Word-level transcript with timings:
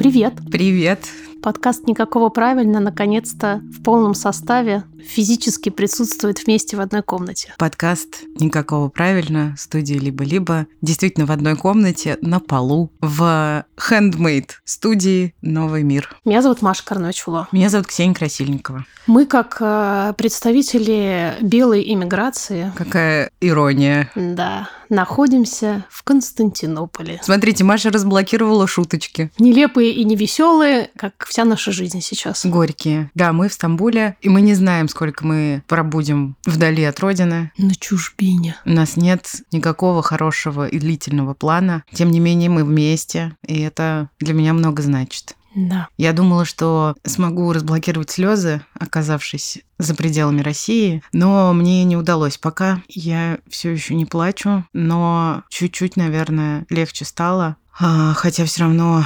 Привет. 0.00 0.32
Привет. 0.50 1.00
Подкаст 1.42 1.86
«Никакого 1.86 2.30
правильно» 2.30 2.80
наконец-то 2.80 3.60
в 3.70 3.82
полном 3.82 4.14
составе 4.14 4.84
физически 5.06 5.68
присутствует 5.68 6.42
вместе 6.42 6.78
в 6.78 6.80
одной 6.80 7.02
комнате. 7.02 7.52
Подкаст 7.58 8.22
«Никакого 8.40 8.88
правильно» 8.88 9.54
студии 9.58 9.96
«Либо-либо» 9.96 10.68
действительно 10.80 11.26
в 11.26 11.30
одной 11.30 11.54
комнате 11.54 12.16
на 12.22 12.40
полу 12.40 12.90
в 13.02 13.66
Handmade 13.76 14.52
студии 14.64 15.34
«Новый 15.42 15.82
мир». 15.82 16.16
Меня 16.24 16.40
зовут 16.40 16.62
Маша 16.62 16.82
Карновичула. 16.82 17.48
Меня 17.52 17.68
зовут 17.68 17.88
Ксения 17.88 18.14
Красильникова. 18.14 18.86
Мы, 19.06 19.26
как 19.26 19.58
э, 19.60 20.14
представители 20.16 21.34
белой 21.42 21.92
иммиграции... 21.92 22.72
Какая 22.74 23.30
ирония. 23.42 24.10
Да, 24.14 24.70
находимся 24.90 25.84
в 25.88 26.02
Константинополе. 26.02 27.20
Смотрите, 27.22 27.64
Маша 27.64 27.90
разблокировала 27.90 28.66
шуточки. 28.66 29.30
Нелепые 29.38 29.92
и 29.92 30.04
невеселые, 30.04 30.90
как 30.96 31.26
вся 31.26 31.44
наша 31.44 31.72
жизнь 31.72 32.00
сейчас. 32.00 32.44
Горькие. 32.44 33.10
Да, 33.14 33.32
мы 33.32 33.48
в 33.48 33.52
Стамбуле, 33.52 34.16
и 34.20 34.28
мы 34.28 34.40
не 34.40 34.54
знаем, 34.54 34.88
сколько 34.88 35.26
мы 35.26 35.62
пробудем 35.66 36.36
вдали 36.44 36.84
от 36.84 37.00
родины. 37.00 37.52
На 37.56 37.74
чужбине. 37.74 38.56
У 38.64 38.70
нас 38.70 38.96
нет 38.96 39.26
никакого 39.52 40.02
хорошего 40.02 40.66
и 40.66 40.78
длительного 40.78 41.34
плана. 41.34 41.84
Тем 41.92 42.10
не 42.10 42.20
менее, 42.20 42.50
мы 42.50 42.64
вместе, 42.64 43.36
и 43.46 43.60
это 43.60 44.10
для 44.18 44.34
меня 44.34 44.52
много 44.52 44.82
значит. 44.82 45.36
Да. 45.54 45.88
Я 45.96 46.12
думала, 46.12 46.44
что 46.44 46.94
смогу 47.04 47.52
разблокировать 47.52 48.10
слезы, 48.10 48.62
оказавшись 48.74 49.58
за 49.78 49.94
пределами 49.94 50.42
России, 50.42 51.02
но 51.12 51.52
мне 51.52 51.84
не 51.84 51.96
удалось 51.96 52.38
пока. 52.38 52.82
Я 52.88 53.38
все 53.48 53.70
еще 53.70 53.94
не 53.94 54.06
плачу, 54.06 54.64
но 54.72 55.42
чуть-чуть, 55.48 55.96
наверное, 55.96 56.66
легче 56.70 57.04
стало. 57.04 57.56
А, 57.78 58.14
хотя 58.14 58.44
все 58.44 58.62
равно 58.62 59.04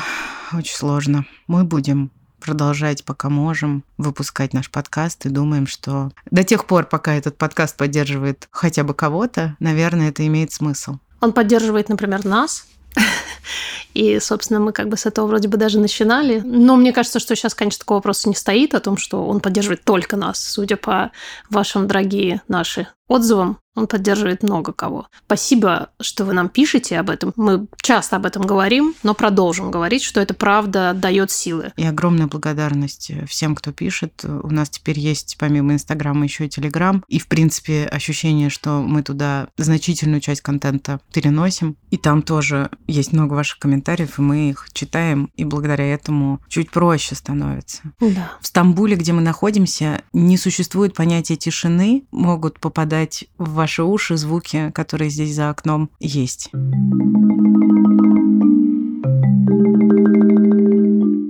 очень 0.53 0.77
сложно. 0.77 1.25
Мы 1.47 1.65
будем 1.65 2.11
продолжать, 2.41 3.05
пока 3.05 3.31
можем, 3.31 3.85
выпускать 3.97 4.53
наш 4.53 4.71
подкаст 4.71 5.25
и 5.25 5.31
думаем, 5.31 5.67
что 5.67 6.11
до 6.31 6.45
тех 6.45 6.67
пор, 6.67 6.85
пока 6.85 7.15
этот 7.15 7.39
подкаст 7.39 7.77
поддерживает 7.77 8.49
хотя 8.51 8.85
бы 8.85 8.93
кого-то, 8.93 9.57
наверное, 9.61 10.11
это 10.11 10.27
имеет 10.27 10.53
смысл. 10.53 10.99
Он 11.21 11.33
поддерживает, 11.33 11.89
например, 11.89 12.27
нас, 12.27 12.67
и, 13.95 14.19
собственно, 14.21 14.61
мы 14.61 14.73
как 14.73 14.89
бы 14.89 14.97
с 14.97 15.07
этого 15.07 15.27
вроде 15.27 15.49
бы 15.49 15.57
даже 15.57 15.79
начинали. 15.79 16.41
Но 16.45 16.77
мне 16.77 16.93
кажется, 16.93 17.19
что 17.21 17.35
сейчас, 17.35 17.55
конечно, 17.55 17.81
такого 17.81 17.99
вопроса 17.99 18.29
не 18.29 18.35
стоит 18.35 18.75
о 18.75 18.81
том, 18.81 18.97
что 18.97 19.27
он 19.27 19.41
поддерживает 19.41 19.85
только 19.85 20.17
нас, 20.17 20.39
судя 20.39 20.77
по 20.77 21.13
вашим, 21.51 21.87
дорогие 21.87 22.43
наши 22.49 22.87
отзывам. 23.09 23.59
Он 23.77 23.89
поддерживает 23.89 24.45
много 24.45 24.73
кого. 24.73 25.09
Спасибо, 25.27 25.91
что 26.01 26.25
вы 26.25 26.33
нам 26.33 26.49
пишете 26.49 26.97
об 26.97 27.11
этом. 27.11 27.33
Мы 27.35 27.67
часто 27.83 28.15
об 28.15 28.25
этом 28.25 28.43
говорим, 28.47 28.95
но 29.03 29.15
продолжим 29.15 29.73
говорить, 29.73 30.05
что 30.05 30.21
это 30.21 30.33
правда 30.33 30.93
дает 30.95 31.33
силы. 31.33 31.73
И 31.77 31.85
огромная 31.85 32.29
благодарность 32.29 33.11
всем, 33.27 33.57
кто 33.57 33.73
пишет. 33.73 34.25
У 34.25 34.49
нас 34.49 34.71
теперь 34.71 35.01
есть 35.01 35.37
помимо 35.41 35.73
Инстаграма 35.73 36.23
еще 36.23 36.47
и 36.47 36.49
Телеграм. 36.49 37.03
И, 37.09 37.19
в 37.19 37.27
принципе, 37.27 37.87
ощущение, 37.87 38.49
что 38.49 38.81
мы 38.81 39.03
туда 39.03 39.49
значительную 39.57 40.21
часть 40.21 40.43
контента 40.43 41.01
переносим. 41.13 41.77
И 41.91 41.97
там 41.97 42.23
тоже 42.23 42.71
есть 42.87 43.13
много 43.13 43.35
ваших 43.35 43.59
комментариев, 43.59 44.21
и 44.21 44.23
мы 44.23 44.51
их 44.51 44.69
читаем, 44.73 45.31
и 45.35 45.45
благодаря 45.45 45.93
этому 45.93 46.41
чуть 46.49 46.71
проще 46.71 47.17
становится. 47.17 47.83
Да. 47.99 48.31
В 48.41 48.47
Стамбуле, 48.47 48.95
где 48.95 49.13
мы 49.13 49.21
находимся, 49.21 50.03
не 50.13 50.39
существует 50.39 50.95
понятия 50.95 51.35
тишины. 51.35 52.05
Могут 52.13 52.61
попадать 52.61 52.94
в 53.39 53.55
ваши 53.55 53.83
уши 53.83 54.17
звуки, 54.17 54.71
которые 54.75 55.11
здесь 55.11 55.35
за 55.35 55.51
окном 55.51 55.91
есть. 56.01 56.51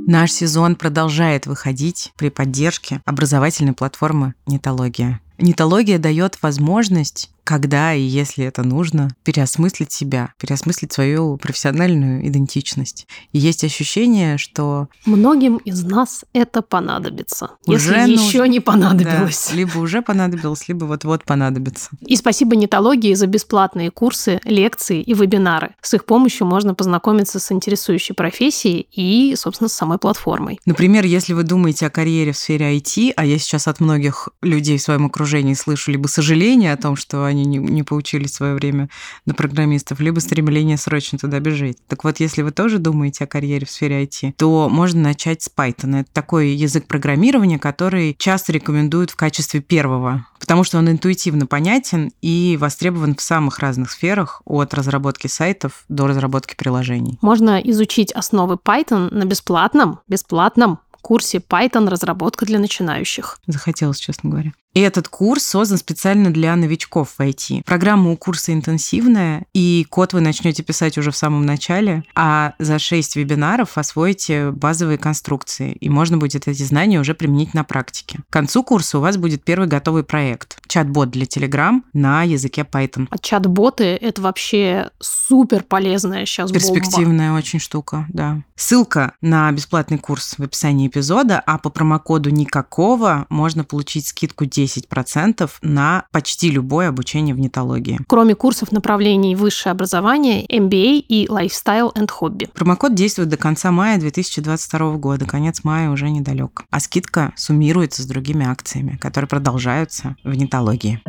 Наш 0.07 0.31
сезон 0.31 0.77
продолжает 0.77 1.47
выходить 1.47 2.13
при 2.17 2.29
поддержке 2.29 3.01
образовательной 3.05 3.73
платформы 3.73 4.35
«Нетология». 4.47 5.21
Нетология 5.39 5.99
дает 5.99 6.43
возможность 6.43 7.31
когда 7.45 7.93
и 7.95 8.01
если 8.01 8.45
это 8.47 8.63
нужно, 8.63 9.11
переосмыслить 9.23 9.93
себя, 9.93 10.33
переосмыслить 10.41 10.93
свою 10.93 11.37
профессиональную 11.37 12.27
идентичность. 12.27 13.07
И 13.33 13.39
есть 13.39 13.63
ощущение, 13.63 14.39
что... 14.39 14.89
Многим 15.05 15.59
из 15.59 15.85
нас 15.85 16.25
это 16.33 16.63
понадобится, 16.63 17.51
уже 17.67 17.95
если 17.95 18.17
нужно... 18.17 18.27
еще 18.27 18.49
не 18.49 18.61
понадобилось. 18.61 19.49
Да, 19.51 19.57
либо 19.57 19.79
уже 19.79 20.01
понадобилось, 20.01 20.67
либо 20.69 20.87
вот-вот 20.87 21.25
понадобится. 21.25 21.91
И 22.01 22.17
спасибо 22.17 22.57
Нетологии 22.57 23.13
за 23.15 23.27
бесплатные 23.27 23.91
курсы, 23.91 24.41
лекции 24.45 25.03
и 25.03 25.13
вебинары. 25.13 25.75
С 25.83 25.93
их 25.95 26.07
помощью 26.07 26.47
можно 26.47 26.75
познакомиться 26.75 27.39
с 27.39 27.53
интересующей 27.53 28.15
профессией 28.15 28.89
и, 28.91 29.37
собственно, 29.37 29.69
с 29.69 29.75
самой 29.75 29.99
платформой. 29.99 30.59
Например, 30.65 31.05
если 31.05 31.35
вы 31.35 31.43
думаете 31.43 31.87
о 31.87 31.91
карьере 31.91 32.33
в 32.33 32.39
сфере 32.39 32.75
IT, 32.79 33.13
а 33.17 33.27
я 33.27 33.39
сейчас 33.39 33.69
от 33.69 33.81
многих 33.81 34.31
людей 34.41 34.79
в 34.79 34.83
своем 34.83 35.07
окружении 35.07 35.24
слышу 35.55 35.91
либо 35.91 36.07
сожаление 36.07 36.73
о 36.73 36.77
том, 36.77 36.97
что 36.97 37.25
они 37.25 37.45
не, 37.45 37.59
не 37.59 37.83
поучились 37.83 38.33
в 38.33 38.35
свое 38.35 38.55
время 38.55 38.89
на 39.27 39.35
программистов, 39.35 40.01
либо 40.01 40.21
стремление 40.21 40.77
срочно 40.77 41.19
туда 41.19 41.41
бежать. 41.41 41.77
Так 41.89 42.05
вот, 42.05 42.21
если 42.21 42.43
вы 42.43 42.51
тоже 42.51 42.79
думаете 42.79 43.25
о 43.25 43.27
карьере 43.27 43.67
в 43.67 43.71
сфере 43.71 44.05
IT, 44.05 44.35
то 44.37 44.69
можно 44.69 45.01
начать 45.01 45.43
с 45.43 45.51
Python. 45.55 46.01
Это 46.01 46.11
такой 46.13 46.51
язык 46.51 46.87
программирования, 46.87 47.59
который 47.59 48.15
часто 48.19 48.53
рекомендуют 48.53 49.11
в 49.11 49.17
качестве 49.17 49.61
первого, 49.61 50.27
потому 50.39 50.65
что 50.65 50.79
он 50.79 50.91
интуитивно 50.91 51.47
понятен 51.47 52.13
и 52.23 52.57
востребован 52.61 53.15
в 53.15 53.23
самых 53.23 53.59
разных 53.59 53.91
сферах, 53.91 54.43
от 54.45 54.75
разработки 54.75 55.27
сайтов 55.27 55.85
до 55.89 56.07
разработки 56.07 56.55
приложений. 56.55 57.19
Можно 57.23 57.61
изучить 57.61 58.13
основы 58.13 58.57
Python 58.57 59.13
на 59.13 59.25
бесплатном, 59.25 60.01
бесплатном 60.09 60.79
курсе 61.05 61.39
Python 61.39 61.89
разработка 61.89 62.47
для 62.47 62.59
начинающих. 62.59 63.39
Захотелось, 63.47 63.99
честно 63.99 64.31
говоря. 64.31 64.53
И 64.75 64.81
этот 64.81 65.07
курс 65.09 65.45
создан 65.45 65.79
специально 65.79 66.33
для 66.33 66.55
новичков 66.57 67.15
в 67.17 67.21
IT. 67.21 67.63
Программа 67.65 68.11
у 68.11 68.17
курса 68.17 68.53
интенсивная, 68.53 69.47
и 69.55 69.87
код 69.89 70.13
вы 70.13 70.21
начнете 70.21 70.65
писать 70.65 70.99
уже 70.99 71.13
в 71.13 71.17
самом 71.17 71.47
начале, 71.47 72.03
а 72.17 72.55
за 72.59 72.81
6 72.81 73.15
вебинаров 73.15 73.79
освоите 73.79 74.51
базовые 74.51 74.99
конструкции, 74.99 75.73
и 75.73 75.89
можно 75.89 76.19
будет 76.19 76.49
эти 76.49 76.63
знания 76.65 76.99
уже 76.99 77.15
применить 77.15 77.55
на 77.55 77.63
практике. 77.63 78.19
К 78.29 78.33
концу 78.33 78.65
курса 78.65 78.99
у 78.99 79.01
вас 79.01 79.17
будет 79.17 79.45
первый 79.45 79.69
готовый 79.69 80.03
проект– 80.03 80.59
чат-бот 80.67 81.11
для 81.11 81.27
Telegram 81.27 81.81
на 81.93 82.25
языке 82.25 82.67
Python. 82.69 83.07
А 83.11 83.19
чат-боты– 83.19 83.85
это 84.01 84.23
вообще 84.23 84.91
супер 84.99 85.63
полезная 85.63 86.27
сейчас 86.27 86.51
Перспективная 86.51 87.29
бомба. 87.29 87.39
очень 87.39 87.61
штука, 87.61 88.07
да. 88.09 88.43
Ссылка 88.57 89.13
на 89.21 89.51
бесплатный 89.53 89.99
курс 89.99 90.35
в 90.37 90.43
описании 90.43 90.89
эпизода, 90.89 91.39
а 91.39 91.59
по 91.59 91.71
промокоду 91.71 92.31
«Никакого» 92.31 93.27
можно 93.29 93.63
получить 93.63 94.09
скидку 94.09 94.45
10 94.45 94.64
10% 94.65 95.51
на 95.63 96.05
почти 96.11 96.51
любое 96.51 96.89
обучение 96.89 97.35
в 97.35 97.39
нетологии. 97.39 97.99
Кроме 98.07 98.35
курсов 98.35 98.73
направлений 98.73 99.37
высшее 99.37 99.73
образование, 99.73 100.45
MBA 100.47 101.05
и 101.09 101.27
Lifestyle 101.27 101.95
and 101.95 102.11
Hobby. 102.21 102.51
Промокод 102.55 102.95
действует 102.95 103.29
до 103.29 103.37
конца 103.37 103.71
мая 103.71 103.99
2022 103.99 104.97
года. 104.97 105.27
Конец 105.27 105.65
мая 105.65 105.91
уже 105.91 106.11
недалек. 106.11 106.65
А 106.71 106.81
скидка 106.81 107.33
суммируется 107.37 108.03
с 108.03 108.07
другими 108.07 108.47
акциями, 108.47 108.97
которые 109.01 109.29
продолжаются 109.29 110.17
в 110.25 110.35
нетологии. 110.35 111.01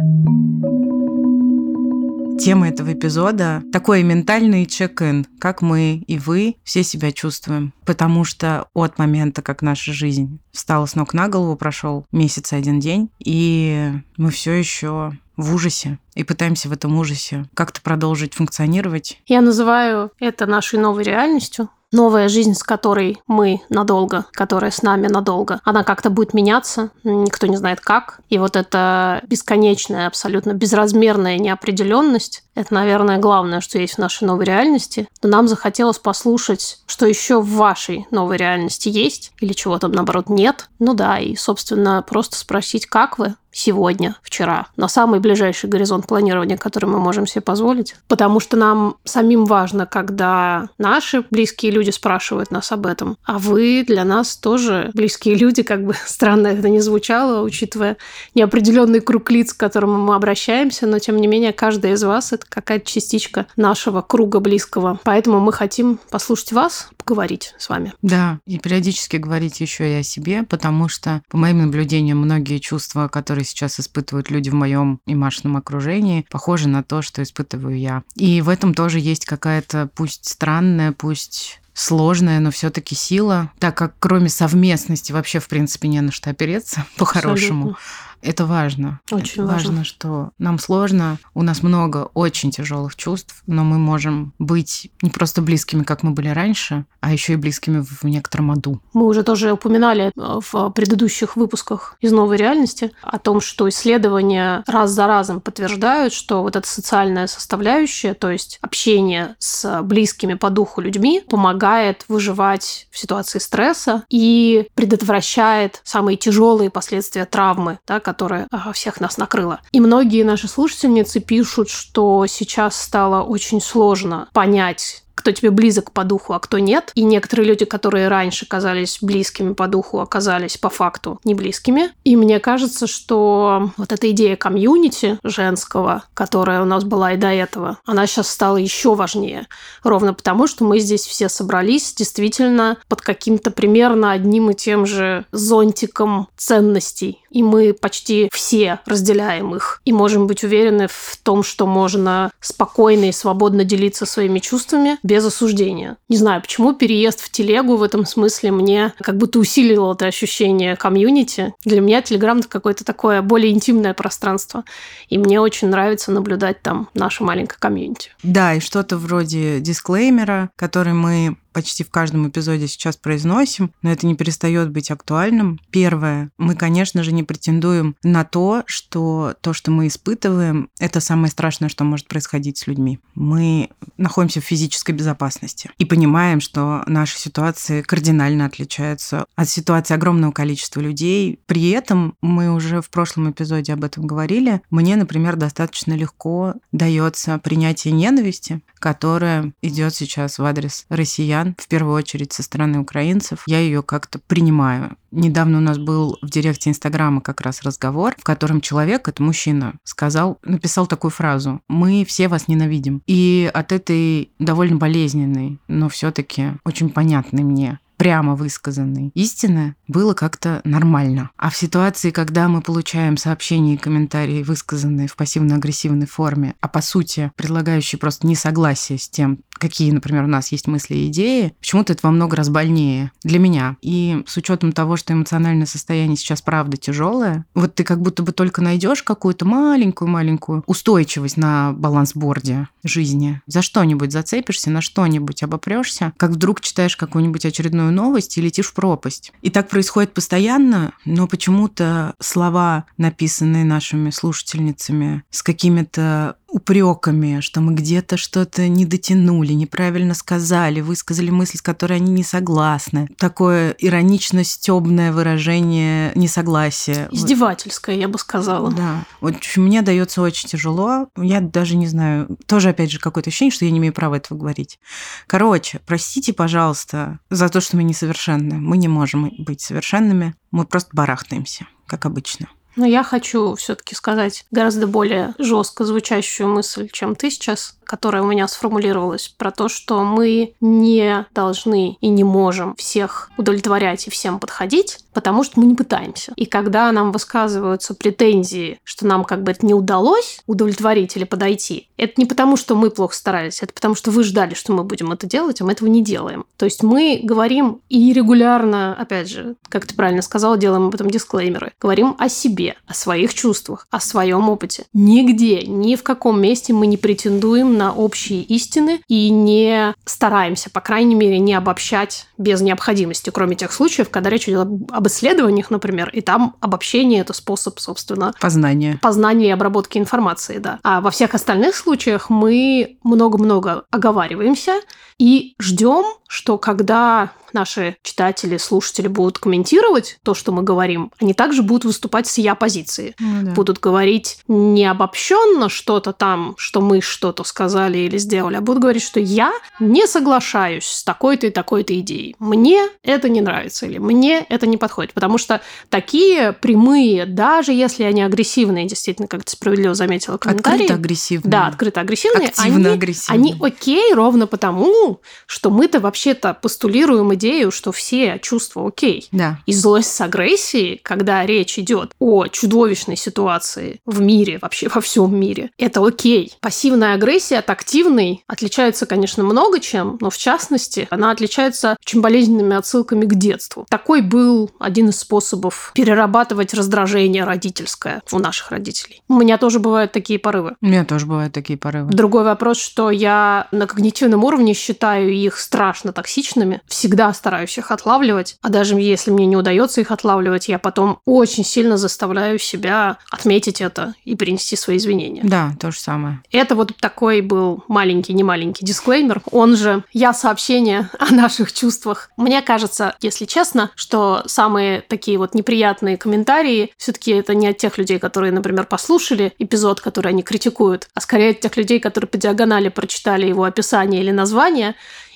Тема 2.40 2.68
этого 2.70 2.94
эпизода– 2.94 3.64
такой 3.72 4.04
ментальный 4.04 4.66
чек-ин, 4.66 5.26
как 5.40 5.62
мы 5.62 6.04
и 6.08 6.18
вы 6.18 6.58
все 6.64 6.84
себя 6.84 7.12
чувствуем. 7.12 7.74
Потому 7.86 8.24
что 8.24 8.68
от 8.74 9.00
момента, 9.00 9.42
как 9.42 9.62
наша 9.62 9.94
жизнь 9.94 10.40
встала 10.52 10.86
с 10.86 10.96
ног 10.96 11.14
на 11.14 11.28
голову, 11.28 11.56
прошел 11.56 12.06
месяц 12.12 12.52
и 12.52 12.56
один 12.56 12.80
день, 12.80 13.10
и 13.20 13.92
мы 14.18 14.32
все 14.32 14.52
еще 14.54 15.14
в 15.38 15.54
ужасе 15.54 16.00
и 16.16 16.24
пытаемся 16.24 16.70
в 16.70 16.72
этом 16.72 16.98
ужасе 16.98 17.46
как-то 17.54 17.82
продолжить 17.82 18.34
функционировать. 18.34 19.20
Я 19.28 19.42
называю 19.42 20.12
это 20.20 20.46
нашей 20.46 20.80
новой 20.80 21.04
реальностью, 21.04 21.70
новая 21.92 22.28
жизнь, 22.30 22.54
с 22.54 22.64
которой 22.64 23.18
мы 23.28 23.62
надолго, 23.70 24.26
которая 24.32 24.72
с 24.72 24.82
нами 24.84 25.08
надолго, 25.08 25.62
она 25.64 25.84
как-то 25.84 26.10
будет 26.10 26.34
меняться, 26.34 26.92
никто 27.04 27.48
не 27.48 27.58
знает 27.58 27.80
как. 27.80 28.20
И 28.30 28.38
вот 28.38 28.56
эта 28.56 29.22
бесконечная, 29.28 30.08
абсолютно 30.08 30.54
безразмерная 30.54 31.38
неопределенность, 31.38 32.44
это, 32.56 32.74
наверное, 32.74 33.18
главное, 33.18 33.60
что 33.60 33.80
есть 33.80 33.96
в 33.96 34.00
нашей 34.00 34.26
новой 34.26 34.46
реальности. 34.46 35.08
Но 35.22 35.30
нам 35.30 35.48
захотелось 35.48 36.00
послушать, 36.00 36.80
что 36.86 37.06
еще 37.06 37.42
в 37.42 37.50
вашей 37.50 38.08
новой 38.12 38.38
реальности 38.38 38.88
есть, 38.90 39.34
или 39.40 39.54
чего 39.54 39.78
там, 39.78 39.92
наоборот, 39.92 40.30
нет. 40.30 40.70
Ну 40.80 40.94
да, 40.94 41.20
и, 41.20 41.36
собственно, 41.36 42.02
просто 42.02 42.38
спросить, 42.38 42.86
как 42.86 43.18
вы, 43.18 43.36
сегодня, 43.52 44.16
вчера, 44.22 44.68
на 44.76 44.88
самый 44.88 45.20
ближайший 45.20 45.70
горизонт 45.70 46.05
планирования, 46.06 46.58
который 46.58 46.86
мы 46.86 47.00
можем 47.00 47.28
себе 47.28 47.42
позволить. 47.42 47.96
Потому 48.08 48.40
что 48.40 48.58
нам 48.58 48.96
самим 49.04 49.46
важно, 49.46 49.86
когда 49.86 50.70
наши 50.78 51.24
близкие 51.32 51.72
люди 51.72 51.90
спрашивают 51.92 52.52
нас 52.52 52.72
об 52.72 52.86
этом, 52.86 53.18
а 53.26 53.38
вы 53.38 53.84
для 53.88 54.04
нас 54.04 54.38
тоже 54.38 54.92
близкие 54.94 55.36
люди, 55.36 55.64
как 55.64 55.86
бы 55.86 55.94
странно 56.06 56.48
это 56.48 56.70
не 56.70 56.80
звучало, 56.80 57.44
учитывая 57.44 57.98
неопределенный 58.34 59.00
круг 59.00 59.32
лиц, 59.32 59.54
к 59.54 59.58
которому 59.58 59.98
мы 59.98 60.16
обращаемся, 60.16 60.88
но 60.88 61.00
тем 61.00 61.18
не 61.18 61.28
менее 61.28 61.54
каждая 61.54 61.94
из 61.94 62.04
вас 62.04 62.34
это 62.34 62.46
какая-то 62.48 62.86
частичка 62.86 63.48
нашего 63.56 64.02
круга 64.02 64.40
близкого. 64.40 65.00
Поэтому 65.04 65.40
мы 65.40 65.54
хотим 65.54 66.00
послушать 66.10 66.52
вас, 66.52 66.90
говорить 67.06 67.54
с 67.58 67.70
вами. 67.70 67.94
Да, 68.02 68.40
и 68.46 68.58
периодически 68.58 69.18
говорить 69.18 69.62
еще 69.62 69.90
и 69.90 70.00
о 70.00 70.04
себе, 70.04 70.44
потому 70.44 70.88
что, 70.88 71.22
по 71.30 71.38
моим 71.38 71.60
наблюдениям, 71.60 72.18
многие 72.20 72.60
чувства, 72.60 73.08
которые 73.08 73.46
сейчас 73.46 73.80
испытывают 73.80 74.30
люди 74.30 74.50
в 74.50 74.56
моем 74.56 75.00
и 75.06 75.16
Машином 75.16 75.58
окружении, 75.58 76.26
похожи 76.30 76.68
на 76.68 76.84
то, 76.84 77.02
что 77.02 77.22
испытываю 77.24 77.78
я. 77.78 78.04
И 78.16 78.42
в 78.42 78.50
этом 78.50 78.74
тоже 78.74 79.00
есть 79.00 79.26
какая-то, 79.26 79.90
пусть 79.96 80.26
странная, 80.26 80.92
пусть 80.92 81.62
сложная, 81.76 82.40
но 82.40 82.52
все-таки 82.52 82.96
сила, 82.96 83.52
так 83.60 83.78
как 83.78 83.94
кроме 84.00 84.30
совместности 84.30 85.12
вообще, 85.12 85.40
в 85.40 85.48
принципе, 85.48 85.90
не 85.90 86.02
на 86.02 86.12
что 86.12 86.32
опереться 86.32 86.86
по-хорошему. 86.98 87.78
Это 88.26 88.46
важно. 88.46 89.00
Очень 89.12 89.44
это 89.44 89.54
важно. 89.54 89.70
важно, 89.70 89.84
что 89.84 90.30
нам 90.40 90.58
сложно, 90.58 91.18
у 91.36 91.44
нас 91.44 91.62
много 91.62 92.10
очень 92.16 92.50
тяжелых 92.50 92.96
чувств, 92.96 93.44
но 93.46 93.64
мы 93.64 93.78
можем 93.78 94.34
быть 94.40 94.92
не 95.02 95.12
просто 95.12 95.42
близкими, 95.42 95.84
как 95.84 96.02
мы 96.02 96.12
были 96.12 96.30
раньше, 96.30 96.86
а 97.02 97.14
еще 97.14 97.34
и 97.34 97.36
близкими 97.36 97.82
в 97.82 98.04
некотором 98.04 98.52
аду. 98.52 98.82
Мы 98.94 99.06
уже 99.06 99.22
тоже 99.22 99.54
упоминали 99.54 100.12
э, 100.16 100.40
в 100.52 100.70
предыдущих 100.72 101.36
выпусках 101.36 101.98
из 102.02 102.12
новой 102.12 102.38
реальности 102.38 102.92
о 103.04 103.20
том, 103.20 103.42
что 103.42 103.70
исследования 103.70 104.64
раз 104.66 104.92
за 104.92 105.06
разом 105.06 105.40
подтверждают, 105.40 106.12
что 106.12 106.42
вот 106.42 106.56
эта 106.56 106.68
социальная 106.68 107.28
составляющая, 107.28 108.16
то 108.16 108.32
есть 108.32 108.58
общение 108.62 109.36
с 109.38 109.82
близкими 109.84 110.34
по 110.34 110.50
духу 110.50 110.82
людьми, 110.82 111.22
помогает 111.30 112.06
выживать 112.08 112.88
в 112.90 112.98
ситуации 112.98 113.38
стресса 113.38 114.04
и 114.10 114.68
предотвращает 114.74 115.82
самые 115.84 116.18
тяжелые 116.18 116.72
последствия 116.72 117.26
травмы, 117.26 117.78
да, 117.86 118.00
которая 118.16 118.48
всех 118.72 119.02
нас 119.02 119.18
накрыла. 119.18 119.60
И 119.74 119.82
многие 119.82 120.24
наши 120.24 120.48
слушательницы 120.48 121.20
пишут, 121.20 121.70
что 121.70 122.26
сейчас 122.28 122.82
стало 122.82 123.24
очень 123.24 123.60
сложно 123.60 124.30
понять, 124.32 125.04
кто 125.16 125.32
тебе 125.32 125.50
близок 125.50 125.92
по 125.92 126.04
духу, 126.04 126.34
а 126.34 126.40
кто 126.40 126.60
нет. 126.60 126.92
И 126.94 127.04
некоторые 127.04 127.48
люди, 127.48 127.66
которые 127.66 128.10
раньше 128.10 128.46
казались 128.46 129.00
близкими 129.02 129.54
по 129.54 129.68
духу, 129.68 130.00
оказались 130.00 130.58
по 130.58 130.70
факту 130.70 131.20
не 131.24 131.34
близкими. 131.34 131.92
И 132.04 132.16
мне 132.16 132.40
кажется, 132.40 132.86
что 132.86 133.72
вот 133.78 133.92
эта 133.92 134.12
идея 134.12 134.36
комьюнити 134.36 135.18
женского, 135.24 136.04
которая 136.14 136.62
у 136.62 136.66
нас 136.66 136.84
была 136.84 137.14
и 137.14 137.18
до 137.18 137.28
этого, 137.28 137.80
она 137.86 138.06
сейчас 138.06 138.30
стала 138.30 138.58
еще 138.58 138.94
важнее. 138.96 139.48
Ровно 139.84 140.14
потому, 140.14 140.48
что 140.48 140.66
мы 140.66 140.80
здесь 140.80 141.06
все 141.06 141.30
собрались 141.30 141.94
действительно 141.94 142.78
под 142.90 143.02
каким-то 143.02 143.52
примерно 143.52 144.12
одним 144.12 144.52
и 144.52 144.54
тем 144.54 144.86
же 144.86 145.26
зонтиком 145.32 146.28
ценностей. 146.36 147.22
И 147.30 147.44
мы 147.44 147.74
почти 147.74 148.30
все 148.32 148.80
разделяем 148.86 149.56
их. 149.56 149.82
И 149.86 149.92
можем 149.92 150.28
быть 150.28 150.44
уверены 150.44 150.88
в 150.88 151.18
том, 151.22 151.44
что 151.44 151.66
можно 151.66 152.32
спокойно 152.40 153.06
и 153.06 153.12
свободно 153.12 153.64
делиться 153.64 154.06
своими 154.06 154.40
чувствами 154.40 154.98
без 155.06 155.24
осуждения. 155.24 155.98
Не 156.10 156.18
знаю, 156.18 156.42
почему 156.42 156.74
переезд 156.74 157.22
в 157.22 157.30
телегу 157.30 157.78
в 157.78 157.84
этом 157.84 158.06
смысле 158.06 158.52
мне 158.52 158.92
как 159.00 159.18
будто 159.18 159.38
усилил 159.38 159.92
это 159.92 160.08
ощущение 160.08 160.76
комьюнити. 160.76 161.54
Для 161.64 161.80
меня 161.80 162.02
Телеграм 162.02 162.40
это 162.40 162.48
какое-то 162.48 162.84
такое 162.84 163.22
более 163.22 163.54
интимное 163.54 163.94
пространство. 163.94 164.64
И 165.08 165.20
мне 165.20 165.40
очень 165.40 165.68
нравится 165.68 166.12
наблюдать 166.12 166.64
там 166.64 166.90
наше 166.96 167.24
маленькое 167.24 167.60
комьюнити. 167.60 168.10
Да, 168.24 168.56
и 168.56 168.60
что-то 168.60 168.98
вроде 168.98 169.60
дисклеймера, 169.60 170.50
который 170.56 170.94
мы 170.94 171.38
почти 171.56 171.86
в 171.86 171.90
каждом 171.90 172.28
эпизоде 172.28 172.68
сейчас 172.68 172.98
произносим, 172.98 173.72
но 173.82 173.90
это 173.90 174.06
не 174.06 174.16
перестает 174.16 174.72
быть 174.72 174.92
актуальным. 174.92 175.58
Первое, 175.72 176.30
мы, 176.38 176.54
конечно 176.54 177.02
же, 177.02 177.14
не 177.14 177.24
претендуем 177.24 177.96
на 178.04 178.26
то, 178.26 178.64
что 178.66 179.36
то, 179.40 179.54
что 179.54 179.72
мы 179.72 179.88
испытываем, 179.88 180.70
это 180.80 181.00
самое 181.00 181.32
страшное, 181.32 181.70
что 181.70 181.86
может 181.86 182.10
происходить 182.10 182.58
с 182.58 182.68
людьми. 182.68 183.00
Мы 183.14 183.70
находимся 183.96 184.42
в 184.42 184.44
физической 184.44 184.92
безопасности 184.92 185.72
и 185.78 185.86
понимаем, 185.86 186.42
что 186.42 186.84
наши 186.88 187.18
ситуации 187.18 187.82
кардинально 187.82 188.48
отличаются 188.48 189.26
от 189.38 189.48
ситуации 189.48 189.94
огромного 189.94 190.34
количества 190.34 190.82
людей. 190.82 191.40
При 191.46 191.70
этом 191.70 192.16
мы 192.22 192.54
уже 192.54 192.82
в 192.82 192.90
прошлом 192.90 193.32
эпизоде 193.32 193.72
об 193.72 193.86
этом 193.86 194.06
говорили. 194.08 194.62
Мне, 194.72 194.98
например, 194.98 195.38
достаточно 195.38 195.94
легко 195.94 196.56
дается 196.74 197.40
принятие 197.40 197.94
ненависти, 197.94 198.60
которая 198.80 199.54
идет 199.62 199.96
сейчас 199.96 200.38
в 200.38 200.44
адрес 200.44 200.86
россиян, 200.90 201.45
в 201.58 201.68
первую 201.68 201.96
очередь 201.96 202.34
со 202.34 202.44
стороны 202.44 202.80
украинцев. 202.80 203.44
Я 203.48 203.60
ее 203.60 203.84
как-то 203.84 204.20
принимаю. 204.20 204.98
Недавно 205.12 205.60
у 205.60 205.62
нас 205.62 205.78
был 205.78 206.18
в 206.22 206.30
директе 206.30 206.70
Инстаграма 206.70 207.22
как 207.22 207.42
раз 207.42 207.62
разговор, 207.62 208.16
в 208.18 208.24
котором 208.24 208.62
человек, 208.62 209.08
это 209.08 209.24
мужчина, 209.24 209.76
сказал, 209.84 210.40
написал 210.44 210.88
такую 210.88 211.12
фразу 211.12 211.62
«Мы 211.70 212.06
все 212.06 212.28
вас 212.28 212.48
ненавидим». 212.48 213.02
И 213.08 213.50
от 213.54 213.72
этой 213.72 214.32
довольно 214.40 214.76
болезненной, 214.76 215.60
но 215.68 215.90
все 215.90 216.12
таки 216.12 216.54
очень 216.64 216.90
понятной 216.90 217.44
мне 217.44 217.80
прямо 217.98 218.36
высказанной 218.36 219.12
истины 219.14 219.76
было 219.88 220.14
как-то 220.14 220.62
нормально. 220.64 221.32
А 221.38 221.50
в 221.50 221.56
ситуации, 221.56 222.12
когда 222.12 222.48
мы 222.48 222.62
получаем 222.62 223.18
сообщения 223.18 223.76
и 223.76 223.78
комментарии, 223.78 224.44
высказанные 224.44 225.08
в 225.08 225.16
пассивно-агрессивной 225.16 226.08
форме, 226.08 226.56
а 226.62 226.68
по 226.68 226.82
сути 226.82 227.32
предлагающие 227.36 228.00
просто 228.00 228.28
несогласие 228.28 229.00
с 229.00 229.10
тем, 229.10 229.40
какие, 229.58 229.92
например, 229.92 230.24
у 230.24 230.28
нас 230.28 230.52
есть 230.52 230.68
мысли 230.68 230.96
и 230.96 231.08
идеи, 231.08 231.54
почему-то 231.60 231.94
это 231.94 232.06
во 232.06 232.12
много 232.12 232.36
раз 232.36 232.50
больнее 232.50 233.12
для 233.24 233.40
меня. 233.40 233.78
И 233.82 234.24
с 234.28 234.38
учетом 234.38 234.72
того, 234.72 234.98
что 234.98 235.14
эмоциональное 235.14 235.66
состояние 235.66 236.18
сейчас 236.18 236.42
правда 236.42 236.78
тяжелое, 236.78 237.46
вот 237.56 237.76
ты 237.76 237.84
как 237.84 238.02
будто 238.02 238.24
бы 238.24 238.32
только 238.32 238.62
найдешь 238.62 239.04
какую-то 239.04 239.46
маленькую-маленькую 239.46 240.64
устойчивость 240.68 241.38
на 241.38 241.74
балансборде 241.74 242.68
жизни, 242.84 243.42
за 243.48 243.62
что-нибудь 243.62 244.12
зацепишься, 244.12 244.70
на 244.70 244.82
что-нибудь 244.82 245.44
обопрешься, 245.44 246.14
как 246.18 246.32
вдруг 246.32 246.62
читаешь 246.62 246.96
какую-нибудь 246.98 247.46
очередную 247.46 247.92
новость 247.92 248.38
и 248.38 248.42
летишь 248.42 248.68
в 248.68 248.74
пропасть. 248.74 249.34
И 249.42 249.50
так 249.50 249.70
происходит 249.70 250.14
постоянно, 250.14 250.94
но 251.06 251.28
почему-то 251.28 252.14
слова, 252.20 252.86
написанные 252.98 253.66
нашими 253.66 254.10
слушательницами 254.10 255.24
с 255.30 255.44
какими-то 255.44 256.38
упреками, 256.56 257.42
что 257.42 257.60
мы 257.60 257.74
где-то 257.74 258.16
что-то 258.16 258.70
не 258.70 258.86
дотянули, 258.86 259.52
неправильно 259.52 260.14
сказали, 260.14 260.80
высказали 260.80 261.30
мысль, 261.30 261.58
с 261.58 261.62
которой 261.62 261.98
они 261.98 262.14
не 262.14 262.24
согласны. 262.24 263.10
Такое 263.18 263.72
иронично-стебное 263.72 265.12
выражение 265.12 266.14
несогласия. 266.16 267.10
Издевательское, 267.12 267.98
я 267.98 268.08
бы 268.08 268.18
сказала. 268.18 268.72
Да. 268.72 269.04
Вот 269.20 269.36
мне 269.58 269.82
дается 269.82 270.22
очень 270.22 270.48
тяжело. 270.48 271.10
Я 271.18 271.42
даже 271.42 271.76
не 271.76 271.88
знаю. 271.88 272.38
Тоже, 272.46 272.70
опять 272.70 272.90
же, 272.90 273.00
какое-то 273.00 273.32
ощущение, 273.32 273.52
что 273.52 273.66
я 273.66 273.72
не 273.72 273.80
имею 273.80 273.92
права 273.92 274.16
этого 274.16 274.38
говорить. 274.38 274.80
Короче, 275.28 275.82
простите, 275.86 276.32
пожалуйста, 276.32 277.20
за 277.30 277.50
то, 277.50 277.60
что 277.60 277.76
мы 277.76 277.84
несовершенны. 277.84 278.56
Мы 278.56 278.78
не 278.78 278.88
можем 278.88 279.30
быть 279.40 279.60
совершенными. 279.60 280.36
Мы 280.52 280.64
просто 280.64 280.92
барахтаемся, 280.94 281.68
как 281.86 282.06
обычно. 282.06 282.48
Но 282.76 282.86
я 282.86 283.04
хочу 283.04 283.56
все-таки 283.56 283.96
сказать 283.96 284.46
гораздо 284.52 284.88
более 284.88 285.34
жестко 285.38 285.86
звучащую 285.86 286.50
мысль, 286.50 286.90
чем 286.92 287.16
ты 287.16 287.30
сейчас 287.30 287.78
которая 287.86 288.24
у 288.24 288.28
меня 288.28 288.48
сформулировалась, 288.48 289.30
про 289.30 289.52
то, 289.52 289.70
что 289.70 290.04
мы 290.04 290.54
не 290.62 291.26
должны 291.34 291.98
и 292.02 292.08
не 292.10 292.24
можем 292.24 292.76
всех 292.76 293.30
удовлетворять 293.38 294.08
и 294.08 294.10
всем 294.10 294.40
подходить, 294.40 295.00
потому 295.14 295.44
что 295.44 295.60
мы 295.60 295.66
не 295.66 295.76
пытаемся. 295.76 296.34
И 296.36 296.46
когда 296.46 296.92
нам 296.92 297.12
высказываются 297.12 297.96
претензии, 297.96 298.80
что 298.84 299.08
нам 299.08 299.24
как 299.24 299.44
бы 299.44 299.52
это 299.52 299.66
не 299.66 299.74
удалось 299.74 300.42
удовлетворить 300.46 301.16
или 301.16 301.24
подойти, 301.24 301.88
это 301.98 302.14
не 302.18 302.26
потому, 302.26 302.58
что 302.58 302.76
мы 302.76 302.90
плохо 302.90 303.16
старались, 303.16 303.64
это 303.64 303.74
потому, 303.74 303.96
что 303.96 304.12
вы 304.12 304.24
ждали, 304.24 304.54
что 304.54 304.74
мы 304.74 304.84
будем 304.84 305.12
это 305.12 305.26
делать, 305.26 305.62
а 305.62 305.66
мы 305.66 305.72
этого 305.72 305.88
не 305.88 306.04
делаем. 306.04 306.46
То 306.58 306.66
есть 306.66 306.84
мы 306.84 307.22
говорим 307.24 307.82
и 307.90 308.12
регулярно, 308.12 308.94
опять 308.94 309.30
же, 309.30 309.56
как 309.70 309.86
ты 309.86 309.96
правильно 309.96 310.22
сказала, 310.22 310.58
делаем 310.58 310.88
об 310.88 310.96
этом 310.96 311.10
дисклеймеры, 311.10 311.72
говорим 311.80 312.16
о 312.20 312.28
себе, 312.28 312.76
о 312.86 312.94
своих 312.94 313.34
чувствах, 313.34 313.88
о 313.92 314.00
своем 314.00 314.50
опыте. 314.50 314.86
Нигде, 314.94 315.62
ни 315.66 315.96
в 315.96 316.04
каком 316.04 316.42
месте 316.42 316.74
мы 316.74 316.88
не 316.88 316.98
претендуем 316.98 317.75
на 317.76 317.94
общие 317.94 318.42
истины 318.42 319.02
и 319.08 319.30
не 319.30 319.94
стараемся, 320.06 320.70
по 320.70 320.82
крайней 320.82 321.16
мере, 321.16 321.40
не 321.40 321.54
обобщать 321.54 322.28
без 322.38 322.62
необходимости, 322.62 323.30
кроме 323.30 323.56
тех 323.56 323.72
случаев, 323.72 324.10
когда 324.10 324.30
речь 324.30 324.50
идет 324.50 324.68
об 324.92 325.08
исследованиях, 325.08 325.70
например, 325.70 326.10
и 326.10 326.22
там 326.22 326.56
обобщение– 326.62 327.22
это 327.22 327.34
способ, 327.34 327.80
собственно... 327.80 328.34
Познания. 328.40 329.00
Познания 329.02 329.48
и 329.48 329.52
обработки 329.52 329.98
информации, 329.98 330.58
да. 330.58 330.80
А 330.84 331.02
во 331.02 331.12
всех 331.12 331.36
остальных 331.36 331.76
случаях 331.76 332.30
мы 332.30 332.98
много-много 333.04 333.84
оговариваемся 333.92 334.82
и 335.18 335.56
ждем, 335.60 336.06
что 336.28 336.58
когда 336.58 337.32
наши 337.56 337.96
читатели, 338.04 338.58
слушатели 338.58 339.08
будут 339.08 339.40
комментировать 339.40 340.20
то, 340.24 340.34
что 340.34 340.52
мы 340.52 340.62
говорим, 340.62 341.12
они 341.20 341.34
также 341.34 341.64
будут 341.64 341.86
выступать 341.86 342.28
с 342.28 342.38
я 342.38 342.54
позиции. 342.54 343.16
Ну, 343.18 343.46
да. 343.46 343.52
Будут 343.52 343.80
говорить 343.80 344.40
не 344.48 344.86
обобщенно 344.86 345.70
что-то 345.70 346.12
там, 346.12 346.54
что 346.58 346.82
мы 346.82 347.02
что-то 347.02 347.44
сказали, 347.46 347.65
сказали 347.66 347.98
или 347.98 348.18
сделали, 348.18 348.58
а 348.58 348.62
будут 348.62 348.82
говорить, 348.82 349.02
что 349.02 349.20
я 349.20 349.52
не 349.80 350.06
соглашаюсь 350.06 350.86
с 350.86 351.04
такой-то 351.04 351.48
и 351.48 351.50
такой-то 351.50 352.00
идеей. 352.00 352.36
Мне 352.38 352.88
это 353.02 353.28
не 353.28 353.42
нравится 353.42 353.88
или 353.88 353.98
мне 353.98 354.46
это 354.50 354.68
не 354.68 354.78
подходит. 354.78 355.14
Потому 355.14 355.40
что 355.40 355.62
такие 355.90 356.54
прямые, 356.54 357.26
даже 357.26 357.72
если 357.74 358.04
они 358.04 358.22
агрессивные, 358.22 358.86
действительно, 358.86 359.28
как 359.28 359.44
ты 359.44 359.52
справедливо 359.52 359.96
заметила, 359.96 360.38
комментарии. 360.38 360.84
Открыто 360.84 360.94
агрессивные. 360.94 361.52
Да, 361.52 361.68
открыто 361.68 362.02
агрессивные. 362.02 362.50
Активно 362.50 362.90
они, 362.90 362.98
агрессивные. 362.98 363.54
Они 363.54 363.56
окей 363.60 364.14
ровно 364.14 364.46
потому, 364.46 365.22
что 365.48 365.72
мы-то 365.72 366.00
вообще-то 366.00 366.54
постулируем 366.54 367.34
идею, 367.34 367.72
что 367.72 367.92
все 367.92 368.40
чувства 368.44 368.88
окей. 368.88 369.28
Да. 369.32 369.60
И 369.66 369.74
злость 369.74 370.14
с 370.14 370.22
агрессией, 370.22 371.00
когда 371.02 371.44
речь 371.46 371.80
идет 371.80 372.12
о 372.20 372.46
чудовищной 372.48 373.18
ситуации 373.18 374.02
в 374.06 374.22
мире, 374.22 374.60
вообще 374.62 374.88
во 374.88 375.02
всем 375.02 375.36
мире, 375.36 375.72
это 375.80 376.06
окей. 376.06 376.54
Пассивная 376.62 377.16
агрессия 377.16 377.55
от 377.56 377.70
активной 377.70 378.44
отличается, 378.48 379.06
конечно, 379.06 379.44
много 379.44 379.80
чем, 379.80 380.18
но 380.22 380.30
в 380.30 380.38
частности, 380.38 381.08
она 381.10 381.32
отличается 381.32 381.98
очень 382.06 382.22
болезненными 382.22 382.76
отсылками 382.76 383.26
к 383.26 383.36
детству. 383.36 383.86
Такой 383.90 384.22
был 384.22 384.72
один 384.80 385.10
из 385.10 385.20
способов 385.20 385.92
перерабатывать 385.96 386.74
раздражение 386.74 387.44
родительское 387.44 388.22
у 388.32 388.40
наших 388.40 388.72
родителей. 388.72 389.22
У 389.28 389.36
меня 389.36 389.58
тоже 389.58 389.80
бывают 389.80 390.12
такие 390.12 390.40
порывы. 390.40 390.76
У 390.82 390.86
меня 390.86 391.06
тоже 391.06 391.26
бывают 391.26 391.54
такие 391.54 391.78
порывы. 391.78 392.12
Другой 392.12 392.44
вопрос, 392.44 392.80
что 392.80 393.10
я 393.10 393.68
на 393.72 393.88
когнитивном 393.88 394.44
уровне 394.44 394.74
считаю 394.74 395.32
их 395.34 395.58
страшно 395.58 396.14
токсичными, 396.14 396.82
всегда 396.88 397.34
стараюсь 397.34 397.78
их 397.78 397.92
отлавливать, 397.92 398.58
а 398.62 398.70
даже 398.70 398.96
если 398.96 399.32
мне 399.32 399.46
не 399.46 399.58
удается 399.58 400.02
их 400.02 400.12
отлавливать, 400.12 400.68
я 400.68 400.80
потом 400.80 401.20
очень 401.26 401.64
сильно 401.64 401.98
заставляю 401.98 402.60
себя 402.60 403.18
отметить 403.32 403.82
это 403.82 404.16
и 404.24 404.36
принести 404.36 404.76
свои 404.76 404.98
извинения. 404.98 405.42
Да, 405.44 405.74
то 405.80 405.92
же 405.92 406.00
самое. 406.00 406.42
Это 406.52 406.76
вот 406.76 406.96
такой 406.98 407.42
был 407.46 407.84
маленький, 407.88 408.34
не 408.34 408.44
маленький 408.44 408.86
дисклеймер. 408.86 409.42
Он 409.52 409.76
же 409.76 410.04
«Я 410.12 410.34
сообщение 410.34 411.10
о 411.20 411.34
наших 411.34 411.72
чувствах». 411.74 412.30
Мне 412.38 412.62
кажется, 412.62 413.16
если 413.22 413.46
честно, 413.46 413.92
что 413.96 414.44
самые 414.46 415.02
такие 415.02 415.38
вот 415.38 415.54
неприятные 415.54 416.18
комментарии 416.18 416.92
все 416.98 417.12
таки 417.12 417.32
это 417.32 417.56
не 417.56 417.68
от 417.68 417.78
тех 417.78 417.98
людей, 417.98 418.20
которые, 418.20 418.52
например, 418.52 418.86
послушали 418.86 419.54
эпизод, 419.60 420.02
который 420.02 420.30
они 420.30 420.44
критикуют, 420.44 421.08
а 421.14 421.22
скорее 421.22 421.52
от 421.52 421.60
тех 421.60 421.78
людей, 421.78 422.00
которые 422.00 422.28
по 422.28 422.38
диагонали 422.38 422.90
прочитали 422.90 423.48
его 423.48 423.64
описание 423.64 424.22
или 424.22 424.32
название 424.32 424.96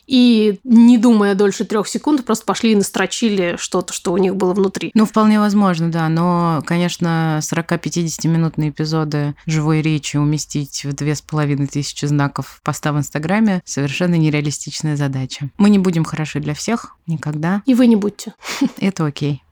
и, 0.10 0.60
не 0.64 0.98
думая 0.98 1.36
дольше 1.36 1.66
трех 1.66 1.88
секунд, 1.88 2.26
просто 2.26 2.44
пошли 2.44 2.72
и 2.72 2.76
настрочили 2.76 3.56
что-то, 3.60 3.94
что 3.94 4.12
у 4.12 4.18
них 4.18 4.36
было 4.36 4.54
внутри. 4.54 4.90
Ну, 4.96 5.06
вполне 5.06 5.40
возможно, 5.40 5.92
да. 5.92 6.10
Но, 6.10 6.64
конечно, 6.66 7.40
40-50-минутные 7.44 8.72
эпизоды 8.72 9.36
живой 9.46 9.84
речи 9.84 10.18
уместить 10.18 10.84
в 10.84 10.94
две 10.94 11.14
с 11.14 11.22
половиной 11.22 11.68
тысячи 11.68 12.06
знаков 12.06 12.60
поста 12.64 12.92
в 12.92 12.98
Инстаграме 12.98 13.62
совершенно 13.66 14.16
нереалистичная 14.16 14.96
задача. 14.96 15.52
Мы 15.60 15.70
не 15.70 15.78
будем 15.78 16.04
хороши 16.04 16.40
для 16.40 16.56
всех 16.56 16.96
никогда. 17.06 17.62
И 17.68 17.76
вы 17.76 17.86
не 17.86 17.96
будьте. 17.96 18.34
Это 18.80 19.06
окей. 19.06 19.44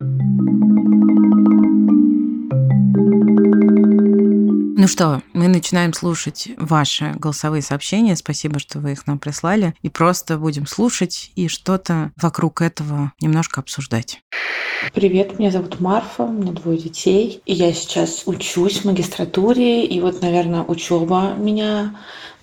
Ну 4.79 4.88
что, 4.88 5.24
мы 5.34 5.48
начинаем 5.48 5.91
слушать 5.91 6.50
ваши 6.55 7.12
голосовые 7.17 7.63
сообщения. 7.63 8.15
Спасибо, 8.15 8.60
что 8.60 8.77
вы 8.77 8.91
их 8.91 9.07
нам 9.07 9.17
прислали. 9.17 9.74
И 9.81 9.89
просто 9.89 10.38
будем 10.38 10.67
слушать 10.67 11.31
и 11.34 11.48
что-то 11.48 12.12
вокруг 12.15 12.62
этого 12.62 13.12
немножко 13.19 13.60
обсуждать. 13.60 14.22
Привет, 14.93 15.39
меня 15.39 15.50
зовут 15.50 15.79
Марфа, 15.79 16.25
у 16.25 16.31
меня 16.31 16.51
двое 16.51 16.77
детей. 16.77 17.41
И 17.48 17.55
я 17.55 17.74
сейчас 17.74 18.22
учусь 18.27 18.81
в 18.81 18.86
магистратуре. 18.86 19.84
И 19.84 20.00
вот, 20.00 20.22
наверное, 20.22 20.62
учеба 20.62 21.34
меня 21.34 21.96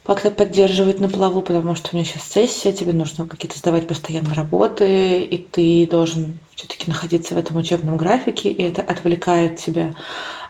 как-то 0.05 0.31
поддерживает 0.31 1.01
на 1.01 1.09
плаву, 1.09 1.41
потому 1.43 1.75
что 1.75 1.91
у 1.93 1.97
меня 1.97 2.05
сейчас 2.05 2.25
сессия, 2.25 2.73
тебе 2.73 2.93
нужно 2.93 3.27
какие-то 3.27 3.59
сдавать 3.59 3.87
постоянно 3.87 4.35
работы, 4.35 5.23
и 5.23 5.39
ты 5.39 5.87
должен 5.91 6.39
все-таки 6.55 6.91
находиться 6.91 7.35
в 7.35 7.39
этом 7.39 7.57
учебном 7.57 7.97
графике, 7.97 8.51
и 8.51 8.63
это 8.63 8.83
отвлекает 8.83 9.59
тебя 9.59 9.95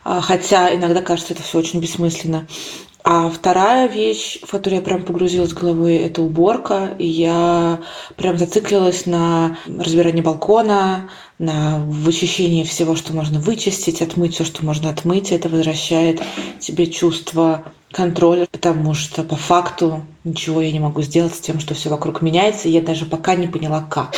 а, 0.05 0.21
хотя 0.21 0.75
иногда 0.75 1.01
кажется 1.01 1.33
это 1.33 1.43
все 1.43 1.59
очень 1.59 1.81
бессмысленно. 1.81 2.47
А 3.07 3.29
вторая 3.29 3.87
вещь, 3.87 4.39
в 4.43 4.51
которую 4.51 4.81
я 4.81 4.85
прям 4.85 5.03
погрузилась 5.03 5.53
головой, 5.53 5.97
это 5.97 6.23
уборка. 6.23 6.95
И 6.99 7.07
я 7.07 7.83
прям 8.17 8.39
зациклилась 8.39 9.05
на 9.05 9.59
разбирании 9.67 10.23
балкона, 10.23 11.11
на 11.39 11.81
вычищении 11.81 12.65
всего, 12.65 12.97
что 12.97 13.13
можно 13.13 13.39
вычистить, 13.41 14.01
отмыть 14.01 14.35
все, 14.35 14.45
что 14.45 14.65
можно 14.65 14.89
отмыть. 14.89 15.33
Это 15.33 15.51
возвращает 15.51 16.23
тебе 16.59 16.87
чувство 16.87 17.65
контроля, 17.93 18.47
потому 18.51 18.95
что 18.95 19.23
по 19.23 19.37
факту 19.37 20.07
ничего 20.25 20.63
я 20.63 20.73
не 20.73 20.81
могу 20.81 21.03
сделать 21.03 21.35
с 21.35 21.41
тем, 21.41 21.61
что 21.61 21.75
все 21.75 21.91
вокруг 21.91 22.23
меняется, 22.23 22.69
и 22.69 22.73
я 22.73 22.81
даже 22.81 23.05
пока 23.05 23.35
не 23.35 23.49
поняла, 23.49 23.83
как. 23.83 24.15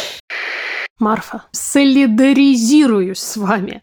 Марфа, 1.00 1.42
солидаризируюсь 1.50 3.18
с 3.18 3.36
вами. 3.36 3.82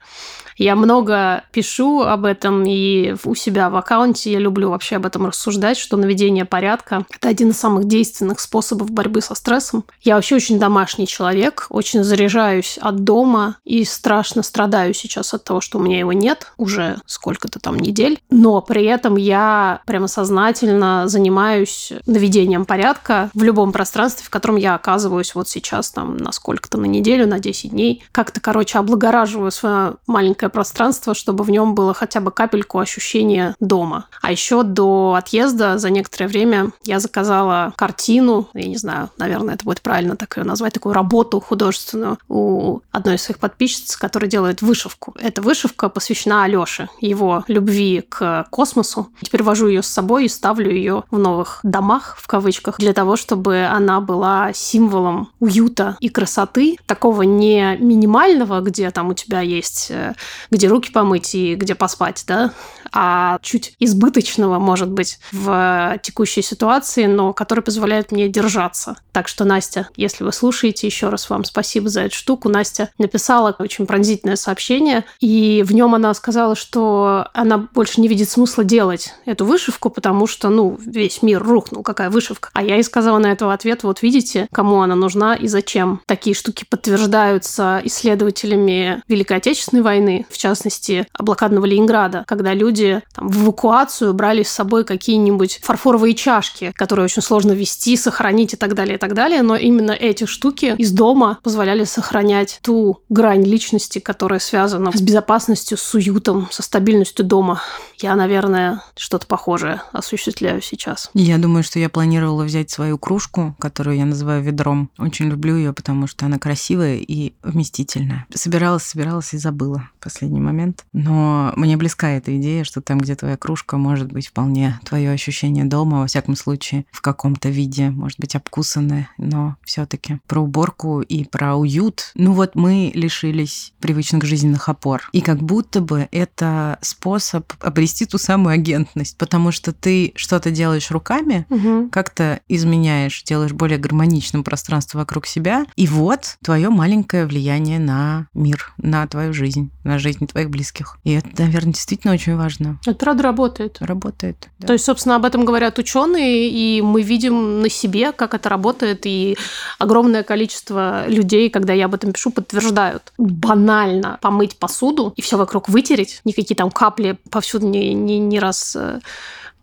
Я 0.64 0.78
много 0.78 1.44
пишу 1.52 2.04
об 2.04 2.24
этом 2.24 2.64
и 2.66 3.16
у 3.26 3.36
себя 3.36 3.70
в 3.70 3.76
аккаунте. 3.76 4.32
Я 4.32 4.40
люблю 4.40 4.70
вообще 4.70 4.96
об 4.96 5.06
этом 5.06 5.26
рассуждать, 5.26 5.78
что 5.78 5.98
наведение 5.98 6.46
порядка– 6.46 7.06
это 7.14 7.28
один 7.28 7.50
из 7.50 7.58
самых 7.58 7.84
действенных 7.84 8.40
способов 8.40 8.90
борьбы 8.90 9.20
со 9.20 9.36
стрессом. 9.36 9.84
Я 10.04 10.16
вообще 10.16 10.38
очень 10.38 10.60
домашний 10.60 11.06
человек, 11.06 11.68
очень 11.68 12.06
заряжаюсь 12.06 12.80
от 12.82 13.04
дома 13.04 13.58
и 13.66 13.84
страшно 13.84 14.42
страдаю 14.42 14.94
сейчас 14.94 15.34
от 15.34 15.44
того, 15.44 15.60
что 15.60 15.80
у 15.80 15.82
меня 15.82 16.00
его 16.00 16.14
нет 16.14 16.54
уже 16.56 16.96
сколько-то 17.08 17.60
там 17.60 17.78
недель. 17.78 18.22
Но 18.30 18.62
при 18.62 18.86
этом 18.86 19.18
я 19.18 19.82
прямо 19.86 20.08
сознательно 20.08 21.10
занимаюсь 21.10 21.92
наведением 22.06 22.64
порядка 22.64 23.30
в 23.34 23.44
любом 23.44 23.74
пространстве, 23.74 24.26
в 24.26 24.30
котором 24.30 24.56
я 24.56 24.76
оказываюсь 24.76 25.36
вот 25.36 25.50
сейчас 25.50 25.92
там 25.92 26.16
на 26.16 26.32
сколько-то 26.32 26.78
на 26.78 26.86
неделю, 26.86 27.28
на 27.28 27.40
10 27.40 27.72
дней. 27.72 28.06
Как-то, 28.14 28.40
короче, 28.40 28.80
облагораживаю 28.80 29.52
свое 29.52 29.96
маленькое 30.08 30.53
пространство, 30.54 31.14
чтобы 31.14 31.44
в 31.44 31.50
нем 31.50 31.76
было 31.76 31.94
хотя 31.94 32.22
бы 32.22 32.32
капельку 32.32 32.80
ощущения 32.80 33.56
дома. 33.60 34.06
А 34.22 34.32
еще 34.32 34.64
до 34.64 35.16
отъезда 35.18 35.78
за 35.78 35.90
некоторое 35.90 36.28
время 36.28 36.72
я 36.86 37.00
заказала 37.00 37.74
картину, 37.76 38.48
я 38.54 38.68
не 38.68 38.78
знаю, 38.78 39.10
наверное, 39.18 39.56
это 39.56 39.66
будет 39.66 39.82
правильно 39.82 40.16
так 40.16 40.38
ее 40.38 40.44
назвать, 40.44 40.74
такую 40.74 40.94
работу 40.94 41.40
художественную 41.40 42.18
у 42.30 42.80
одной 42.92 43.16
из 43.16 43.24
своих 43.24 43.40
подписчиц, 43.40 43.98
которая 43.98 44.30
делает 44.30 44.62
вышивку. 44.62 45.16
Эта 45.20 45.42
вышивка 45.42 45.90
посвящена 45.90 46.44
Алёше, 46.44 46.90
его 47.02 47.44
любви 47.48 48.06
к 48.08 48.48
космосу. 48.50 49.10
Теперь 49.22 49.44
вожу 49.44 49.68
ее 49.68 49.84
с 49.84 49.88
собой 49.88 50.26
и 50.26 50.30
ставлю 50.30 50.72
ее 50.72 51.04
в 51.12 51.18
новых 51.18 51.60
домах, 51.64 52.18
в 52.20 52.28
кавычках, 52.28 52.78
для 52.78 52.94
того, 52.94 53.16
чтобы 53.16 53.66
она 53.66 54.00
была 54.00 54.54
символом 54.54 55.30
уюта 55.40 55.98
и 56.00 56.10
красоты, 56.10 56.78
такого 56.86 57.24
не 57.24 57.78
минимального, 57.80 58.62
где 58.62 58.92
там 58.92 59.10
у 59.10 59.14
тебя 59.14 59.42
есть 59.42 59.88
э, 59.90 60.14
где 60.52 60.68
руки 60.68 60.92
помыть 60.92 61.36
и 61.36 61.56
где 61.56 61.76
поспать, 61.76 62.24
да, 62.28 62.54
а 62.92 63.40
чуть 63.42 63.76
избыточного, 63.80 64.60
может 64.60 64.90
быть, 64.90 65.20
в 65.32 66.00
текущей 66.04 66.42
ситуации, 66.42 67.06
но 67.06 67.34
который 67.34 67.64
позволяет 67.64 68.12
мне 68.12 68.30
держаться. 68.30 68.98
Так 69.12 69.28
что, 69.28 69.46
Настя, 69.46 69.90
если 69.96 70.24
вы 70.24 70.32
слушаете, 70.32 70.88
еще 70.88 71.10
раз 71.10 71.30
вам 71.30 71.44
спасибо 71.44 71.90
за 71.90 72.02
эту 72.02 72.16
штуку. 72.16 72.50
Настя 72.50 72.92
написала 73.00 73.56
очень 73.58 73.88
пронзительное 73.88 74.36
сообщение, 74.36 75.06
и 75.20 75.64
в 75.66 75.74
нем 75.74 75.96
она 75.96 76.14
сказала, 76.14 76.56
что 76.56 77.28
она 77.34 77.58
больше 77.58 78.00
не 78.00 78.08
видит 78.08 78.30
смысла 78.30 78.64
делать 78.64 79.14
эту 79.26 79.46
вышивку, 79.46 79.90
потому 79.90 80.28
что, 80.28 80.50
ну, 80.50 80.78
весь 80.86 81.22
мир 81.24 81.42
рухнул, 81.42 81.84
какая 81.84 82.10
вышивка. 82.10 82.50
А 82.54 82.64
я 82.64 82.76
ей 82.76 82.84
сказала 82.84 83.18
на 83.18 83.32
это 83.32 83.52
ответ, 83.52 83.84
вот 83.84 84.02
видите, 84.02 84.48
кому 84.52 84.82
она 84.82 84.96
нужна 84.96 85.36
и 85.36 85.48
зачем. 85.48 86.02
Такие 86.06 86.36
штуки 86.36 86.66
подтверждаются 86.70 87.82
исследователями 87.84 89.02
Великой 89.08 89.38
Отечественной 89.38 89.84
войны, 89.84 90.23
в 90.30 90.38
частности, 90.38 91.08
блокадного 91.18 91.66
Ленинграда, 91.66 92.24
когда 92.28 92.54
люди 92.54 93.02
там, 93.14 93.28
в 93.28 93.44
эвакуацию 93.44 94.14
брали 94.14 94.44
с 94.44 94.50
собой 94.50 94.84
какие-нибудь 94.84 95.60
фарфоровые 95.64 96.14
чашки, 96.14 96.72
которые 96.76 97.06
очень 97.06 97.22
сложно 97.22 97.52
вести, 97.52 97.98
сохранить 97.98 98.54
и 98.54 98.58
так 98.58 98.74
далее, 98.76 98.96
и 98.96 98.98
так 99.00 99.14
далее. 99.14 99.42
Но 99.42 99.56
именно 99.56 99.92
эти 99.92 100.26
штуки 100.26 100.76
из 100.78 100.92
дома 100.92 101.40
позволяли 101.44 101.84
сохранять 101.84 102.60
ту 102.62 103.02
грань 103.10 103.44
личности, 103.44 104.00
которая 104.00 104.40
связана 104.40 104.92
с 104.92 105.02
безопасностью, 105.02 105.78
с 105.78 105.94
уютом, 105.94 106.48
со 106.52 106.64
стабильностью 106.64 107.26
дома. 107.26 107.62
Я, 107.98 108.16
наверное, 108.16 108.84
что-то 108.96 109.28
похожее 109.28 109.82
осуществляю 109.92 110.62
сейчас. 110.62 111.10
Я 111.14 111.38
думаю, 111.38 111.64
что 111.64 111.80
я 111.80 111.90
планировала 111.90 112.44
взять 112.44 112.70
свою 112.70 112.98
кружку, 112.98 113.56
которую 113.60 113.98
я 113.98 114.06
называю 114.06 114.44
ведром. 114.44 114.90
Очень 114.98 115.30
люблю 115.30 115.56
ее, 115.56 115.74
потому 115.74 116.08
что 116.08 116.26
она 116.26 116.40
красивая 116.40 116.98
и 116.98 117.34
вместительная. 117.44 118.26
Собиралась, 118.34 118.84
собиралась 118.84 119.34
и 119.34 119.38
забыла 119.38 119.90
последний 120.14 120.40
момент. 120.40 120.86
Но 120.94 121.54
мне 121.56 121.76
близка 121.76 122.10
эта 122.12 122.38
идея, 122.38 122.64
что 122.64 122.82
там, 122.82 123.00
где 123.00 123.16
твоя 123.16 123.36
кружка, 123.36 123.78
может 123.78 124.12
быть 124.12 124.28
вполне 124.28 124.80
твое 124.86 125.12
ощущение 125.12 125.66
дома, 125.66 126.02
во 126.02 126.08
всяком 126.08 126.36
случае, 126.36 126.86
в 126.92 127.02
каком-то 127.02 127.50
виде, 127.50 127.90
может 127.90 128.20
быть, 128.20 128.36
обкусанное, 128.36 129.10
но 129.18 129.56
все 129.64 129.86
таки 129.86 130.20
про 130.28 130.42
уборку 130.42 131.02
и 131.02 131.26
про 131.26 131.56
уют. 131.56 132.12
Ну 132.16 132.34
вот 132.34 132.56
мы 132.56 132.92
лишились 132.94 133.74
привычных 133.80 134.24
жизненных 134.24 134.70
опор. 134.70 135.10
И 135.14 135.22
как 135.22 135.40
будто 135.42 135.82
бы 135.82 136.08
это 136.12 136.78
способ 136.82 137.52
обрести 137.60 138.06
ту 138.06 138.18
самую 138.18 138.54
агентность, 138.54 139.18
потому 139.18 139.52
что 139.52 139.74
ты 139.74 140.14
что-то 140.16 140.52
делаешь 140.52 140.92
руками, 140.92 141.46
Мгм. 141.50 141.90
как-то 141.90 142.40
изменяешь, 142.48 143.24
делаешь 143.24 143.54
более 143.54 143.80
гармоничным 143.80 144.44
пространство 144.44 145.00
вокруг 145.00 145.26
себя, 145.26 145.66
и 145.76 145.88
вот 145.88 146.38
твое 146.44 146.70
маленькое 146.70 147.26
влияние 147.26 147.80
на 147.80 148.28
мир, 148.34 148.74
на 148.78 149.08
твою 149.08 149.34
жизнь, 149.34 149.72
на 149.84 149.98
жизнь 150.04 150.28
твоих 150.28 150.50
близких. 150.50 150.98
И 151.04 151.14
это, 151.14 151.28
наверное, 151.40 151.74
действительно 151.74 152.14
очень 152.14 152.36
важно. 152.36 152.78
Это 152.86 152.96
правда 152.96 153.24
работает. 153.24 153.78
Работает. 153.80 154.50
да. 154.60 154.68
То 154.68 154.74
есть, 154.74 154.86
собственно, 154.86 155.16
об 155.16 155.26
этом 155.26 155.46
говорят 155.46 155.80
ученые, 155.80 156.50
и 156.50 156.82
мы 156.82 157.02
видим 157.02 157.62
на 157.62 157.70
себе, 157.70 158.12
как 158.12 158.34
это 158.34 158.50
работает, 158.50 159.06
и 159.06 159.38
огромное 159.80 160.24
количество 160.24 161.08
людей, 161.08 161.50
когда 161.50 161.74
я 161.74 161.86
об 161.86 161.96
этом 161.96 162.12
пишу, 162.12 162.30
подтверждают. 162.30 163.14
Банально 163.18 164.20
помыть 164.22 164.58
посуду 164.58 165.14
и 165.16 165.22
все 165.22 165.38
вокруг 165.38 165.70
вытереть, 165.70 166.22
никакие 166.26 166.56
там 166.56 166.70
капли 166.70 167.18
повсюду 167.30 167.68
не, 167.68 167.94
не, 167.94 168.20
не 168.20 168.40
раз 168.40 168.76
э, 168.76 169.00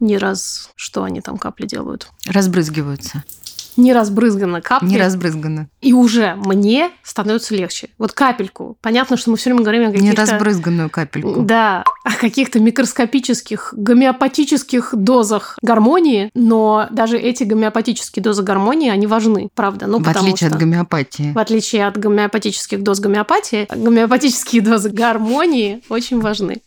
не 0.00 0.16
раз, 0.16 0.70
что 0.76 1.04
они 1.04 1.20
там 1.20 1.36
капли 1.36 1.66
делают, 1.66 2.08
Разбрызгиваются. 2.26 3.22
Не 3.76 3.92
разбрызганы 3.92 4.60
капли, 4.60 4.86
Не 4.88 4.98
разбрызгано. 4.98 5.68
и 5.80 5.92
уже 5.92 6.34
мне 6.36 6.90
становится 7.02 7.54
легче. 7.54 7.88
Вот 7.98 8.12
капельку. 8.12 8.76
Понятно, 8.80 9.16
что 9.16 9.30
мы 9.30 9.36
все 9.36 9.50
время 9.50 9.62
говорим 9.62 9.82
о 9.82 9.86
Не 9.86 9.92
каких-то... 9.92 10.20
разбрызганную 10.22 10.90
капельку. 10.90 11.40
Да, 11.42 11.84
о 12.04 12.12
каких-то 12.12 12.60
микроскопических, 12.60 13.74
гомеопатических 13.76 14.90
дозах 14.94 15.58
гармонии, 15.62 16.30
но 16.34 16.86
даже 16.90 17.18
эти 17.18 17.44
гомеопатические 17.44 18.22
дозы 18.22 18.42
гармонии, 18.42 18.90
они 18.90 19.06
важны, 19.06 19.48
правда. 19.54 19.86
Ну, 19.86 20.02
в 20.02 20.08
отличие 20.08 20.48
что... 20.48 20.56
от 20.56 20.56
гомеопатии. 20.56 21.32
В 21.32 21.38
отличие 21.38 21.86
от 21.86 21.96
гомеопатических 21.98 22.82
доз 22.82 23.00
гомеопатии, 23.00 23.66
гомеопатические 23.74 24.62
дозы 24.62 24.90
гармонии 24.90 25.82
очень 25.88 26.20
важны. 26.20 26.60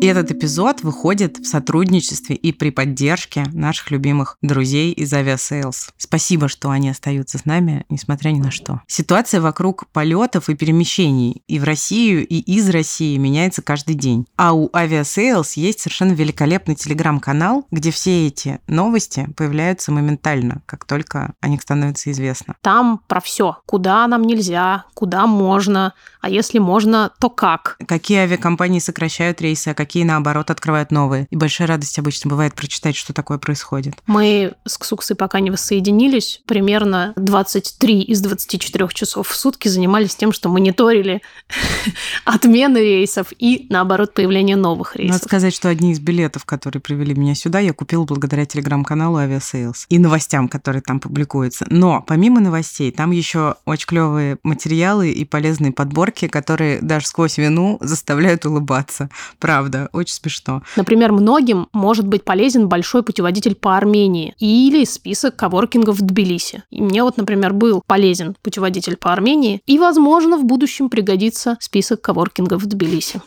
И 0.00 0.06
этот 0.06 0.30
эпизод 0.30 0.82
выходит 0.82 1.38
в 1.38 1.46
сотрудничестве 1.46 2.36
и 2.36 2.52
при 2.52 2.70
поддержке 2.70 3.44
наших 3.52 3.90
любимых 3.90 4.36
друзей 4.42 4.92
из 4.92 5.12
Aviasales. 5.12 5.90
Спасибо, 5.96 6.48
что 6.48 6.70
они 6.70 6.90
остаются 6.90 7.38
с 7.38 7.44
нами, 7.44 7.84
несмотря 7.88 8.30
ни 8.30 8.40
на 8.40 8.50
что. 8.50 8.82
Ситуация 8.86 9.40
вокруг 9.40 9.86
полетов 9.92 10.48
и 10.48 10.54
перемещений 10.54 11.42
и 11.46 11.58
в 11.58 11.64
Россию, 11.64 12.26
и 12.26 12.38
из 12.38 12.68
России 12.68 13.16
меняется 13.16 13.62
каждый 13.62 13.94
день. 13.94 14.26
А 14.36 14.52
у 14.52 14.68
Aviasales 14.68 15.52
есть 15.56 15.80
совершенно 15.80 16.12
великолепный 16.12 16.74
телеграм-канал, 16.74 17.66
где 17.70 17.90
все 17.90 18.26
эти 18.26 18.60
новости 18.66 19.28
появляются 19.36 19.92
моментально, 19.92 20.62
как 20.66 20.84
только 20.84 21.32
о 21.40 21.48
них 21.48 21.62
становится 21.62 22.10
известно. 22.10 22.56
Там 22.60 23.00
про 23.08 23.20
все. 23.20 23.58
Куда 23.66 24.06
нам 24.06 24.22
нельзя, 24.22 24.84
куда 24.94 25.26
можно, 25.26 25.94
а 26.20 26.28
если 26.28 26.58
можно, 26.58 27.12
то 27.20 27.30
как. 27.30 27.76
Какие 27.86 28.18
авиакомпании 28.18 28.80
сокращают 28.80 29.40
рейсы, 29.40 29.68
а 29.68 29.74
какие, 29.74 29.95
наоборот, 30.04 30.50
открывают 30.50 30.90
новые. 30.90 31.26
И 31.30 31.36
большая 31.36 31.68
радость 31.68 31.98
обычно 31.98 32.30
бывает 32.30 32.54
прочитать, 32.54 32.96
что 32.96 33.12
такое 33.12 33.38
происходит. 33.38 33.94
Мы 34.06 34.54
с 34.64 34.78
Ксуксой 34.78 35.16
пока 35.16 35.40
не 35.40 35.50
воссоединились. 35.50 36.42
Примерно 36.46 37.12
23 37.16 38.02
из 38.02 38.20
24 38.20 38.88
часов 38.92 39.28
в 39.28 39.36
сутки 39.36 39.68
занимались 39.68 40.14
тем, 40.16 40.32
что 40.32 40.48
мониторили 40.48 41.22
отмены 42.24 42.78
рейсов 42.78 43.32
и, 43.38 43.66
наоборот, 43.70 44.14
появление 44.14 44.56
новых 44.56 44.96
рейсов. 44.96 45.14
Надо 45.14 45.24
сказать, 45.24 45.54
что 45.54 45.68
одни 45.68 45.92
из 45.92 46.00
билетов, 46.00 46.44
которые 46.44 46.80
привели 46.80 47.14
меня 47.14 47.34
сюда, 47.34 47.60
я 47.60 47.72
купила 47.72 48.04
благодаря 48.04 48.46
телеграм-каналу 48.46 49.18
Aviasales 49.18 49.86
и 49.88 49.98
новостям, 49.98 50.48
которые 50.48 50.82
там 50.82 51.00
публикуются. 51.00 51.66
Но 51.68 52.02
помимо 52.06 52.40
новостей, 52.40 52.90
там 52.90 53.10
еще 53.10 53.56
очень 53.64 53.86
клевые 53.86 54.38
материалы 54.42 55.10
и 55.10 55.24
полезные 55.24 55.72
подборки, 55.72 56.28
которые 56.28 56.80
даже 56.80 57.06
сквозь 57.06 57.38
вину 57.38 57.78
заставляют 57.80 58.46
улыбаться. 58.46 59.10
Правда, 59.38 59.75
очень 59.92 60.14
смешно. 60.14 60.62
Например, 60.76 61.12
многим 61.12 61.68
может 61.72 62.06
быть 62.06 62.24
полезен 62.24 62.68
большой 62.68 63.02
путеводитель 63.02 63.54
по 63.54 63.76
Армении 63.76 64.34
или 64.38 64.84
список 64.84 65.36
коворкингов 65.36 65.98
в 65.98 66.02
Тбилиси. 66.02 66.62
И 66.70 66.82
мне 66.82 67.02
вот, 67.02 67.16
например, 67.16 67.52
был 67.52 67.82
полезен 67.86 68.36
путеводитель 68.42 68.96
по 68.96 69.12
Армении, 69.12 69.60
и, 69.66 69.78
возможно, 69.78 70.36
в 70.38 70.44
будущем 70.44 70.88
пригодится 70.88 71.56
список 71.60 72.00
коворкингов 72.00 72.62
в 72.62 72.66
Тбилиси. 72.66 73.20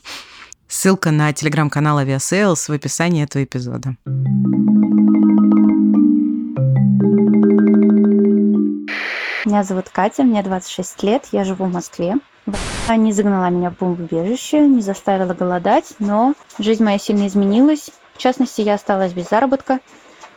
Ссылка 0.68 1.10
на 1.10 1.34
телеграм-канал 1.34 2.00
Aviasales 2.00 2.68
в 2.68 2.70
описании 2.70 3.24
этого 3.24 3.44
эпизода. 3.44 3.96
Меня 9.46 9.64
зовут 9.64 9.90
Катя, 9.90 10.24
мне 10.24 10.44
26 10.44 11.02
лет, 11.02 11.28
я 11.32 11.44
живу 11.44 11.66
в 11.66 11.72
Москве. 11.72 12.18
Война 12.46 13.04
не 13.04 13.14
загнала 13.14 13.50
меня 13.50 13.70
в 13.70 13.78
бомбоубежище, 13.78 14.62
не 14.62 14.82
заставила 14.82 15.34
голодать, 15.34 15.94
но 16.00 16.34
жизнь 16.58 16.84
моя 16.84 16.98
сильно 16.98 17.28
изменилась. 17.28 17.92
В 18.16 18.18
частности, 18.18 18.62
я 18.62 18.76
осталась 18.76 19.14
без 19.14 19.30
заработка, 19.30 19.80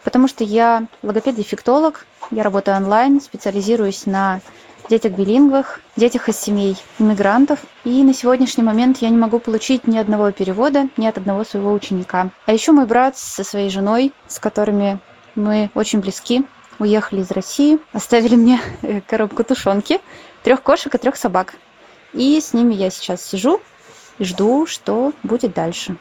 потому 0.04 0.28
что 0.28 0.44
я 0.44 0.86
логопед-дефектолог, 1.02 2.06
я 2.30 2.42
работаю 2.42 2.76
онлайн, 2.76 3.20
специализируюсь 3.20 4.06
на 4.06 4.40
детях-билингвах, 4.88 5.80
детях 5.96 6.28
из 6.28 6.38
семей 6.38 6.76
иммигрантов. 6.98 7.60
И 7.84 8.02
на 8.02 8.14
сегодняшний 8.14 8.64
момент 8.64 8.98
я 8.98 9.08
не 9.08 9.16
могу 9.16 9.38
получить 9.38 9.86
ни 9.86 9.96
одного 9.96 10.30
перевода, 10.32 10.88
ни 10.96 11.06
от 11.06 11.18
одного 11.18 11.44
своего 11.44 11.72
ученика. 11.72 12.30
А 12.46 12.52
еще 12.52 12.72
мой 12.72 12.86
брат 12.86 13.16
со 13.16 13.44
своей 13.44 13.70
женой, 13.70 14.12
с 14.28 14.38
которыми 14.38 14.98
мы 15.34 15.70
очень 15.74 16.00
близки, 16.00 16.44
уехали 16.78 17.20
из 17.20 17.30
России, 17.30 17.78
оставили 17.92 18.36
мне 18.36 18.60
э, 18.82 19.00
коробку 19.00 19.44
тушенки, 19.44 20.00
трех 20.42 20.62
кошек 20.62 20.94
и 20.94 20.98
трех 20.98 21.16
собак. 21.16 21.54
И 22.12 22.40
с 22.40 22.52
ними 22.52 22.74
я 22.74 22.90
сейчас 22.90 23.24
сижу 23.24 23.60
и 24.18 24.24
жду, 24.24 24.66
что 24.66 25.12
будет 25.22 25.54
дальше. 25.54 25.96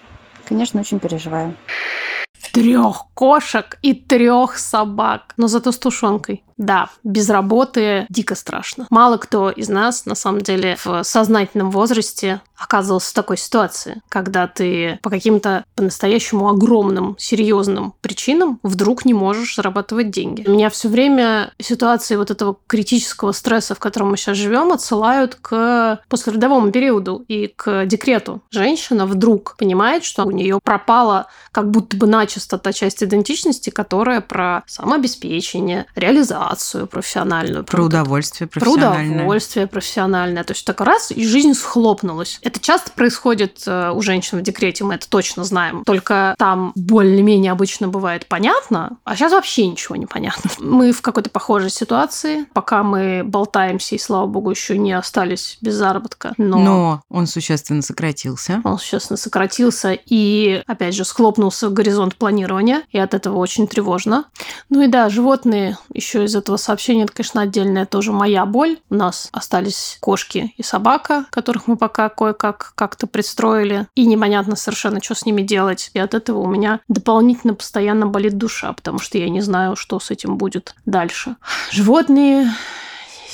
Конечно, 0.45 0.81
очень 0.81 0.99
переживаю. 0.99 1.55
Трех 2.51 3.05
кошек 3.13 3.77
и 3.81 3.93
трех 3.93 4.57
собак, 4.57 5.33
но 5.37 5.47
зато 5.47 5.71
с 5.71 5.79
тушенкой. 5.79 6.43
Да, 6.61 6.89
без 7.03 7.27
работы 7.29 8.05
дико 8.09 8.35
страшно. 8.35 8.85
Мало 8.91 9.17
кто 9.17 9.49
из 9.49 9.67
нас, 9.67 10.05
на 10.05 10.13
самом 10.13 10.41
деле, 10.41 10.77
в 10.83 11.03
сознательном 11.03 11.71
возрасте 11.71 12.41
оказывался 12.55 13.09
в 13.09 13.13
такой 13.13 13.37
ситуации, 13.37 14.03
когда 14.09 14.45
ты 14.45 14.99
по 15.01 15.09
каким-то 15.09 15.65
по-настоящему 15.75 16.47
огромным, 16.47 17.15
серьезным 17.17 17.95
причинам 18.01 18.59
вдруг 18.61 19.05
не 19.05 19.15
можешь 19.15 19.55
зарабатывать 19.55 20.11
деньги. 20.11 20.47
Меня 20.47 20.69
все 20.69 20.87
время 20.87 21.51
ситуации 21.59 22.15
вот 22.15 22.29
этого 22.29 22.57
критического 22.67 23.31
стресса, 23.31 23.73
в 23.73 23.79
котором 23.79 24.11
мы 24.11 24.17
сейчас 24.17 24.37
живем, 24.37 24.71
отсылают 24.71 25.39
к 25.41 25.99
послеродовому 26.09 26.71
периоду 26.71 27.25
и 27.27 27.47
к 27.47 27.87
декрету. 27.87 28.43
Женщина 28.51 29.07
вдруг 29.07 29.55
понимает, 29.57 30.03
что 30.03 30.25
у 30.25 30.31
нее 30.31 30.59
пропала 30.63 31.25
как 31.51 31.71
будто 31.71 31.97
бы 31.97 32.05
начисто 32.05 32.59
та 32.59 32.71
часть 32.71 33.01
идентичности, 33.01 33.71
которая 33.71 34.21
про 34.21 34.61
самообеспечение, 34.67 35.87
реализацию 35.95 36.50
профессиональную. 36.89 37.63
Про 37.63 37.77
это 37.77 37.85
удовольствие 37.85 38.47
про 38.47 38.59
профессиональное. 38.59 39.15
удовольствие 39.15 39.67
профессиональное. 39.67 40.43
То 40.43 40.53
есть 40.53 40.65
так 40.65 40.81
раз, 40.81 41.11
и 41.11 41.25
жизнь 41.25 41.53
схлопнулась. 41.53 42.39
Это 42.41 42.59
часто 42.59 42.91
происходит 42.91 43.63
э, 43.65 43.91
у 43.91 44.01
женщин 44.01 44.39
в 44.39 44.41
декрете, 44.41 44.83
мы 44.83 44.95
это 44.95 45.09
точно 45.09 45.43
знаем. 45.43 45.83
Только 45.85 46.35
там 46.37 46.71
более-менее 46.75 47.51
обычно 47.51 47.87
бывает 47.87 48.25
понятно, 48.27 48.97
а 49.03 49.15
сейчас 49.15 49.31
вообще 49.31 49.67
ничего 49.67 49.95
не 49.95 50.05
понятно. 50.05 50.49
Мы 50.59 50.91
в 50.91 51.01
какой-то 51.01 51.29
похожей 51.29 51.69
ситуации, 51.69 52.45
пока 52.53 52.83
мы 52.83 53.23
болтаемся, 53.25 53.95
и, 53.95 53.97
слава 53.97 54.25
богу, 54.27 54.51
еще 54.51 54.77
не 54.77 54.93
остались 54.93 55.57
без 55.61 55.75
заработка. 55.75 56.33
Но, 56.37 56.59
Но 56.59 57.01
он 57.09 57.27
существенно 57.27 57.81
сократился. 57.81 58.61
он 58.63 58.77
существенно 58.77 59.17
сократился 59.17 59.97
и, 60.05 60.63
опять 60.67 60.95
же, 60.95 61.05
схлопнулся 61.05 61.69
горизонт 61.69 62.15
планирования, 62.15 62.83
и 62.91 62.97
от 62.97 63.13
этого 63.13 63.37
очень 63.37 63.67
тревожно. 63.67 64.25
Ну 64.69 64.81
и 64.81 64.87
да, 64.87 65.09
животные, 65.09 65.77
еще 65.93 66.27
из 66.31 66.35
этого 66.35 66.57
сообщения, 66.57 67.03
это, 67.03 67.13
конечно, 67.13 67.41
отдельная 67.41 67.85
тоже 67.85 68.11
моя 68.11 68.45
боль. 68.45 68.79
У 68.89 68.95
нас 68.95 69.29
остались 69.31 69.97
кошки 69.99 70.53
и 70.57 70.63
собака, 70.63 71.25
которых 71.29 71.67
мы 71.67 71.77
пока 71.77 72.09
кое-как 72.09 72.73
как-то 72.75 73.05
пристроили, 73.05 73.87
и 73.95 74.05
непонятно 74.05 74.55
совершенно, 74.55 75.01
что 75.01 75.13
с 75.13 75.25
ними 75.25 75.41
делать. 75.41 75.91
И 75.93 75.99
от 75.99 76.13
этого 76.13 76.39
у 76.39 76.47
меня 76.47 76.79
дополнительно 76.87 77.53
постоянно 77.53 78.07
болит 78.07 78.37
душа, 78.37 78.73
потому 78.73 78.99
что 78.99 79.17
я 79.17 79.29
не 79.29 79.41
знаю, 79.41 79.75
что 79.75 79.99
с 79.99 80.09
этим 80.09 80.37
будет 80.37 80.75
дальше. 80.85 81.35
Животные 81.71 82.51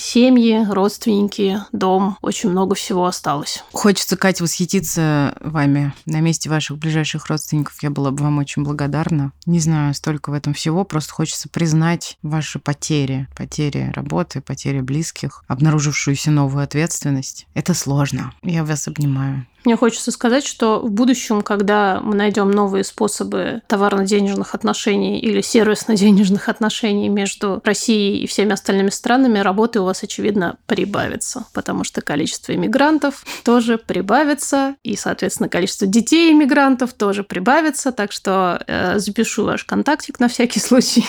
семьи, 0.07 0.65
родственники, 0.69 1.59
дом, 1.71 2.17
очень 2.21 2.49
много 2.49 2.75
всего 2.75 3.05
осталось. 3.05 3.63
Хочется, 3.73 4.15
Катя, 4.15 4.43
восхититься 4.43 5.35
вами. 5.41 5.93
На 6.05 6.21
месте 6.21 6.49
ваших 6.49 6.77
ближайших 6.77 7.27
родственников 7.27 7.83
я 7.83 7.89
была 7.89 8.11
бы 8.11 8.23
вам 8.23 8.37
очень 8.37 8.63
благодарна. 8.63 9.33
Не 9.45 9.59
знаю, 9.59 9.93
столько 9.93 10.29
в 10.29 10.33
этом 10.33 10.53
всего, 10.53 10.85
просто 10.85 11.13
хочется 11.13 11.49
признать 11.49 12.17
ваши 12.23 12.59
потери. 12.59 13.27
Потери 13.35 13.91
работы, 13.93 14.41
потери 14.41 14.81
близких, 14.81 15.43
обнаружившуюся 15.47 16.31
новую 16.31 16.63
ответственность. 16.63 17.47
Это 17.53 17.73
сложно. 17.73 18.33
Я 18.43 18.63
вас 18.63 18.87
обнимаю. 18.87 19.45
Мне 19.65 19.75
хочется 19.75 20.11
сказать, 20.11 20.45
что 20.45 20.79
в 20.79 20.89
будущем, 20.91 21.41
когда 21.41 21.99
мы 22.01 22.15
найдем 22.15 22.51
новые 22.51 22.83
способы 22.83 23.61
товарно-денежных 23.67 24.55
отношений 24.55 25.19
или 25.19 25.41
сервисно-денежных 25.41 26.47
отношений 26.47 27.09
между 27.09 27.61
Россией 27.65 28.19
и 28.19 28.27
всеми 28.27 28.53
остальными 28.53 28.89
странами, 28.89 29.39
работы 29.39 29.81
у 29.81 29.83
вас, 29.83 30.03
очевидно, 30.03 30.57
прибавится, 30.67 31.45
потому 31.53 31.83
что 31.83 32.01
количество 32.01 32.53
иммигрантов 32.53 33.25
тоже 33.43 33.77
прибавится, 33.77 34.75
и, 34.83 34.95
соответственно, 34.95 35.49
количество 35.49 35.87
детей 35.87 36.31
иммигрантов 36.31 36.93
тоже 36.93 37.23
прибавится, 37.23 37.91
так 37.91 38.11
что 38.11 38.63
э, 38.67 38.99
запишу 38.99 39.43
ваш 39.43 39.65
контактик 39.65 40.19
на 40.19 40.27
всякий 40.27 40.59
случай 40.59 41.05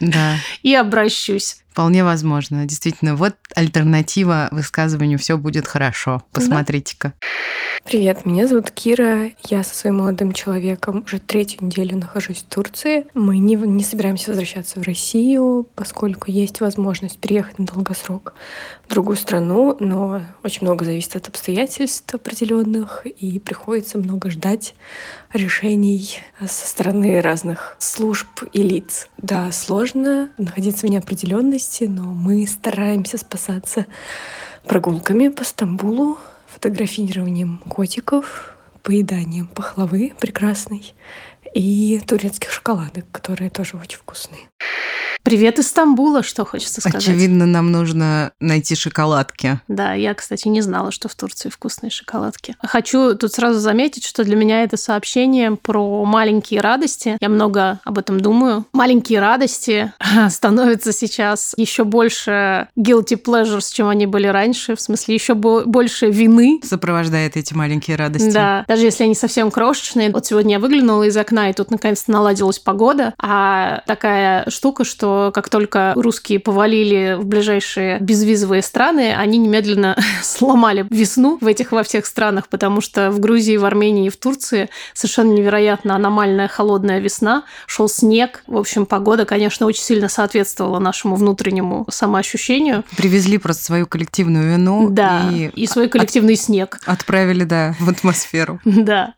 Да. 0.00 0.36
и 0.62 0.74
обращусь. 0.74 1.58
Вполне 1.74 2.04
возможно. 2.04 2.66
Действительно, 2.66 3.16
вот 3.16 3.34
альтернатива 3.56 4.46
высказыванию 4.52 5.18
«все 5.18 5.36
будет 5.36 5.66
хорошо». 5.66 6.22
Посмотрите-ка. 6.30 7.14
Привет, 7.84 8.24
меня 8.24 8.46
зовут 8.46 8.70
Кира. 8.70 9.32
Я 9.48 9.64
со 9.64 9.74
своим 9.74 9.96
молодым 9.96 10.32
человеком 10.32 11.02
уже 11.04 11.18
третью 11.18 11.64
неделю 11.64 11.98
нахожусь 11.98 12.38
в 12.38 12.44
Турции. 12.44 13.06
Мы 13.12 13.38
не, 13.38 13.56
не 13.56 13.82
собираемся 13.82 14.30
возвращаться 14.30 14.78
в 14.78 14.84
Россию, 14.84 15.68
поскольку 15.74 16.30
есть 16.30 16.60
возможность 16.60 17.18
переехать 17.18 17.58
на 17.58 17.66
долгосрок 17.66 18.34
в 18.86 18.90
другую 18.90 19.16
страну, 19.16 19.76
но 19.80 20.22
очень 20.44 20.62
много 20.62 20.84
зависит 20.84 21.16
от 21.16 21.28
обстоятельств 21.28 22.14
определенных, 22.14 23.04
и 23.04 23.40
приходится 23.40 23.98
много 23.98 24.30
ждать 24.30 24.74
решений 25.34 26.18
со 26.40 26.66
стороны 26.66 27.20
разных 27.20 27.76
служб 27.78 28.28
и 28.52 28.62
лиц. 28.62 29.08
Да, 29.18 29.50
сложно 29.52 30.30
находиться 30.38 30.86
в 30.86 30.90
неопределенности, 30.90 31.84
но 31.84 32.04
мы 32.04 32.46
стараемся 32.46 33.18
спасаться 33.18 33.86
прогулками 34.64 35.28
по 35.28 35.44
Стамбулу, 35.44 36.18
фотографированием 36.46 37.58
котиков, 37.68 38.54
поеданием 38.82 39.46
пахлавы 39.46 40.12
прекрасной 40.18 40.94
и 41.54 42.00
турецких 42.06 42.50
шоколадок, 42.50 43.04
которые 43.12 43.48
тоже 43.48 43.76
очень 43.76 43.98
вкусные. 43.98 44.40
Привет 45.22 45.58
из 45.58 45.68
Стамбула, 45.68 46.22
что 46.22 46.44
хочется 46.44 46.82
сказать. 46.82 47.00
Очевидно, 47.02 47.46
нам 47.46 47.72
нужно 47.72 48.32
найти 48.40 48.74
шоколадки. 48.74 49.58
Да, 49.68 49.94
я, 49.94 50.12
кстати, 50.12 50.48
не 50.48 50.60
знала, 50.60 50.90
что 50.90 51.08
в 51.08 51.14
Турции 51.14 51.48
вкусные 51.48 51.88
шоколадки. 51.88 52.56
Хочу 52.62 53.14
тут 53.14 53.32
сразу 53.32 53.58
заметить, 53.58 54.04
что 54.04 54.22
для 54.22 54.36
меня 54.36 54.64
это 54.64 54.76
сообщение 54.76 55.56
про 55.56 56.04
маленькие 56.04 56.60
радости. 56.60 57.16
Я 57.20 57.30
много 57.30 57.80
об 57.84 57.96
этом 57.96 58.20
думаю. 58.20 58.66
Маленькие 58.74 59.20
радости 59.20 59.94
становятся 60.28 60.92
сейчас 60.92 61.54
еще 61.56 61.84
больше 61.84 62.68
guilty 62.78 63.18
pleasures, 63.18 63.72
чем 63.72 63.88
они 63.88 64.04
были 64.04 64.26
раньше. 64.26 64.76
В 64.76 64.80
смысле, 64.82 65.14
еще 65.14 65.32
бо- 65.32 65.64
больше 65.64 66.10
вины. 66.10 66.60
Сопровождает 66.62 67.38
эти 67.38 67.54
маленькие 67.54 67.96
радости. 67.96 68.30
Да, 68.30 68.66
даже 68.68 68.84
если 68.84 69.04
они 69.04 69.14
совсем 69.14 69.50
крошечные. 69.50 70.10
Вот 70.10 70.26
сегодня 70.26 70.56
я 70.56 70.58
выглянула 70.58 71.04
из 71.04 71.16
окна, 71.16 71.43
и 71.50 71.52
тут 71.52 71.70
наконец-то 71.70 72.10
наладилась 72.10 72.58
погода. 72.58 73.14
А 73.18 73.82
такая 73.86 74.48
штука, 74.50 74.84
что 74.84 75.30
как 75.34 75.48
только 75.48 75.92
русские 75.96 76.38
повалили 76.40 77.16
в 77.18 77.24
ближайшие 77.24 77.98
безвизовые 78.00 78.62
страны, 78.62 79.14
они 79.16 79.38
немедленно 79.38 79.96
сломали 80.22 80.86
весну 80.90 81.38
в 81.40 81.46
этих 81.46 81.72
во 81.72 81.82
всех 81.82 82.06
странах, 82.06 82.48
потому 82.48 82.80
что 82.80 83.10
в 83.10 83.20
Грузии, 83.20 83.56
в 83.56 83.64
Армении 83.64 84.06
и 84.06 84.10
в 84.10 84.16
Турции 84.16 84.68
совершенно 84.92 85.32
невероятно 85.32 85.94
аномальная 85.96 86.48
холодная 86.48 86.98
весна, 87.00 87.44
шел 87.66 87.88
снег. 87.88 88.42
В 88.46 88.56
общем, 88.56 88.86
погода, 88.86 89.24
конечно, 89.24 89.66
очень 89.66 89.82
сильно 89.82 90.08
соответствовала 90.08 90.78
нашему 90.78 91.16
внутреннему 91.16 91.86
самоощущению. 91.90 92.84
Привезли 92.96 93.38
просто 93.38 93.64
свою 93.64 93.86
коллективную 93.86 94.52
вину 94.52 94.88
Да, 94.90 95.30
и 95.32 95.50
и 95.54 95.66
свой 95.66 95.88
коллективный 95.88 96.36
снег. 96.36 96.78
отправили, 96.86 97.44
да, 97.44 97.74
в 97.80 97.88
атмосферу. 97.88 98.60
Да. 98.84 99.14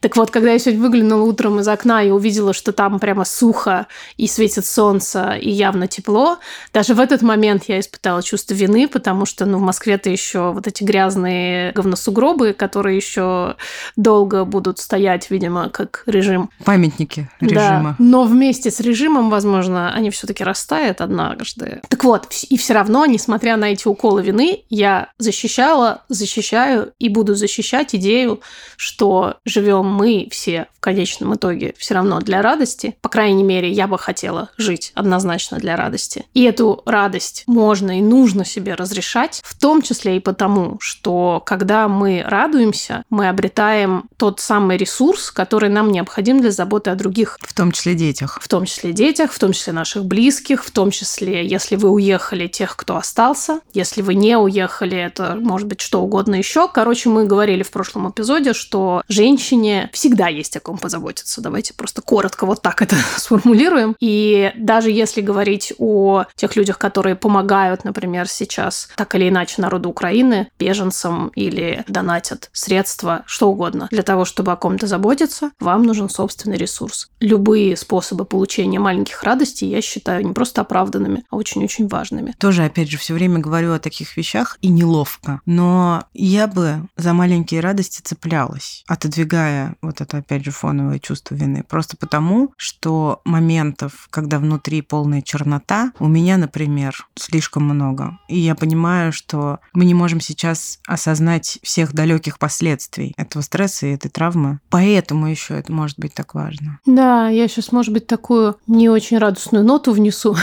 Так 0.00 0.16
вот, 0.16 0.30
когда 0.30 0.52
я 0.52 0.58
сегодня 0.58 0.80
выглянула 0.80 1.22
утром 1.22 1.58
из 1.58 1.67
окна 1.72 2.02
и 2.02 2.10
увидела, 2.10 2.52
что 2.52 2.72
там 2.72 2.98
прямо 2.98 3.24
сухо 3.24 3.86
и 4.16 4.26
светит 4.26 4.64
солнце, 4.66 5.32
и 5.40 5.50
явно 5.50 5.86
тепло, 5.88 6.38
даже 6.72 6.94
в 6.94 7.00
этот 7.00 7.22
момент 7.22 7.64
я 7.68 7.80
испытала 7.80 8.22
чувство 8.22 8.54
вины, 8.54 8.88
потому 8.88 9.26
что, 9.26 9.46
ну, 9.46 9.58
в 9.58 9.62
Москве-то 9.62 10.10
еще 10.10 10.52
вот 10.52 10.66
эти 10.66 10.84
грязные 10.84 11.72
говносугробы, 11.72 12.52
которые 12.52 12.96
еще 12.96 13.56
долго 13.96 14.44
будут 14.44 14.78
стоять, 14.78 15.30
видимо, 15.30 15.68
как 15.70 16.02
режим. 16.06 16.50
Памятники 16.64 17.28
Да. 17.40 17.46
режима. 17.46 17.96
Но 17.98 18.24
вместе 18.24 18.70
с 18.70 18.80
режимом, 18.80 19.30
возможно, 19.30 19.92
они 19.92 20.10
все-таки 20.10 20.44
растают 20.44 21.00
однажды. 21.00 21.80
Так 21.88 22.04
вот, 22.04 22.26
и 22.48 22.56
все 22.56 22.74
равно, 22.74 23.06
несмотря 23.06 23.56
на 23.56 23.66
эти 23.66 23.88
уколы 23.88 24.22
вины, 24.22 24.64
я 24.70 25.10
защищала, 25.18 26.02
защищаю 26.08 26.92
и 26.98 27.08
буду 27.08 27.34
защищать 27.34 27.94
идею, 27.94 28.40
что 28.76 29.36
живем 29.44 29.86
мы 29.86 30.28
все 30.30 30.66
конечном 30.88 31.34
итоге 31.34 31.74
все 31.76 31.92
равно 31.92 32.18
для 32.20 32.40
радости. 32.40 32.96
По 33.02 33.10
крайней 33.10 33.42
мере, 33.42 33.70
я 33.70 33.86
бы 33.86 33.98
хотела 33.98 34.48
жить 34.56 34.92
однозначно 34.94 35.58
для 35.58 35.76
радости. 35.76 36.24
И 36.32 36.44
эту 36.44 36.82
радость 36.86 37.44
можно 37.46 37.98
и 37.98 38.00
нужно 38.00 38.46
себе 38.46 38.72
разрешать, 38.72 39.42
в 39.44 39.54
том 39.58 39.82
числе 39.82 40.16
и 40.16 40.20
потому, 40.20 40.78
что 40.80 41.42
когда 41.44 41.88
мы 41.88 42.24
радуемся, 42.26 43.02
мы 43.10 43.28
обретаем 43.28 44.04
тот 44.16 44.40
самый 44.40 44.78
ресурс, 44.78 45.30
который 45.30 45.68
нам 45.68 45.92
необходим 45.92 46.40
для 46.40 46.52
заботы 46.52 46.88
о 46.88 46.94
других 46.94 47.38
В 47.42 47.52
том 47.52 47.70
числе 47.70 47.94
детях. 47.94 48.38
в 48.40 48.48
том 48.48 48.64
числе 48.64 48.94
детях, 48.94 49.32
в 49.32 49.38
том 49.38 49.52
числе 49.52 49.74
наших 49.74 50.06
близких, 50.06 50.64
в 50.64 50.70
том 50.70 50.90
числе, 50.90 51.46
если 51.46 51.76
вы 51.76 51.90
уехали, 51.90 52.46
тех, 52.46 52.76
кто 52.76 52.96
остался. 52.96 53.60
Если 53.74 54.00
вы 54.00 54.14
не 54.14 54.38
уехали, 54.38 54.96
это 54.96 55.36
может 55.38 55.68
быть 55.68 55.82
что 55.82 56.00
угодно 56.00 56.36
еще. 56.36 56.66
Короче, 56.66 57.10
мы 57.10 57.26
говорили 57.26 57.62
в 57.62 57.70
прошлом 57.70 58.08
эпизоде, 58.08 58.54
что 58.54 59.02
женщине 59.08 59.90
всегда 59.92 60.28
есть 60.28 60.56
о 60.56 60.60
ком 60.60 60.77
позаботиться. 60.78 61.40
Давайте 61.40 61.74
просто 61.74 62.02
коротко 62.02 62.46
вот 62.46 62.62
так 62.62 62.82
это 62.82 62.96
сформулируем. 63.16 63.96
И 64.00 64.52
даже 64.56 64.90
если 64.90 65.20
говорить 65.20 65.72
о 65.78 66.24
тех 66.34 66.56
людях, 66.56 66.78
которые 66.78 67.16
помогают, 67.16 67.84
например, 67.84 68.28
сейчас 68.28 68.88
так 68.96 69.14
или 69.14 69.28
иначе 69.28 69.60
народу 69.62 69.88
Украины, 69.88 70.48
беженцам 70.58 71.28
или 71.34 71.84
донатят 71.88 72.50
средства, 72.52 73.22
что 73.26 73.50
угодно, 73.50 73.88
для 73.90 74.02
того, 74.02 74.24
чтобы 74.24 74.52
о 74.52 74.56
ком-то 74.56 74.86
заботиться, 74.86 75.50
вам 75.60 75.82
нужен 75.82 76.08
собственный 76.08 76.56
ресурс. 76.56 77.10
Любые 77.20 77.76
способы 77.76 78.24
получения 78.24 78.78
маленьких 78.78 79.22
радостей 79.22 79.68
я 79.68 79.82
считаю 79.82 80.26
не 80.26 80.32
просто 80.32 80.60
оправданными, 80.60 81.24
а 81.30 81.36
очень-очень 81.36 81.88
важными. 81.88 82.34
Тоже, 82.38 82.64
опять 82.64 82.90
же, 82.90 82.98
все 82.98 83.14
время 83.14 83.38
говорю 83.38 83.72
о 83.72 83.78
таких 83.78 84.16
вещах 84.16 84.58
и 84.60 84.68
неловко. 84.68 85.40
Но 85.46 86.04
я 86.14 86.46
бы 86.46 86.88
за 86.96 87.12
маленькие 87.12 87.60
радости 87.60 88.00
цеплялась, 88.02 88.84
отодвигая 88.86 89.76
вот 89.82 90.00
это, 90.00 90.18
опять 90.18 90.44
же, 90.44 90.50
фоновое 90.58 90.98
чувство 90.98 91.34
вины. 91.34 91.64
Просто 91.68 91.96
потому, 91.96 92.52
что 92.56 93.20
моментов, 93.24 94.08
когда 94.10 94.38
внутри 94.38 94.82
полная 94.82 95.22
чернота, 95.22 95.92
у 95.98 96.08
меня, 96.08 96.36
например, 96.36 97.06
слишком 97.14 97.64
много. 97.64 98.18
И 98.28 98.38
я 98.38 98.54
понимаю, 98.54 99.12
что 99.12 99.60
мы 99.72 99.84
не 99.84 99.94
можем 99.94 100.20
сейчас 100.20 100.80
осознать 100.86 101.58
всех 101.62 101.92
далеких 101.94 102.38
последствий 102.38 103.14
этого 103.16 103.42
стресса 103.42 103.86
и 103.86 103.94
этой 103.94 104.08
травмы. 104.08 104.60
Поэтому 104.70 105.26
еще 105.28 105.54
это 105.54 105.72
может 105.72 105.98
быть 105.98 106.14
так 106.14 106.34
важно. 106.34 106.80
Да, 106.86 107.28
я 107.28 107.46
сейчас, 107.48 107.72
может 107.72 107.92
быть, 107.92 108.06
такую 108.06 108.56
не 108.66 108.88
очень 108.88 109.18
радостную 109.18 109.64
ноту 109.64 109.92
внесу. 109.92 110.36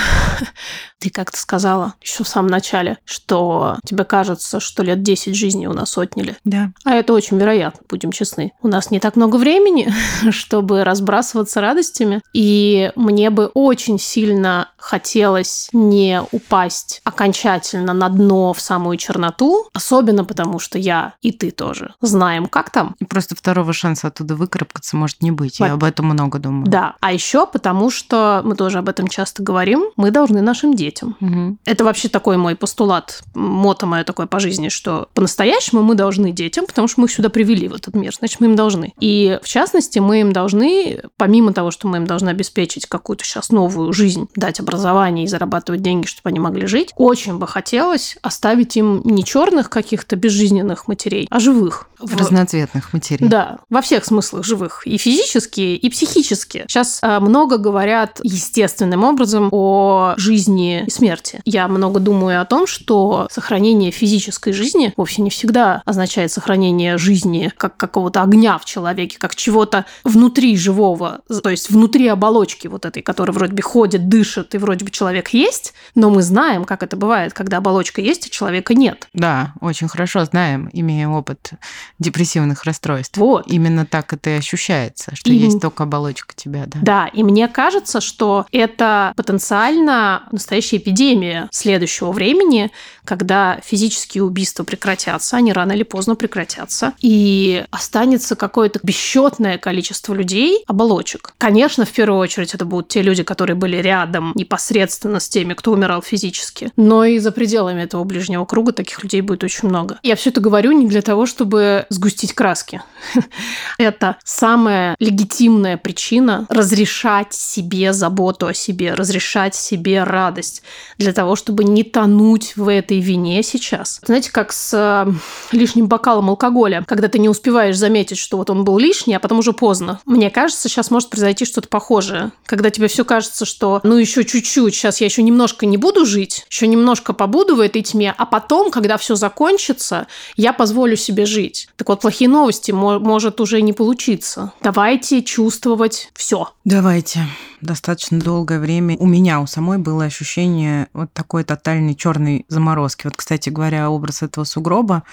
Ты 1.00 1.10
как-то 1.10 1.38
сказала 1.38 1.94
еще 2.02 2.24
в 2.24 2.28
самом 2.28 2.50
начале, 2.50 2.98
что 3.06 3.78
тебе 3.86 4.06
кажется, 4.06 4.60
что 4.60 4.84
лет 4.84 5.04
10 5.04 5.36
жизни 5.36 5.68
у 5.68 5.74
нас 5.74 5.98
отняли. 5.98 6.38
Да. 6.44 6.72
А 6.84 6.94
это 6.94 7.14
очень 7.14 7.38
вероятно, 7.38 7.82
будем 7.90 8.12
честны. 8.12 8.54
У 8.62 8.68
нас 8.68 8.92
не 8.92 9.00
так 9.00 9.16
много 9.16 9.36
времени, 9.36 9.92
чтобы 10.32 10.84
разбрасываться 10.84 11.62
радостями. 11.62 12.22
И 12.34 12.92
мне 12.96 13.30
бы 13.30 13.48
очень 13.54 14.00
сильно 14.00 14.70
хотелось 14.78 15.70
не 15.74 16.22
упасть 16.32 17.02
окончательно 17.04 17.94
на 17.94 18.10
дно 18.10 18.54
в 18.54 18.62
самую 18.62 18.98
черноту, 18.98 19.68
особенно 19.74 20.24
потому, 20.24 20.60
что 20.60 20.78
я 20.78 21.16
и 21.22 21.32
ты 21.32 21.50
тоже 21.52 21.96
знаем, 22.02 22.46
как 22.46 22.70
там. 22.70 22.96
И 23.00 23.06
просто 23.06 23.36
второго 23.36 23.74
шанса 23.74 24.08
оттуда 24.08 24.36
выкарабкаться 24.36 24.96
может 24.96 25.22
не 25.22 25.32
быть. 25.32 25.60
Вот. 25.60 25.66
Я 25.66 25.74
об 25.74 25.84
этом 25.84 26.06
много 26.06 26.38
думаю. 26.38 26.68
Да, 26.68 26.96
а 27.00 27.12
еще 27.12 27.48
потому, 27.48 27.90
что 27.90 28.42
мы 28.44 28.56
тоже 28.56 28.78
об 28.78 28.90
этом 28.90 29.08
часто 29.08 29.42
говорим, 29.42 29.86
мы 29.96 30.12
должны 30.12 30.42
нашим 30.42 30.76
детям. 30.76 31.18
Мгм. 31.20 31.58
Это 31.66 31.84
вообще 31.84 32.08
такой 32.08 32.38
мой 32.38 32.56
постулат, 32.56 33.24
мото 33.34 33.86
мое 33.88 34.04
такое 34.04 34.28
по 34.28 34.40
жизни, 34.40 34.70
что 34.70 35.10
по-настоящему 35.14 35.82
мы 35.82 35.96
должны 35.96 36.32
детям, 36.32 36.68
потому 36.68 36.88
что 36.88 37.02
мы 37.02 37.08
их 37.08 37.12
сюда 37.12 37.30
привели 37.30 37.68
в 37.68 37.74
этот 37.74 37.96
мир, 37.96 38.14
значит, 38.14 38.40
мы 38.40 38.48
им 38.48 38.56
должны. 38.56 38.94
И 39.00 39.40
в 39.42 39.48
частности, 39.48 39.95
частности, 39.96 40.00
мы 40.00 40.22
им 40.22 40.34
должны, 40.34 41.00
помимо 41.18 41.54
того, 41.54 41.72
что 41.72 41.88
мы 41.88 41.98
им 41.98 42.08
должны 42.08 42.30
обеспечить 42.30 42.86
какую-то 42.86 43.24
сейчас 43.24 43.50
новую 43.50 43.94
жизнь, 43.94 44.28
дать 44.36 44.60
образование 44.60 45.26
и 45.26 45.28
зарабатывать 45.28 45.82
деньги, 45.82 46.06
чтобы 46.08 46.30
они 46.30 46.40
могли 46.40 46.68
жить, 46.68 46.92
очень 46.96 47.38
бы 47.38 47.48
хотелось 47.48 48.18
оставить 48.22 48.78
им 48.78 49.02
не 49.04 49.24
черных 49.24 49.70
каких-то 49.70 50.16
безжизненных 50.16 50.88
матерей, 50.88 51.28
а 51.30 51.40
живых. 51.40 51.88
Разноцветных 52.00 52.94
матерей. 52.94 53.28
Да, 53.28 53.60
во 53.70 53.82
всех 53.82 54.06
смыслах 54.06 54.44
живых. 54.44 54.86
И 54.86 54.98
физически, 54.98 55.62
и 55.62 55.90
психически. 55.90 56.66
Сейчас 56.68 57.00
э, 57.02 57.20
много 57.20 57.58
говорят 57.58 58.20
естественным 58.24 59.04
образом 59.04 59.50
о 59.52 60.14
жизни 60.18 60.84
и 60.86 60.90
смерти. 60.90 61.42
Я 61.46 61.68
много 61.68 62.00
думаю 62.00 62.42
о 62.42 62.46
том, 62.46 62.68
что 62.68 63.28
сохранение 63.32 63.92
физической 63.92 64.52
жизни 64.52 64.94
вовсе 64.98 65.22
не 65.22 65.30
всегда 65.30 65.82
означает 65.86 66.32
сохранение 66.32 66.98
жизни 66.98 67.52
как 67.58 67.78
какого-то 67.78 68.22
огня 68.22 68.58
в 68.58 68.66
человеке, 68.66 69.18
как 69.18 69.36
чего-то 69.36 69.85
внутри 70.04 70.58
живого, 70.58 71.22
то 71.44 71.50
есть 71.50 71.70
внутри 71.70 72.08
оболочки 72.08 72.68
вот 72.68 72.86
этой, 72.86 73.02
которая 73.02 73.34
вроде 73.34 73.54
бы 73.54 73.62
ходит, 73.62 74.10
дышит, 74.10 74.56
и 74.56 74.58
вроде 74.58 74.86
бы 74.86 74.92
человек 74.92 75.30
есть, 75.30 75.74
но 75.96 76.10
мы 76.10 76.22
знаем, 76.22 76.66
как 76.66 76.84
это 76.84 76.96
бывает, 76.98 77.34
когда 77.34 77.58
оболочка 77.58 78.02
есть, 78.02 78.28
а 78.28 78.30
человека 78.30 78.74
нет. 78.74 79.08
Да, 79.14 79.54
очень 79.62 79.88
хорошо 79.88 80.26
знаем, 80.26 80.70
имея 80.74 81.08
опыт 81.08 81.52
депрессивных 82.00 82.64
расстройств. 82.64 83.18
Вот. 83.18 83.48
Именно 83.48 83.86
так 83.86 84.14
это 84.14 84.30
и 84.32 84.34
ощущается, 84.34 85.16
что 85.16 85.30
И- 85.30 85.36
есть 85.36 85.62
только 85.62 85.84
оболочка 85.84 86.34
тебя, 86.36 86.66
да. 86.68 86.80
Да, 86.82 87.08
и 87.08 87.24
мне 87.24 87.48
кажется, 87.48 88.02
что 88.02 88.46
это 88.52 89.14
потенциально 89.16 90.24
настоящая 90.32 90.78
эпидемия 90.78 91.48
следующего 91.52 92.12
времени, 92.12 92.72
когда 93.04 93.60
физические 93.64 94.24
убийства 94.24 94.64
прекратятся, 94.64 95.38
они 95.38 95.54
рано 95.54 95.74
или 95.74 95.84
поздно 95.84 96.16
прекратятся, 96.16 96.94
и 97.00 97.66
останется 97.72 98.36
какое-то 98.36 98.80
бесчетное 98.84 99.58
количество 99.58 99.75
людей, 100.14 100.64
оболочек. 100.68 101.34
Конечно, 101.38 101.86
в 101.86 101.92
первую 101.92 102.20
очередь 102.20 102.54
это 102.54 102.66
будут 102.66 102.90
те 102.90 103.02
люди, 103.02 103.24
которые 103.24 103.56
были 103.56 103.78
рядом 103.78 104.32
непосредственно 104.36 105.20
с 105.20 105.30
теми, 105.30 105.54
кто 105.54 105.72
умирал 105.72 106.02
физически, 106.02 106.72
но 106.76 107.06
и 107.06 107.20
за 107.20 107.32
пределами 107.32 107.82
этого 107.84 108.04
ближнего 108.04 108.46
круга 108.46 108.72
таких 108.72 109.04
людей 109.04 109.22
будет 109.22 109.44
очень 109.44 109.70
много. 109.70 110.00
Я 110.04 110.16
все 110.16 110.30
это 110.30 110.42
говорю 110.42 110.72
не 110.72 110.88
для 110.88 111.02
того, 111.02 111.26
чтобы 111.26 111.86
сгустить 111.90 112.34
краски. 112.34 112.82
Это 113.78 114.18
самая 114.24 114.96
легитимная 115.00 115.78
причина 115.78 116.46
разрешать 116.50 117.34
себе 117.34 117.94
заботу 117.94 118.48
о 118.48 118.54
себе, 118.54 118.94
разрешать 118.94 119.56
себе 119.56 120.04
радость 120.04 120.64
для 120.98 121.14
того, 121.14 121.36
чтобы 121.36 121.64
не 121.64 121.84
тонуть 121.84 122.56
в 122.56 122.68
этой 122.70 123.00
вине 123.00 123.44
сейчас. 123.44 124.00
Знаете, 124.04 124.32
как 124.32 124.52
с 124.52 124.74
э, 124.74 125.12
лишним 125.52 125.88
бокалом 125.88 126.30
алкоголя, 126.30 126.84
когда 126.88 127.08
ты 127.08 127.20
не 127.20 127.30
успеваешь 127.30 127.78
заметить, 127.78 128.18
что 128.18 128.38
вот 128.38 128.50
он 128.50 128.64
был 128.64 128.78
лишний, 128.78 129.16
а 129.16 129.20
потом 129.20 129.40
уже 129.40 129.54
поздно. 129.54 129.65
Мне 130.06 130.30
кажется, 130.30 130.70
сейчас 130.70 130.92
может 130.92 131.10
произойти 131.10 131.46
что-то 131.46 131.68
похожее, 131.68 132.32
когда 132.46 132.70
тебе 132.70 132.88
все 132.88 133.04
кажется, 133.06 133.46
что 133.46 133.82
ну 133.84 133.96
еще 133.98 134.24
чуть-чуть, 134.24 134.76
сейчас 134.76 135.02
я 135.02 135.06
еще 135.06 135.24
немножко 135.24 135.66
не 135.66 135.78
буду 135.78 136.06
жить, 136.06 136.46
еще 136.50 136.68
немножко 136.68 137.14
побуду 137.14 137.56
в 137.56 137.60
этой 137.60 137.82
тьме, 137.82 138.14
а 138.18 138.26
потом, 138.26 138.72
когда 138.72 138.98
все 138.98 139.16
закончится, 139.16 140.08
я 140.36 140.54
позволю 140.54 140.96
себе 140.96 141.26
жить. 141.26 141.68
Так 141.78 141.90
вот, 141.90 142.02
плохие 142.02 142.30
новости 142.30 142.72
мо- 142.72 143.00
может 143.00 143.42
уже 143.42 143.62
не 143.62 143.74
получиться. 143.74 144.54
Давайте 144.62 145.24
чувствовать 145.24 146.10
все. 146.14 146.50
Давайте. 146.64 147.22
Достаточно 147.62 148.20
долгое 148.20 148.60
время 148.60 148.96
у 149.00 149.08
меня 149.08 149.40
у 149.40 149.48
самой 149.48 149.78
было 149.78 150.04
ощущение 150.04 150.88
вот 150.94 151.12
такой 151.14 151.44
тотальной 151.44 151.96
черной 151.96 152.46
заморозки. 152.48 153.06
Вот, 153.06 153.16
кстати 153.16 153.50
говоря, 153.50 153.90
образ 153.90 154.22
этого 154.22 154.44
сугроба 154.44 155.04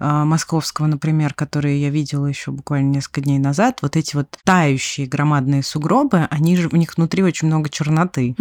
московского, 0.00 0.86
например, 0.86 1.34
который 1.34 1.78
я 1.78 1.90
видела 1.90 2.26
еще 2.26 2.50
буквально 2.50 2.90
несколько 2.90 3.20
дней 3.20 3.38
назад, 3.38 3.80
вот 3.82 3.96
эти 3.96 4.16
вот 4.16 4.38
тающие 4.44 5.06
громадные 5.06 5.62
сугробы, 5.62 6.26
они 6.30 6.56
же, 6.56 6.68
у 6.72 6.76
них 6.76 6.96
внутри 6.96 7.22
очень 7.22 7.48
много 7.48 7.68
черноты 7.68 8.34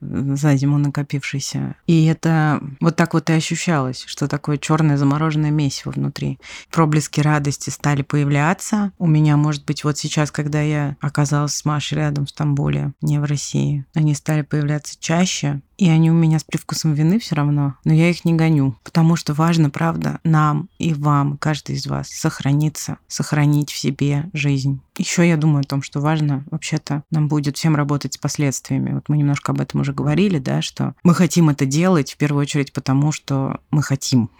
за 0.00 0.56
зиму 0.56 0.78
накопившейся. 0.78 1.76
И 1.86 2.04
это 2.06 2.62
вот 2.80 2.96
так 2.96 3.14
вот 3.14 3.30
и 3.30 3.32
ощущалось, 3.32 4.04
что 4.06 4.28
такое 4.28 4.58
черное 4.58 4.96
замороженное 4.96 5.50
месиво 5.50 5.92
внутри. 5.92 6.38
Проблески 6.70 7.20
радости 7.20 7.70
стали 7.70 8.02
появляться. 8.02 8.92
У 8.98 9.06
меня, 9.06 9.36
может 9.36 9.64
быть, 9.64 9.84
вот 9.84 9.98
сейчас, 9.98 10.30
когда 10.30 10.60
я 10.60 10.96
оказалась 11.00 11.54
с 11.54 11.64
Машей 11.64 11.98
рядом 11.98 12.26
в 12.26 12.30
Стамбуле, 12.30 12.92
не 13.00 13.18
в 13.18 13.24
России, 13.24 13.86
они 13.94 14.14
стали 14.14 14.42
появляться 14.42 14.96
чаще. 15.00 15.62
И 15.78 15.88
они 15.88 16.10
у 16.10 16.14
меня 16.14 16.38
с 16.38 16.44
привкусом 16.44 16.94
вины 16.94 17.18
все 17.18 17.34
равно, 17.34 17.74
но 17.84 17.92
я 17.92 18.10
их 18.10 18.24
не 18.24 18.34
гоню, 18.34 18.76
потому 18.84 19.16
что 19.16 19.34
важно, 19.34 19.70
правда, 19.70 20.20
нам 20.24 20.68
и 20.78 20.94
вам, 20.94 21.38
каждый 21.38 21.76
из 21.76 21.86
вас, 21.86 22.08
сохраниться, 22.08 22.98
сохранить 23.08 23.70
в 23.70 23.78
себе 23.78 24.30
жизнь. 24.32 24.80
Еще 24.96 25.26
я 25.26 25.36
думаю 25.36 25.62
о 25.62 25.68
том, 25.68 25.82
что 25.82 26.00
важно, 26.00 26.44
вообще-то, 26.50 27.02
нам 27.10 27.28
будет 27.28 27.56
всем 27.56 27.74
работать 27.74 28.14
с 28.14 28.18
последствиями. 28.18 28.92
Вот 28.92 29.08
мы 29.08 29.16
немножко 29.16 29.52
об 29.52 29.60
этом 29.60 29.80
уже 29.80 29.92
говорили, 29.92 30.38
да, 30.38 30.62
что 30.62 30.94
мы 31.02 31.14
хотим 31.14 31.48
это 31.48 31.64
делать 31.64 32.12
в 32.12 32.16
первую 32.16 32.42
очередь 32.42 32.72
потому, 32.72 33.10
что 33.10 33.60
мы 33.70 33.82
хотим. 33.82 34.30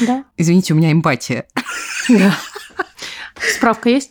Да. 0.00 0.24
Извините, 0.36 0.74
у 0.74 0.76
меня 0.76 0.92
эмпатия. 0.92 1.46
Да. 2.08 2.36
Справка 3.56 3.88
есть? 3.88 4.10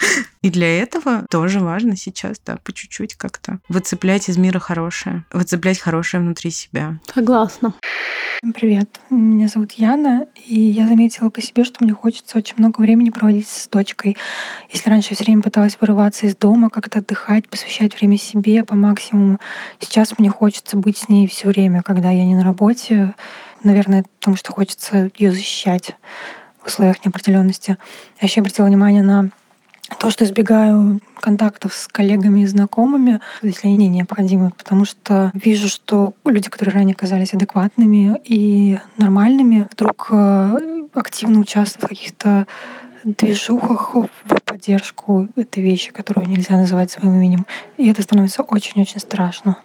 И 0.42 0.50
для 0.50 0.80
этого 0.82 1.26
тоже 1.30 1.60
важно 1.60 1.96
сейчас, 1.96 2.40
да, 2.44 2.56
по 2.56 2.72
чуть-чуть 2.72 3.14
как-то 3.14 3.60
выцеплять 3.68 4.28
из 4.28 4.36
мира 4.36 4.58
хорошее, 4.58 5.24
выцеплять 5.32 5.78
хорошее 5.78 6.22
внутри 6.22 6.50
себя. 6.50 6.98
Согласна. 7.14 7.74
Привет, 8.54 9.00
меня 9.10 9.48
зовут 9.48 9.72
Яна, 9.72 10.26
и 10.46 10.58
я 10.58 10.88
заметила 10.88 11.28
по 11.28 11.42
себе, 11.42 11.62
что 11.62 11.84
мне 11.84 11.92
хочется 11.92 12.38
очень 12.38 12.54
много 12.56 12.80
времени 12.80 13.10
проводить 13.10 13.46
с 13.46 13.68
дочкой. 13.68 14.16
Если 14.72 14.88
раньше 14.88 15.08
я 15.10 15.16
все 15.16 15.24
время 15.24 15.42
пыталась 15.42 15.76
вырываться 15.78 16.26
из 16.26 16.36
дома, 16.36 16.70
как-то 16.70 17.00
отдыхать, 17.00 17.50
посвящать 17.50 17.94
время 17.94 18.16
себе 18.16 18.64
по 18.64 18.74
максимуму, 18.74 19.38
сейчас 19.78 20.18
мне 20.18 20.30
хочется 20.30 20.78
быть 20.78 20.96
с 20.96 21.10
ней 21.10 21.28
все 21.28 21.48
время, 21.48 21.82
когда 21.82 22.10
я 22.10 22.24
не 22.24 22.34
на 22.34 22.42
работе. 22.42 23.14
Наверное, 23.62 24.06
потому 24.18 24.38
что 24.38 24.52
хочется 24.52 25.10
ее 25.18 25.32
защищать 25.32 25.94
в 26.62 26.66
условиях 26.68 27.04
неопределенности. 27.04 27.76
Я 28.22 28.26
еще 28.26 28.40
обратила 28.40 28.66
внимание 28.66 29.02
на 29.02 29.28
то, 29.98 30.10
что 30.10 30.24
избегаю 30.24 31.00
контактов 31.20 31.74
с 31.74 31.88
коллегами 31.88 32.40
и 32.40 32.46
знакомыми, 32.46 33.20
если 33.42 33.68
они 33.68 33.76
не 33.76 33.88
необходимы, 33.88 34.52
потому 34.56 34.84
что 34.84 35.30
вижу, 35.34 35.68
что 35.68 36.14
люди, 36.24 36.48
которые 36.48 36.74
ранее 36.74 36.94
казались 36.94 37.34
адекватными 37.34 38.20
и 38.24 38.78
нормальными, 38.96 39.68
вдруг 39.72 40.08
э, 40.10 40.86
активно 40.94 41.40
участвуют 41.40 41.84
в 41.84 41.88
каких-то 41.88 42.46
движухах 43.04 43.94
в 43.94 44.08
поддержку 44.44 45.28
этой 45.36 45.62
вещи, 45.62 45.90
которую 45.90 46.28
нельзя 46.28 46.56
называть 46.56 46.90
своим 46.90 47.14
именем. 47.14 47.46
И 47.76 47.88
это 47.88 48.02
становится 48.02 48.42
очень-очень 48.42 49.00
страшно. 49.00 49.58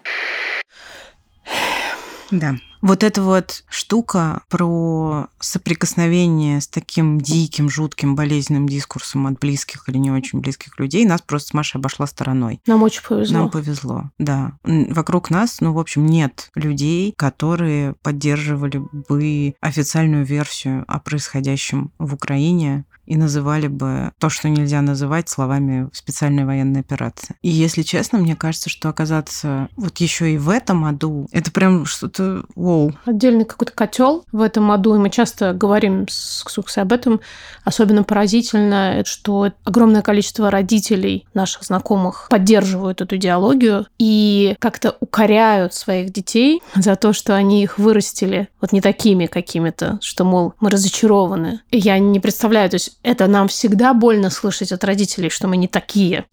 Да. 2.31 2.55
Вот 2.81 3.03
эта 3.03 3.21
вот 3.21 3.63
штука 3.69 4.41
про 4.49 5.27
соприкосновение 5.39 6.61
с 6.61 6.67
таким 6.67 7.19
диким, 7.19 7.69
жутким, 7.69 8.15
болезненным 8.15 8.67
дискурсом 8.67 9.27
от 9.27 9.39
близких 9.39 9.87
или 9.87 9.97
не 9.97 10.11
очень 10.11 10.39
близких 10.39 10.79
людей 10.79 11.05
нас 11.05 11.21
просто 11.21 11.49
с 11.49 11.53
Машей 11.53 11.79
обошла 11.79 12.07
стороной. 12.07 12.61
Нам 12.65 12.83
очень 12.83 13.01
повезло. 13.03 13.37
Нам 13.37 13.49
повезло, 13.49 14.03
да. 14.19 14.53
Вокруг 14.63 15.29
нас, 15.29 15.61
ну, 15.61 15.73
в 15.73 15.79
общем, 15.79 16.05
нет 16.05 16.49
людей, 16.55 17.13
которые 17.17 17.93
поддерживали 18.01 18.81
бы 18.91 19.55
официальную 19.61 20.25
версию 20.25 20.85
о 20.87 20.99
происходящем 20.99 21.91
в 21.97 22.13
Украине 22.13 22.85
и 23.05 23.15
называли 23.15 23.67
бы 23.67 24.11
то, 24.19 24.29
что 24.29 24.49
нельзя 24.49 24.81
называть 24.81 25.29
словами 25.29 25.89
специальной 25.93 26.45
военной 26.45 26.81
операции. 26.81 27.35
И 27.41 27.49
если 27.49 27.83
честно, 27.83 28.19
мне 28.19 28.35
кажется, 28.35 28.69
что 28.69 28.89
оказаться 28.89 29.69
вот 29.75 29.97
еще 29.99 30.33
и 30.33 30.37
в 30.37 30.49
этом 30.49 30.85
аду, 30.85 31.27
это 31.31 31.51
прям 31.51 31.85
что-то 31.85 32.45
воу. 32.75 32.93
Отдельный 33.05 33.45
какой-то 33.45 33.73
котел 33.73 34.25
в 34.31 34.41
этом 34.41 34.71
аду, 34.71 34.95
и 34.95 34.97
мы 34.97 35.09
часто 35.09 35.53
говорим 35.53 36.07
с 36.09 36.43
Ксуксой 36.43 36.83
об 36.83 36.93
этом. 36.93 37.21
Особенно 37.63 38.03
поразительно, 38.03 39.03
что 39.05 39.51
огромное 39.63 40.01
количество 40.01 40.51
родителей 40.51 41.25
наших 41.33 41.63
знакомых 41.63 42.27
поддерживают 42.29 43.01
эту 43.01 43.15
идеологию 43.15 43.87
и 43.97 44.55
как-то 44.59 44.95
укоряют 44.99 45.73
своих 45.73 46.11
детей 46.11 46.61
за 46.75 46.95
то, 46.95 47.13
что 47.13 47.35
они 47.35 47.63
их 47.63 47.77
вырастили 47.77 48.49
вот 48.61 48.71
не 48.71 48.81
такими 48.81 49.25
какими-то, 49.25 49.99
что, 50.01 50.23
мол, 50.23 50.53
мы 50.59 50.69
разочарованы. 50.69 51.61
Я 51.71 51.97
не 51.99 52.19
представляю, 52.19 52.69
то 52.69 52.75
есть 52.75 52.97
это 53.03 53.27
нам 53.27 53.47
всегда 53.47 53.93
больно 53.93 54.29
слышать 54.29 54.71
от 54.71 54.83
родителей, 54.83 55.29
что 55.29 55.47
мы 55.47 55.57
не 55.57 55.67
такие. 55.67 56.25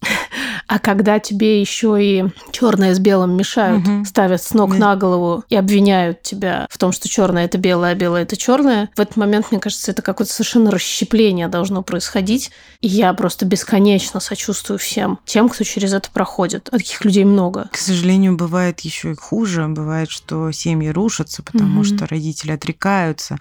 А 0.67 0.79
когда 0.79 1.19
тебе 1.19 1.59
еще 1.61 1.97
и 2.01 2.25
черное 2.51 2.93
с 2.95 2.99
белым 2.99 3.35
мешают, 3.37 3.83
Мгм. 3.85 4.05
ставят 4.05 4.41
с 4.41 4.53
ног 4.53 4.71
Да. 4.71 4.77
на 4.77 4.95
голову 4.95 5.43
и 5.49 5.55
обвиняют 5.55 6.21
тебя 6.21 6.67
в 6.69 6.77
том, 6.77 6.91
что 6.91 7.07
черное 7.09 7.45
это 7.45 7.57
белое, 7.57 7.91
а 7.91 7.95
белое 7.95 8.23
это 8.23 8.37
черное, 8.37 8.89
в 8.95 8.99
этот 8.99 9.17
момент, 9.17 9.47
мне 9.51 9.59
кажется, 9.59 9.91
это 9.91 10.01
какое-то 10.01 10.31
совершенно 10.33 10.71
расщепление 10.71 11.47
должно 11.47 11.83
происходить. 11.83 12.51
И 12.81 12.87
я 12.87 13.13
просто 13.13 13.45
бесконечно 13.45 14.19
сочувствую 14.19 14.79
всем 14.79 15.19
тем, 15.25 15.49
кто 15.49 15.63
через 15.63 15.93
это 15.93 16.09
проходит. 16.11 16.69
А 16.71 16.77
таких 16.77 17.03
людей 17.05 17.25
много. 17.25 17.69
К 17.71 17.77
сожалению, 17.77 18.35
бывает 18.35 18.79
еще 18.81 19.11
и 19.11 19.15
хуже. 19.15 19.67
Бывает, 19.67 20.09
что 20.09 20.51
семьи 20.51 20.89
рушатся, 20.89 21.43
потому 21.43 21.81
Мгм. 21.81 21.83
что 21.85 22.07
родители 22.07 22.51
отрекаются, 22.51 23.37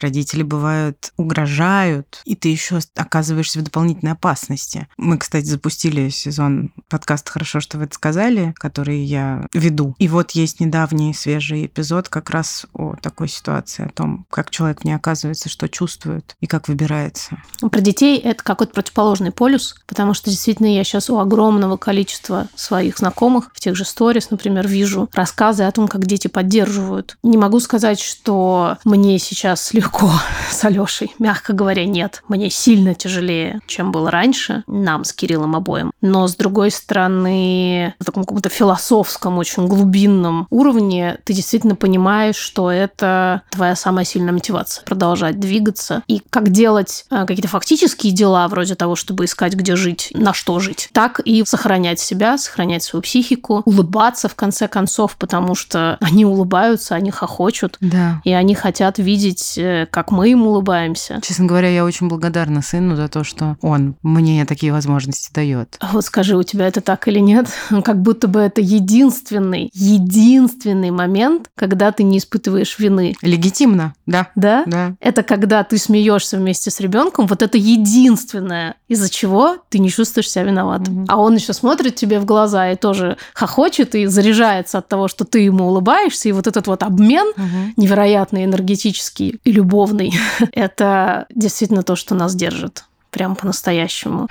родители 0.00 0.42
бывают 0.42 1.12
угрожают, 1.16 2.20
и 2.24 2.34
ты 2.34 2.48
еще 2.48 2.78
оказываешься 2.96 3.58
в 3.58 3.62
дополнительной 3.62 4.12
опасности. 4.12 4.88
Мы, 4.96 5.18
кстати, 5.18 5.44
запустили 5.46 6.08
сезон 6.08 6.63
подкаста 6.88 7.30
«Хорошо, 7.30 7.60
что 7.60 7.78
вы 7.78 7.84
это 7.84 7.94
сказали», 7.94 8.54
который 8.56 9.00
я 9.00 9.46
веду. 9.52 9.94
И 9.98 10.08
вот 10.08 10.32
есть 10.32 10.60
недавний 10.60 11.14
свежий 11.14 11.66
эпизод 11.66 12.08
как 12.08 12.30
раз 12.30 12.66
о 12.72 12.94
такой 13.00 13.28
ситуации, 13.28 13.86
о 13.86 13.90
том, 13.90 14.26
как 14.30 14.50
человек 14.50 14.84
не 14.84 14.92
оказывается, 14.92 15.48
что 15.48 15.68
чувствует 15.68 16.36
и 16.40 16.46
как 16.46 16.68
выбирается. 16.68 17.38
Про 17.60 17.80
детей 17.80 18.18
это 18.18 18.42
какой-то 18.42 18.72
противоположный 18.72 19.32
полюс, 19.32 19.74
потому 19.86 20.14
что 20.14 20.30
действительно 20.30 20.66
я 20.66 20.84
сейчас 20.84 21.10
у 21.10 21.18
огромного 21.18 21.76
количества 21.76 22.48
своих 22.54 22.98
знакомых 22.98 23.50
в 23.54 23.60
тех 23.60 23.76
же 23.76 23.84
сторис, 23.84 24.30
например, 24.30 24.66
вижу 24.66 25.08
рассказы 25.12 25.64
о 25.64 25.72
том, 25.72 25.88
как 25.88 26.06
дети 26.06 26.28
поддерживают. 26.28 27.16
Не 27.22 27.36
могу 27.36 27.60
сказать, 27.60 28.00
что 28.00 28.78
мне 28.84 29.18
сейчас 29.18 29.72
легко 29.74 30.10
с 30.50 30.64
Алешей. 30.64 31.14
Мягко 31.18 31.52
говоря, 31.52 31.84
нет. 31.84 32.22
Мне 32.28 32.50
сильно 32.50 32.94
тяжелее, 32.94 33.60
чем 33.66 33.92
было 33.92 34.10
раньше, 34.10 34.64
нам 34.66 35.04
с 35.04 35.12
Кириллом 35.12 35.56
обоим. 35.56 35.92
Но, 36.00 36.26
с 36.28 36.36
другой 36.36 36.53
стороны, 36.70 37.94
на 37.98 38.04
таком 38.04 38.24
каком-то 38.24 38.48
философском, 38.48 39.38
очень 39.38 39.66
глубинном 39.66 40.46
уровне 40.50 41.18
ты 41.24 41.32
действительно 41.32 41.74
понимаешь, 41.76 42.36
что 42.36 42.70
это 42.70 43.42
твоя 43.50 43.76
самая 43.76 44.04
сильная 44.04 44.32
мотивация 44.32 44.84
продолжать 44.84 45.38
двигаться. 45.40 46.02
И 46.06 46.22
как 46.30 46.50
делать 46.50 47.04
а, 47.10 47.26
какие-то 47.26 47.48
фактические 47.48 48.12
дела, 48.12 48.46
вроде 48.48 48.74
того, 48.74 48.96
чтобы 48.96 49.24
искать, 49.24 49.54
где 49.54 49.76
жить, 49.76 50.10
на 50.14 50.32
что 50.32 50.58
жить, 50.60 50.88
так 50.92 51.20
и 51.20 51.44
сохранять 51.44 52.00
себя, 52.00 52.38
сохранять 52.38 52.82
свою 52.82 53.02
психику, 53.02 53.62
улыбаться 53.64 54.28
в 54.28 54.34
конце 54.34 54.68
концов, 54.68 55.16
потому 55.16 55.54
что 55.54 55.96
они 56.00 56.24
улыбаются, 56.24 56.94
они 56.94 57.10
хохочут, 57.10 57.76
Да. 57.80 58.20
и 58.24 58.32
они 58.32 58.54
хотят 58.54 58.98
видеть, 58.98 59.58
э, 59.58 59.86
как 59.90 60.10
мы 60.10 60.30
им 60.30 60.46
улыбаемся. 60.46 61.20
Честно 61.22 61.46
говоря, 61.46 61.68
я 61.68 61.84
очень 61.84 62.08
благодарна 62.08 62.62
сыну 62.62 62.96
за 62.96 63.08
то, 63.08 63.24
что 63.24 63.56
он 63.60 63.96
мне 64.02 64.44
такие 64.44 64.72
возможности 64.72 65.32
дает. 65.32 65.76
А 65.80 65.88
Вот 65.92 66.04
скажи, 66.04 66.33
у 66.36 66.42
тебя 66.42 66.66
это 66.66 66.80
так 66.80 67.08
или 67.08 67.18
нет? 67.18 67.46
Как 67.84 68.00
будто 68.00 68.28
бы 68.28 68.40
это 68.40 68.60
единственный, 68.60 69.70
единственный 69.72 70.90
момент, 70.90 71.50
когда 71.56 71.92
ты 71.92 72.02
не 72.02 72.18
испытываешь 72.18 72.78
вины. 72.78 73.14
Легитимно, 73.22 73.94
да. 74.06 74.28
Да? 74.34 74.64
Да. 74.66 74.94
Это 75.00 75.22
когда 75.22 75.64
ты 75.64 75.78
смеешься 75.78 76.36
вместе 76.36 76.70
с 76.70 76.80
ребенком, 76.80 77.26
вот 77.26 77.42
это 77.42 77.58
единственное, 77.58 78.74
из-за 78.88 79.10
чего 79.10 79.58
ты 79.68 79.78
не 79.78 79.90
чувствуешь 79.90 80.30
себя 80.30 80.44
виноватым. 80.44 80.94
Мгм. 80.94 81.04
А 81.08 81.16
он 81.20 81.34
еще 81.34 81.52
смотрит 81.52 81.94
тебе 81.96 82.18
в 82.20 82.24
глаза 82.24 82.70
и 82.70 82.76
тоже 82.76 83.16
хохочет 83.34 83.94
и 83.94 84.06
заряжается 84.06 84.78
от 84.78 84.88
того, 84.88 85.08
что 85.08 85.24
ты 85.24 85.40
ему 85.40 85.66
улыбаешься, 85.68 86.28
и 86.28 86.32
вот 86.32 86.46
этот 86.46 86.66
вот 86.66 86.82
обмен 86.82 87.32
Мгм. 87.36 87.74
невероятно 87.76 88.44
энергетический 88.44 89.38
и 89.44 89.52
любовный, 89.52 90.12
это 90.52 91.26
действительно 91.34 91.82
то, 91.82 91.96
что 91.96 92.14
нас 92.14 92.34
держит. 92.34 92.84
Прям 93.14 93.36
по-настоящему. 93.36 94.26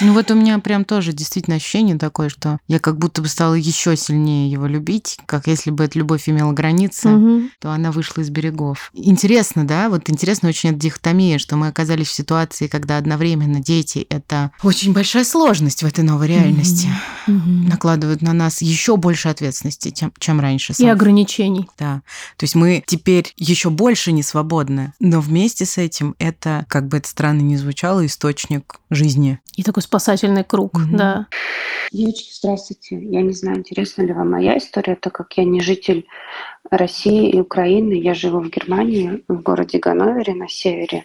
Ну 0.00 0.12
вот 0.14 0.30
у 0.30 0.34
меня 0.34 0.58
прям 0.60 0.84
тоже 0.84 1.12
действительно 1.12 1.56
ощущение 1.56 1.98
такое, 1.98 2.28
что 2.28 2.58
я 2.68 2.78
как 2.78 2.96
будто 2.96 3.20
бы 3.22 3.28
стала 3.28 3.54
еще 3.54 3.96
сильнее 3.96 4.48
его 4.50 4.66
любить, 4.66 5.18
как 5.26 5.48
если 5.48 5.70
бы 5.72 5.82
эта 5.84 5.98
любовь 5.98 6.28
имела 6.28 6.52
границы, 6.52 7.08
Мгм. 7.08 7.50
то 7.58 7.72
она 7.72 7.90
вышла 7.90 8.20
из 8.22 8.30
берегов. 8.30 8.92
Интересно, 8.94 9.66
да? 9.66 9.88
Вот 9.88 10.08
интересно 10.08 10.48
очень 10.48 10.70
эта 10.70 10.78
дихотомия, 10.78 11.38
что 11.38 11.56
мы 11.56 11.66
оказались 11.66 12.06
в 12.06 12.12
ситуации, 12.12 12.68
когда 12.68 12.98
одновременно 12.98 13.60
дети— 13.60 14.06
это 14.10 14.52
очень 14.62 14.92
большая 14.92 15.24
сложность 15.24 15.82
в 15.82 15.86
этой 15.86 16.04
новой 16.04 16.28
реальности. 16.28 16.88
Мгм. 17.26 17.66
Накладывают 17.66 18.22
на 18.22 18.32
нас 18.32 18.62
еще 18.62 18.96
больше 18.96 19.28
ответственности, 19.28 19.90
чем, 19.90 20.12
чем 20.20 20.38
раньше. 20.40 20.72
И 20.72 20.76
сам 20.76 20.90
ограничений. 20.90 21.68
Да. 21.80 22.02
То 22.36 22.44
есть 22.44 22.54
мы 22.54 22.82
теперь 22.86 23.32
еще 23.36 23.70
больше 23.70 24.12
не 24.12 24.22
свободны, 24.22 24.92
но 25.00 25.20
вместе 25.20 25.66
с 25.66 25.78
этим 25.78 26.14
это, 26.20 26.64
как 26.68 26.86
бы 26.86 26.98
это 26.98 27.08
странно 27.08 27.40
ни 27.40 27.56
звучало, 27.56 28.06
источник 28.20 28.80
жизни. 28.90 29.38
И 29.56 29.62
такой 29.62 29.82
спасательный 29.82 30.44
круг, 30.44 30.74
Мгм. 30.78 30.96
да. 30.96 31.26
Девочки, 31.90 32.30
здравствуйте. 32.32 32.98
Я 33.00 33.22
не 33.22 33.32
знаю, 33.32 33.58
интересна 33.58 34.02
ли 34.02 34.12
вам 34.12 34.30
моя 34.30 34.58
история, 34.58 34.94
так 34.94 35.14
как 35.14 35.32
я 35.38 35.44
не 35.44 35.60
житель 35.60 36.06
России 36.70 37.30
и 37.30 37.40
Украины. 37.40 37.94
Я 37.94 38.14
живу 38.14 38.40
в 38.40 38.50
Германии, 38.50 39.24
в 39.26 39.40
городе 39.40 39.78
Ганновере 39.78 40.34
на 40.34 40.48
севере. 40.48 41.04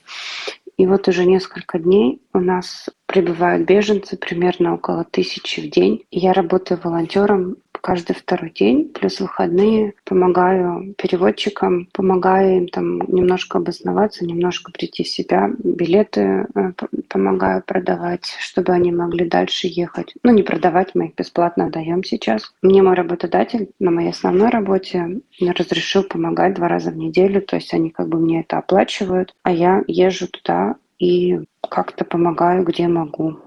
И 0.77 0.85
вот 0.85 1.07
уже 1.07 1.25
несколько 1.25 1.79
дней 1.79 2.21
у 2.33 2.39
нас 2.39 2.89
прибывают 3.05 3.65
беженцы, 3.65 4.17
примерно 4.17 4.73
около 4.75 5.05
тысячи 5.05 5.61
в 5.61 5.69
день. 5.71 6.03
Я 6.11 6.33
работаю 6.33 6.79
волонтером 6.83 7.55
каждый 7.85 8.15
второй 8.15 8.49
день, 8.49 8.89
плюс 8.89 9.19
выходные 9.19 9.93
помогаю 10.05 10.95
переводчикам, 10.97 11.87
помогаю 11.93 12.57
им 12.57 12.67
там 12.67 12.97
немножко 13.01 13.59
обосноваться, 13.59 14.25
немножко 14.25 14.71
прийти 14.71 15.03
в 15.03 15.07
себя, 15.07 15.51
билеты 15.63 16.47
э, 16.55 16.71
помогаю 17.09 17.61
продавать, 17.61 18.25
чтобы 18.39 18.73
они 18.73 18.91
могли 18.91 19.29
дальше 19.29 19.67
ехать. 19.67 20.15
Ну, 20.23 20.33
не 20.33 20.41
продавать, 20.41 20.95
мы 20.95 21.09
их 21.09 21.15
бесплатно 21.15 21.65
отдаем 21.65 22.03
сейчас. 22.03 22.51
Мне 22.63 22.81
мой 22.81 22.95
работодатель 22.95 23.69
на 23.79 23.91
моей 23.91 24.09
основной 24.09 24.49
работе 24.49 25.21
разрешил 25.39 26.01
помогать 26.01 26.55
два 26.55 26.67
раза 26.67 26.89
в 26.89 26.97
неделю, 26.97 27.39
то 27.39 27.55
есть 27.55 27.71
они 27.71 27.91
как 27.91 28.09
бы 28.09 28.17
мне 28.17 28.39
это 28.39 28.57
оплачивают, 28.57 29.35
а 29.43 29.51
я 29.51 29.83
езжу 29.85 30.27
туда 30.27 30.77
и 30.97 31.39
как-то 31.67 32.05
помогаю, 32.05 32.63
где 32.63 32.87
могу. 32.87 33.39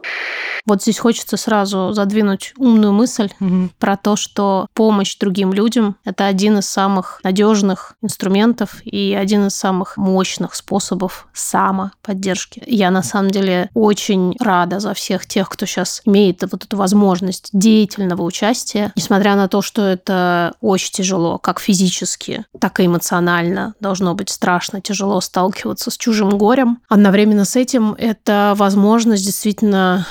Вот 0.66 0.82
здесь 0.82 0.98
хочется 0.98 1.38
сразу 1.38 1.92
задвинуть 1.92 2.52
умную 2.58 2.92
мысль 2.92 3.30
про 3.78 3.96
то, 3.96 4.16
что 4.16 4.66
помощь 4.74 5.16
другим 5.16 5.52
людям– 5.52 5.96
это 6.04 6.26
один 6.26 6.58
из 6.58 6.68
самых 6.68 7.20
надежных 7.24 7.94
инструментов 8.02 8.82
и 8.84 9.16
один 9.18 9.46
из 9.46 9.54
самых 9.54 9.96
мощных 9.96 10.54
способов 10.54 11.26
самоподдержки. 11.32 12.62
Я 12.66 12.90
на 12.90 13.02
самом 13.02 13.30
деле 13.30 13.70
очень 13.72 14.36
рада 14.40 14.78
за 14.78 14.92
всех 14.92 15.26
тех, 15.26 15.48
кто 15.48 15.64
сейчас 15.64 16.02
имеет 16.04 16.42
вот 16.42 16.64
эту 16.64 16.76
возможность 16.76 17.48
деятельного 17.52 18.22
участия, 18.22 18.92
несмотря 18.94 19.36
на 19.36 19.48
то, 19.48 19.62
что 19.62 19.82
это 19.82 20.54
очень 20.60 20.92
тяжело, 20.92 21.38
как 21.38 21.60
физически, 21.60 22.44
так 22.60 22.80
и 22.80 22.86
эмоционально. 22.86 23.74
Должно 23.80 24.14
быть 24.14 24.28
страшно 24.28 24.82
тяжело 24.82 25.20
сталкиваться 25.22 25.90
с 25.90 25.96
чужим 25.96 26.36
горем. 26.36 26.80
Одновременно 26.88 27.46
с 27.46 27.56
этим 27.56 27.94
это 28.08 28.54
возможность 28.56 29.24
действительно 29.24 30.06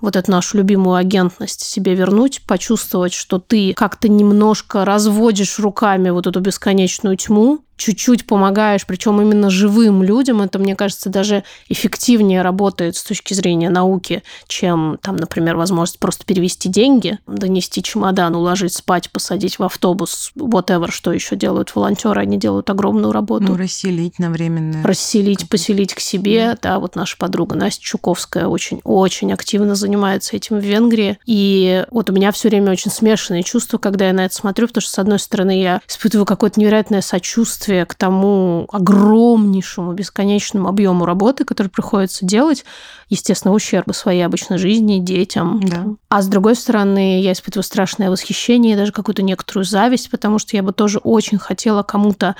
вот 0.00 0.16
эту 0.16 0.30
нашу 0.30 0.58
любимую 0.58 0.96
агентность 0.96 1.62
себе 1.62 1.94
вернуть, 1.94 2.42
почувствовать, 2.46 3.14
что 3.14 3.38
ты 3.38 3.72
как-то 3.72 4.08
немножко 4.08 4.84
разводишь 4.84 5.58
руками 5.58 6.10
вот 6.10 6.26
эту 6.26 6.40
бесконечную 6.40 7.16
тьму, 7.16 7.64
чуть-чуть 7.76 8.26
помогаешь, 8.26 8.86
причем 8.86 9.20
именно 9.20 9.50
живым 9.50 10.02
людям, 10.02 10.40
это, 10.42 10.58
мне 10.58 10.74
кажется, 10.74 11.10
даже 11.10 11.44
эффективнее 11.68 12.42
работает 12.42 12.96
с 12.96 13.02
точки 13.04 13.34
зрения 13.34 13.68
науки, 13.70 14.22
чем, 14.48 14.98
там, 15.02 15.16
например, 15.16 15.56
возможность 15.56 15.98
просто 15.98 16.24
перевести 16.24 16.68
деньги, 16.68 17.18
донести 17.26 17.82
чемодан, 17.82 18.34
уложить 18.34 18.72
спать, 18.72 19.10
посадить 19.10 19.58
в 19.58 19.62
автобус, 19.62 20.32
whatever, 20.36 20.90
что 20.90 21.12
еще 21.12 21.36
делают 21.36 21.74
волонтеры, 21.74 22.22
они 22.22 22.38
делают 22.38 22.70
огромную 22.70 23.12
работу 23.12 23.44
Ну, 23.48 23.56
расселить 23.56 24.18
на 24.18 24.30
временное. 24.30 24.82
расселить, 24.82 25.48
поселить 25.48 25.94
к 25.94 26.00
себе. 26.00 26.56
Да, 26.62 26.78
вот 26.78 26.96
наша 26.96 27.16
подруга 27.18 27.56
Настя 27.56 27.82
Чуковская 27.82 28.46
очень-очень 28.46 29.32
активно 29.32 29.74
занимается 29.74 30.36
этим 30.36 30.58
в 30.58 30.64
Венгрии. 30.64 31.18
И 31.26 31.84
вот 31.90 32.08
у 32.08 32.12
меня 32.12 32.32
все 32.32 32.48
время 32.48 32.72
очень 32.72 32.90
смешанные 32.90 33.42
чувства, 33.42 33.78
когда 33.78 34.06
я 34.06 34.12
на 34.12 34.24
это 34.24 34.34
смотрю, 34.34 34.66
потому 34.68 34.82
что, 34.82 34.92
с 34.92 34.98
одной 34.98 35.18
стороны, 35.18 35.60
я 35.60 35.80
испытываю 35.88 36.24
какое-то 36.24 36.58
невероятное 36.58 37.02
сочувствие 37.02 37.65
к 37.66 37.94
тому 37.94 38.68
огромнейшему, 38.72 39.92
бесконечному 39.92 40.68
объему 40.68 41.04
работы, 41.04 41.44
который 41.44 41.68
приходится 41.68 42.24
делать, 42.24 42.64
естественно, 43.08 43.54
ущерба 43.54 43.92
своей 43.92 44.22
обычной 44.22 44.58
жизни, 44.58 44.98
детям. 44.98 45.60
Да. 45.64 45.76
там. 45.76 45.98
А 46.08 46.22
с 46.22 46.28
другой 46.28 46.56
стороны, 46.56 47.20
я 47.20 47.32
испытываю 47.32 47.64
страшное 47.64 48.10
восхищение 48.10 48.74
и 48.74 48.76
даже 48.76 48.92
какую-то 48.92 49.22
некоторую 49.22 49.64
зависть, 49.64 50.10
потому 50.10 50.38
что 50.38 50.56
я 50.56 50.62
бы 50.62 50.72
тоже 50.72 50.98
очень 50.98 51.38
хотела 51.38 51.82
кому-то 51.82 52.36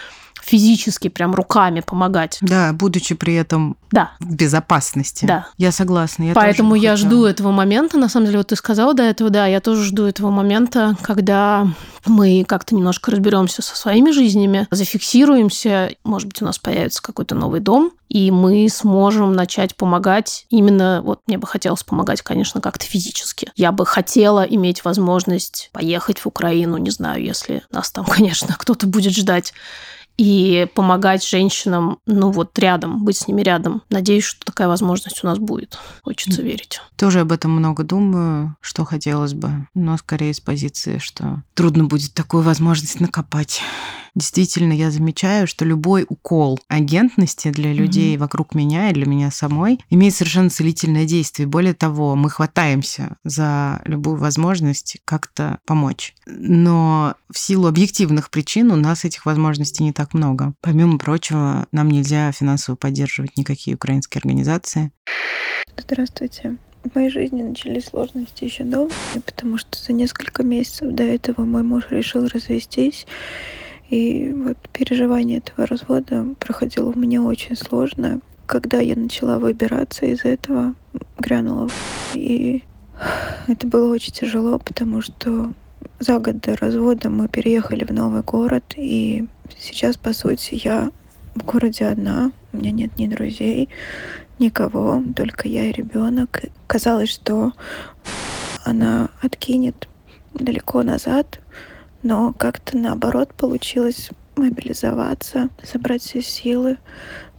физически 0.47 1.09
прям 1.09 1.35
руками 1.35 1.81
помогать. 1.81 2.39
Да, 2.41 2.73
будучи 2.73 3.17
при 3.17 3.35
этом 3.35 3.77
да. 3.91 4.13
в 4.21 4.35
безопасности. 4.35 5.27
Да. 5.27 5.49
Я 5.59 5.73
согласна. 5.73 6.23
Я 6.23 6.35
Поэтому 6.35 6.77
я 6.77 6.93
хотела. 6.93 6.97
жду 7.11 7.25
этого 7.25 7.51
момента. 7.51 7.99
На 7.99 8.09
самом 8.09 8.27
деле, 8.27 8.39
вот 8.39 8.49
ты 8.49 8.57
сказала 8.57 8.95
до 8.95 9.03
этого, 9.03 9.31
да, 9.31 9.47
я 9.47 9.61
тоже 9.61 9.83
жду 9.83 10.05
этого 10.05 10.31
момента, 10.31 10.97
когда 11.03 11.67
мы 12.07 12.45
как-то 12.47 12.77
немножко 12.77 13.11
разберемся 13.11 13.61
со 13.61 13.77
своими 13.77 14.13
жизнями, 14.13 14.69
зафиксируемся, 14.71 15.91
может 16.05 16.29
быть, 16.29 16.41
у 16.41 16.45
нас 16.45 16.59
появится 16.61 17.03
какой-то 17.03 17.35
новый 17.35 17.59
дом, 17.59 17.91
и 18.09 18.31
мы 18.31 18.69
сможем 18.71 19.33
начать 19.33 19.75
помогать 19.75 20.47
именно, 20.49 21.03
вот 21.03 21.23
мне 21.27 21.39
бы 21.39 21.47
хотелось 21.49 21.83
помогать, 21.83 22.23
конечно, 22.23 22.61
как-то 22.61 22.87
физически. 22.87 23.51
Я 23.57 23.73
бы 23.73 23.85
хотела 23.85 24.43
иметь 24.43 24.85
возможность 24.85 25.71
поехать 25.73 26.21
в 26.21 26.27
Украину, 26.27 26.77
не 26.77 26.91
знаю, 26.91 27.25
если 27.25 27.65
нас 27.73 27.91
там, 27.91 28.05
конечно, 28.09 28.55
кто-то 28.57 28.87
будет 28.87 29.17
ждать, 29.17 29.53
и 30.17 30.67
помогать 30.75 31.25
женщинам, 31.25 31.99
ну 32.07 32.31
вот 32.31 32.59
рядом, 32.59 33.05
быть 33.05 33.17
с 33.17 33.29
ними 33.29 33.43
рядом. 33.43 33.83
Надеюсь, 33.91 34.25
что 34.25 34.45
такая 34.45 34.69
возможность 34.69 35.23
у 35.23 35.27
нас 35.27 35.39
будет. 35.39 35.79
Хочется 36.03 36.43
верить. 36.43 36.81
Тоже 36.97 37.21
об 37.21 37.33
этом 37.33 37.51
много 37.51 37.85
думаю, 37.85 38.57
что 38.61 38.85
хотелось 38.85 39.35
бы, 39.35 39.69
но 39.75 39.97
скорее 39.97 40.33
с 40.33 40.41
позиции, 40.41 40.99
что 40.99 41.43
трудно 41.55 41.85
будет 41.85 42.15
такую 42.15 42.43
возможность 42.43 43.01
накопать. 43.01 43.61
Действительно, 44.17 44.73
я 44.73 44.91
замечаю, 44.91 45.47
что 45.47 45.67
любой 45.67 46.07
укол 46.09 46.59
агентности 46.69 47.51
для 47.51 47.75
людей 47.75 48.15
mm-hmm. 48.15 48.19
вокруг 48.19 48.55
меня 48.55 48.89
и 48.89 48.95
для 48.95 49.05
меня 49.05 49.31
самой 49.31 49.79
имеет 49.91 50.15
совершенно 50.15 50.49
целительное 50.49 51.05
действие. 51.05 51.47
Более 51.47 51.75
того, 51.75 52.17
мы 52.17 52.31
хватаемся 52.31 53.19
за 53.25 53.83
любую 53.85 54.17
возможность 54.17 54.97
как-то 55.05 55.59
помочь. 55.67 56.15
Но 56.25 57.15
в 57.31 57.39
силу 57.39 57.69
объективных 57.69 58.31
причин 58.31 58.71
у 58.71 58.77
нас 58.77 59.05
этих 59.05 59.27
возможностей 59.27 59.85
не 59.85 59.93
так 59.93 60.15
много. 60.15 60.55
Помимо 60.63 60.97
прочего, 60.97 61.67
нам 61.71 61.91
нельзя 61.91 62.33
финансово 62.33 62.75
поддерживать 62.75 63.37
никакие 63.37 63.75
украинские 63.75 64.21
организации. 64.21 64.93
Здравствуйте. 65.77 66.57
В 66.85 66.95
моей 66.95 67.11
жизни 67.11 67.43
начались 67.43 67.87
сложности 67.87 68.45
еще 68.45 68.65
давно, 68.65 68.91
потому 69.27 69.59
что 69.59 69.77
за 69.79 69.93
несколько 69.93 70.43
месяцев 70.43 70.91
до 70.95 71.03
этого 71.03 71.45
мой 71.45 71.63
муж 71.63 71.85
решил 71.91 72.27
развестись. 72.29 73.07
И 73.91 74.33
вот 74.33 74.57
переживание 74.73 75.39
этого 75.39 75.67
развода 75.67 76.27
проходило 76.39 76.91
у 76.91 76.99
меня 76.99 77.23
очень 77.23 77.57
сложно. 77.57 78.21
Когда 78.47 78.79
я 78.79 78.97
начала 78.97 79.39
выбираться 79.39 80.07
из 80.07 80.25
этого, 80.25 80.75
грянула 81.19 81.69
и 82.15 82.63
это 83.47 83.67
было 83.67 83.93
очень 83.93 84.13
тяжело, 84.13 84.59
потому 84.59 85.03
что 85.03 85.53
за 85.99 86.19
год 86.19 86.41
до 86.41 86.57
развода 86.57 87.11
мы 87.11 87.29
переехали 87.29 87.85
в 87.85 87.93
новый 87.93 88.23
город, 88.23 88.65
и 88.77 89.27
сейчас, 89.59 89.97
по 89.97 90.13
сути, 90.13 90.61
я 90.63 90.91
в 91.35 91.45
городе 91.45 91.87
одна, 91.87 92.33
у 92.53 92.57
меня 92.57 92.71
нет 92.71 92.99
ни 92.99 93.07
друзей, 93.07 93.69
никого, 94.39 95.03
только 95.15 95.49
я 95.49 95.67
и 95.67 95.73
ребенок. 95.73 96.43
Казалось, 96.67 97.11
что 97.11 97.53
она 98.65 99.11
откинет 99.23 99.89
далеко 100.35 100.83
назад, 100.83 101.41
но 102.07 102.33
как-то 102.33 102.77
наоборот 102.77 103.35
получилось 103.35 104.11
мобилизоваться, 104.37 105.49
собрать 105.65 106.03
все 106.03 106.23
силы, 106.23 106.79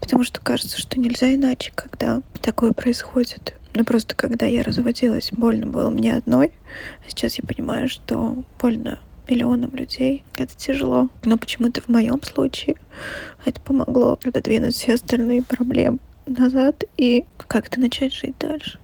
потому 0.01 0.25
что 0.25 0.41
кажется, 0.41 0.77
что 0.77 0.99
нельзя 0.99 1.33
иначе, 1.33 1.71
когда 1.73 2.21
такое 2.41 2.73
происходит. 2.73 3.53
Ну 3.73 3.85
просто 3.85 4.13
когда 4.13 4.45
я 4.45 4.63
разводилась, 4.63 5.29
больно 5.31 5.67
было 5.67 5.89
мне 5.89 6.13
одной, 6.17 6.51
а 6.99 7.09
сейчас 7.09 7.35
я 7.39 7.47
понимаю, 7.47 7.87
что 7.87 8.43
больно 8.59 8.99
миллионам 9.29 9.73
людей. 9.73 10.25
Это 10.35 10.53
тяжело. 10.57 11.07
Но 11.23 11.37
почему-то 11.37 11.81
в 11.81 11.87
моем 11.87 12.21
случае 12.23 12.75
это 13.45 13.61
помогло 13.61 14.19
отодвинуть 14.21 14.75
все 14.75 14.95
остальные 14.95 15.43
проблемы 15.43 15.99
назад 16.25 16.83
и 16.97 17.23
как-то 17.47 17.79
начать 17.79 18.13
жить 18.13 18.35
дальше. 18.37 18.79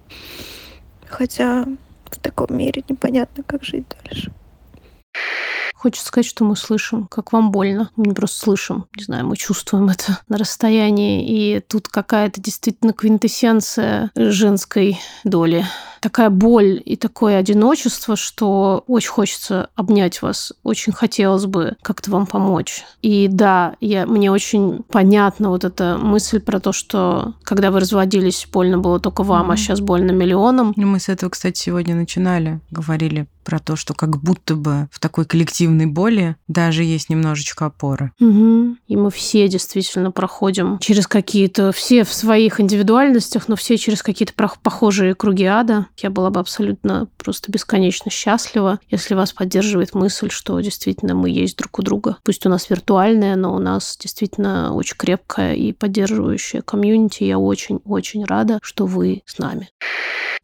Хотя 1.06 1.66
в 2.06 2.18
таком 2.20 2.56
мире 2.56 2.82
непонятно, 2.88 3.42
как 3.42 3.64
жить 3.64 3.84
дальше. 4.02 4.32
Хочется 5.74 6.06
сказать, 6.06 6.26
что 6.26 6.44
мы 6.44 6.56
слышим, 6.56 7.06
как 7.06 7.32
вам 7.32 7.50
больно. 7.50 7.90
Мы 7.96 8.06
не 8.06 8.14
просто 8.14 8.38
слышим, 8.38 8.86
не 8.96 9.04
знаю, 9.04 9.26
мы 9.26 9.36
чувствуем 9.36 9.88
это 9.88 10.20
на 10.28 10.38
расстоянии. 10.38 11.26
И 11.28 11.60
тут 11.60 11.88
какая-то 11.88 12.40
действительно 12.40 12.92
квинтэссенция 12.92 14.10
женской 14.16 14.98
доли. 15.24 15.66
Такая 16.04 16.28
боль 16.28 16.82
и 16.84 16.96
такое 16.96 17.38
одиночество, 17.38 18.14
что 18.14 18.84
очень 18.86 19.08
хочется 19.08 19.70
обнять 19.74 20.20
вас. 20.20 20.52
Очень 20.62 20.92
хотелось 20.92 21.46
бы 21.46 21.78
как-то 21.80 22.10
вам 22.10 22.26
помочь. 22.26 22.84
И 23.00 23.26
да, 23.26 23.76
я, 23.80 24.04
мне 24.04 24.30
очень 24.30 24.82
понятна 24.82 25.48
вот 25.48 25.64
эта 25.64 25.96
мысль 25.96 26.40
про 26.40 26.60
то, 26.60 26.72
что 26.74 27.32
когда 27.42 27.70
вы 27.70 27.80
разводились, 27.80 28.46
больно 28.52 28.76
было 28.76 29.00
только 29.00 29.22
вам, 29.22 29.50
mm-hmm. 29.50 29.54
а 29.54 29.56
сейчас 29.56 29.80
больно 29.80 30.10
миллионам. 30.10 30.74
Ну, 30.76 30.86
мы 30.86 31.00
с 31.00 31.08
этого, 31.08 31.30
кстати, 31.30 31.58
сегодня 31.58 31.94
начинали. 31.94 32.60
Говорили 32.70 33.26
про 33.44 33.58
то, 33.58 33.76
что 33.76 33.94
как 33.94 34.20
будто 34.20 34.56
бы 34.56 34.88
в 34.90 34.98
такой 34.98 35.26
коллективной 35.26 35.86
боли 35.86 36.36
даже 36.48 36.82
есть 36.82 37.10
немножечко 37.10 37.66
опоры. 37.66 38.10
Угу. 38.18 38.76
И 38.88 38.96
мы 38.96 39.10
все 39.10 39.46
действительно 39.48 40.10
проходим 40.10 40.78
через 40.78 41.06
какие-то, 41.06 41.70
все 41.72 42.04
в 42.04 42.12
своих 42.12 42.60
индивидуальностях, 42.60 43.46
но 43.48 43.56
все 43.56 43.76
через 43.76 44.02
какие-то 44.02 44.32
похожие 44.62 45.14
круги 45.14 45.44
ада. 45.44 45.86
Я 45.98 46.10
была 46.10 46.30
бы 46.30 46.40
абсолютно 46.40 47.08
просто 47.16 47.52
бесконечно 47.52 48.10
счастлива, 48.10 48.80
если 48.90 49.14
вас 49.14 49.32
поддерживает 49.32 49.94
мысль, 49.94 50.30
что 50.30 50.58
действительно 50.60 51.14
мы 51.14 51.30
есть 51.30 51.56
друг 51.56 51.78
у 51.78 51.82
друга. 51.82 52.16
Пусть 52.24 52.44
у 52.46 52.48
нас 52.48 52.68
виртуальная, 52.68 53.36
но 53.36 53.54
у 53.54 53.58
нас 53.58 53.96
действительно 54.00 54.74
очень 54.74 54.96
крепкая 54.96 55.54
и 55.54 55.72
поддерживающая 55.72 56.62
комьюнити. 56.62 57.24
Я 57.24 57.38
очень-очень 57.38 58.24
рада, 58.24 58.58
что 58.62 58.86
вы 58.86 59.22
с 59.26 59.38
нами. 59.38 59.68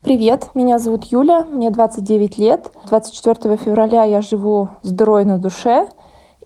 Привет, 0.02 0.50
меня 0.54 0.78
зовут 0.78 1.04
Юля, 1.04 1.44
мне 1.44 1.70
29 1.70 2.38
лет. 2.38 2.72
24 2.88 3.58
февраля 3.58 4.04
я 4.04 4.22
живу 4.22 4.70
с 4.82 4.90
дырой 4.90 5.26
на 5.26 5.38
душе, 5.38 5.88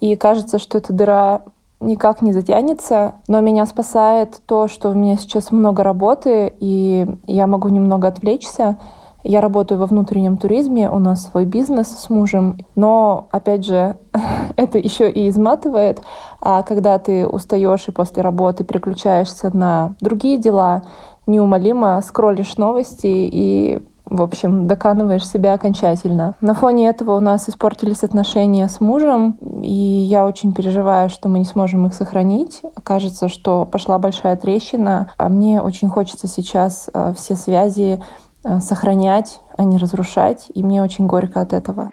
и 0.01 0.17
кажется, 0.17 0.59
что 0.59 0.79
эта 0.79 0.93
дыра 0.93 1.45
никак 1.87 2.23
не 2.23 2.33
затянется, 2.33 3.15
но 3.29 3.41
меня 3.41 3.67
спасает 3.67 4.41
то, 4.47 4.69
что 4.69 4.91
у 4.91 4.95
меня 4.95 5.17
сейчас 5.17 5.51
много 5.51 5.83
работы, 5.83 6.53
и 6.61 7.07
я 7.27 7.47
могу 7.47 7.69
немного 7.69 8.09
отвлечься. 8.09 8.79
Я 9.23 9.41
работаю 9.41 9.81
во 9.81 9.87
внутреннем 9.87 10.37
туризме, 10.37 10.91
у 10.91 10.99
нас 10.99 11.29
свой 11.31 11.47
бизнес 11.47 11.89
с 11.89 12.11
мужем, 12.11 12.59
но, 12.75 13.29
опять 13.31 13.65
же, 13.65 13.97
это 14.57 14.79
еще 14.79 15.11
и 15.11 15.29
изматывает. 15.29 16.03
А 16.41 16.63
когда 16.63 16.99
ты 16.99 17.27
устаешь 17.27 17.89
и 17.89 17.93
после 17.93 18.23
работы 18.23 18.65
переключаешься 18.65 19.55
на 19.57 19.95
другие 20.01 20.37
дела, 20.37 20.83
неумолимо 21.27 22.03
скроллишь 22.03 22.59
новости 22.59 23.07
и 23.07 23.83
в 24.07 24.23
общем, 24.23 24.67
доканываешь 24.67 25.27
себя 25.27 25.55
окончательно. 25.55 26.37
На 26.41 26.55
фоне 26.55 26.89
этого 26.89 27.17
у 27.17 27.21
нас 27.21 27.49
испортились 27.49 28.03
отношения 28.03 28.69
с 28.69 28.81
мужем, 28.81 29.39
и 29.63 29.73
я 29.73 30.27
очень 30.27 30.53
переживаю, 30.53 31.09
что 31.09 31.29
мы 31.29 31.39
не 31.39 31.45
сможем 31.45 31.87
их 31.87 31.95
сохранить. 31.95 32.63
Кажется, 32.83 33.29
что 33.29 33.65
пошла 33.65 33.99
большая 33.99 34.37
трещина, 34.37 35.13
а 35.17 35.29
мне 35.29 35.61
очень 35.61 35.89
хочется 35.89 36.29
сейчас 36.29 36.91
э, 36.93 37.15
все 37.17 37.35
связи 37.35 38.03
э, 38.45 38.61
сохранять, 38.61 39.41
а 39.57 39.65
не 39.65 39.79
разрушать, 39.79 40.47
и 40.55 40.63
мне 40.63 40.83
очень 40.83 41.07
горько 41.07 41.41
от 41.41 41.53
этого. 41.53 41.91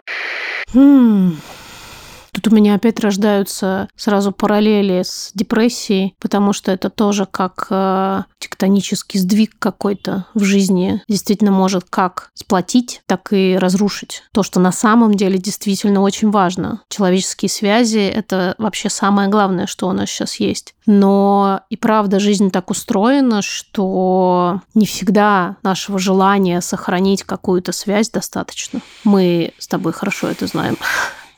Hmm. 0.74 1.34
Тут 2.34 2.48
у 2.48 2.56
меня 2.56 2.76
опять 2.76 3.00
рождаются 3.00 3.90
сразу 3.96 4.32
параллели 4.32 5.04
с 5.04 5.32
депрессией, 5.34 6.16
потому 6.20 6.54
что 6.54 6.72
это 6.72 6.90
тоже 6.90 7.28
как 7.30 7.68
э, 7.70 8.24
тектонический 8.40 9.20
сдвиг 9.20 9.52
какой-то 9.60 10.26
в 10.34 10.44
жизни 10.44 11.02
действительно 11.08 11.52
может 11.52 11.86
как 11.90 12.32
сплотить, 12.34 13.02
так 13.06 13.34
и 13.34 13.58
разрушить. 13.60 14.24
То, 14.34 14.44
что 14.44 14.60
на 14.60 14.72
самом 14.72 15.16
деле 15.16 15.38
действительно 15.38 16.02
очень 16.02 16.32
важно. 16.32 16.82
Человеческие 16.90 17.50
связи— 17.50 18.00
это 18.00 18.56
вообще 18.58 18.90
самое 18.90 19.30
главное, 19.30 19.68
что 19.68 19.88
у 19.88 19.92
нас 19.92 20.10
сейчас 20.10 20.36
есть. 20.40 20.74
Но 20.86 21.62
и 21.70 21.76
правда 21.76 22.20
жизнь 22.20 22.50
так 22.50 22.72
устроена, 22.72 23.42
что 23.42 24.62
не 24.74 24.86
всегда 24.86 25.58
нашего 25.64 26.00
желания 26.00 26.62
сохранить 26.62 27.24
какую-то 27.24 27.72
связь 27.72 28.10
достаточно. 28.10 28.80
Мы 29.04 29.54
с 29.58 29.68
тобой 29.68 29.94
хорошо 29.94 30.28
это 30.28 30.48
знаем. 30.48 30.78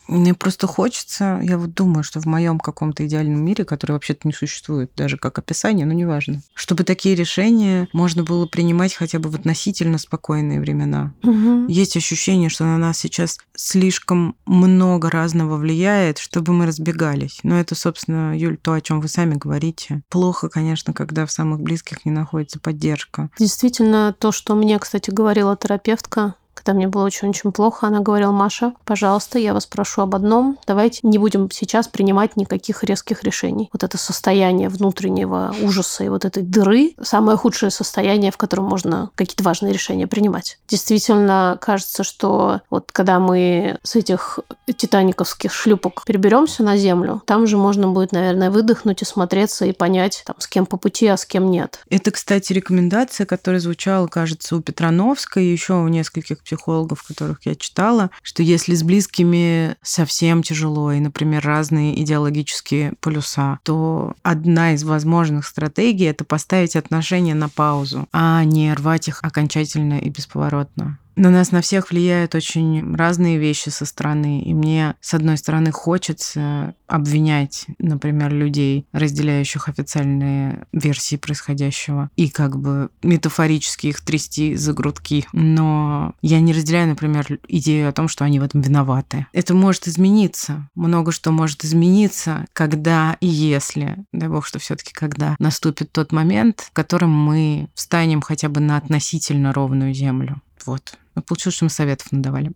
Мне 0.07 0.33
просто 0.33 0.67
хочется, 0.67 1.39
я 1.43 1.57
вот 1.57 1.73
думаю, 1.73 2.03
что 2.03 2.19
в 2.19 2.25
моем 2.25 2.59
каком-то 2.59 3.05
идеальном 3.05 3.43
мире, 3.43 3.65
который 3.65 3.93
вообще-то 3.93 4.27
не 4.27 4.33
существует 4.33 4.91
даже 4.95 5.17
как 5.17 5.39
описание, 5.39 5.85
но 5.85 5.93
неважно, 5.93 6.41
чтобы 6.53 6.83
такие 6.83 7.15
решения 7.15 7.87
можно 7.93 8.23
было 8.23 8.45
принимать 8.45 8.93
хотя 8.93 9.19
бы 9.19 9.29
в 9.29 9.35
относительно 9.35 9.97
спокойные 9.97 10.59
времена. 10.59 11.13
Угу. 11.23 11.67
Есть 11.67 11.97
ощущение, 11.97 12.49
что 12.49 12.63
на 12.63 12.77
нас 12.77 12.97
сейчас 12.97 13.39
слишком 13.55 14.35
много 14.45 15.09
разного 15.09 15.57
влияет, 15.57 16.17
чтобы 16.17 16.53
мы 16.53 16.65
разбегались. 16.65 17.39
Но 17.43 17.59
это, 17.59 17.75
собственно, 17.75 18.37
Юль, 18.37 18.57
то, 18.57 18.73
о 18.73 18.81
чем 18.81 19.01
вы 19.01 19.07
сами 19.07 19.35
говорите. 19.35 20.01
Плохо, 20.09 20.49
конечно, 20.49 20.93
когда 20.93 21.25
в 21.25 21.31
самых 21.31 21.61
близких 21.61 22.05
не 22.05 22.11
находится 22.11 22.59
поддержка. 22.59 23.29
Действительно, 23.37 24.15
то, 24.17 24.31
что 24.31 24.55
мне, 24.55 24.79
кстати, 24.79 25.11
говорила 25.11 25.57
терапевтка, 25.57 26.35
когда 26.63 26.77
мне 26.77 26.87
было 26.87 27.03
очень-очень 27.03 27.51
плохо, 27.51 27.87
она 27.87 27.99
говорила, 27.99 28.31
Маша, 28.31 28.73
пожалуйста, 28.85 29.37
я 29.37 29.53
вас 29.53 29.65
прошу 29.65 30.01
об 30.01 30.15
одном, 30.15 30.57
давайте 30.65 31.01
не 31.03 31.17
будем 31.17 31.51
сейчас 31.51 31.89
принимать 31.89 32.37
никаких 32.37 32.83
резких 32.83 33.23
решений. 33.23 33.69
Вот 33.73 33.83
это 33.83 33.97
состояние 33.97 34.69
внутреннего 34.69 35.53
ужаса 35.61 36.05
и 36.05 36.09
вот 36.09 36.23
этой 36.23 36.41
дыры, 36.41 36.93
самое 37.01 37.37
худшее 37.37 37.69
состояние, 37.69 38.31
в 38.31 38.37
котором 38.37 38.65
можно 38.65 39.09
какие-то 39.15 39.43
важные 39.43 39.73
решения 39.73 40.07
принимать. 40.07 40.57
Действительно, 40.69 41.57
кажется, 41.59 42.03
что 42.03 42.61
вот 42.69 42.91
когда 42.93 43.19
мы 43.19 43.77
с 43.83 43.97
этих 43.97 44.39
титаниковских 44.65 45.51
шлюпок 45.51 46.05
переберемся 46.05 46.63
на 46.63 46.77
землю, 46.77 47.21
там 47.25 47.45
же 47.45 47.57
можно 47.57 47.89
будет, 47.89 48.13
наверное, 48.13 48.49
выдохнуть 48.49 49.01
и 49.01 49.05
смотреться 49.05 49.65
и 49.65 49.73
понять, 49.73 50.23
там, 50.25 50.37
с 50.39 50.47
кем 50.47 50.65
по 50.65 50.77
пути, 50.77 51.07
а 51.07 51.17
с 51.17 51.25
кем 51.25 51.51
нет. 51.51 51.81
Это, 51.89 52.11
кстати, 52.11 52.53
рекомендация, 52.53 53.25
которая 53.25 53.59
звучала, 53.59 54.07
кажется, 54.07 54.55
у 54.55 54.61
Петрановской 54.61 55.43
и 55.43 55.51
еще 55.51 55.73
у 55.73 55.87
нескольких 55.89 56.41
психологов, 56.53 57.03
которых 57.03 57.39
я 57.45 57.55
читала, 57.55 58.11
что 58.21 58.43
если 58.43 58.75
с 58.75 58.83
близкими 58.83 59.75
совсем 59.81 60.43
тяжело, 60.43 60.91
и, 60.91 60.99
например, 60.99 61.43
разные 61.43 61.99
идеологические 62.01 62.93
полюса, 62.99 63.59
то 63.63 64.13
одна 64.21 64.73
из 64.73 64.83
возможных 64.83 65.45
стратегий— 65.47 66.05
это 66.05 66.23
поставить 66.23 66.75
отношения 66.75 67.33
на 67.33 67.49
паузу, 67.49 68.07
а 68.11 68.43
не 68.43 68.73
рвать 68.73 69.07
их 69.07 69.19
окончательно 69.23 69.97
и 69.99 70.09
бесповоротно. 70.09 70.99
На 71.15 71.29
нас 71.29 71.51
на 71.51 71.61
всех 71.61 71.91
влияют 71.91 72.33
очень 72.35 72.95
разные 72.95 73.37
вещи 73.37 73.69
со 73.69 73.85
стороны. 73.85 74.41
И 74.41 74.53
мне, 74.53 74.95
с 74.99 75.13
одной 75.13 75.37
стороны, 75.37 75.71
хочется 75.71 76.75
обвинять, 76.87 77.65
например, 77.79 78.33
людей, 78.33 78.87
разделяющих 78.91 79.69
официальные 79.69 80.65
версии 80.71 81.15
происходящего, 81.15 82.09
и 82.15 82.29
как 82.29 82.59
бы 82.59 82.89
метафорически 83.01 83.87
их 83.87 84.01
трясти 84.01 84.55
за 84.55 84.73
грудки. 84.73 85.25
Но 85.33 86.13
я 86.21 86.39
не 86.39 86.53
разделяю, 86.53 86.87
например, 86.87 87.39
идею 87.47 87.89
о 87.89 87.93
том, 87.93 88.07
что 88.07 88.25
они 88.25 88.39
в 88.39 88.43
этом 88.43 88.61
виноваты. 88.61 89.27
Это 89.33 89.53
может 89.53 89.87
измениться. 89.87 90.69
Много 90.75 91.11
что 91.11 91.31
может 91.31 91.63
измениться, 91.63 92.45
когда 92.53 93.17
и 93.19 93.27
если, 93.27 94.05
дай 94.11 94.29
бог, 94.29 94.45
что 94.45 94.59
все 94.59 94.75
таки 94.75 94.93
когда 94.93 95.35
наступит 95.39 95.91
тот 95.91 96.11
момент, 96.11 96.61
в 96.69 96.73
котором 96.73 97.11
мы 97.11 97.69
встанем 97.73 98.21
хотя 98.21 98.49
бы 98.49 98.59
на 98.59 98.77
относительно 98.77 99.53
ровную 99.53 99.93
землю. 99.93 100.41
Вот. 100.65 100.97
Ну, 101.15 101.21
получилось, 101.21 101.55
что 101.55 101.65
мы 101.65 101.69
советов 101.69 102.11
надавали. 102.11 102.51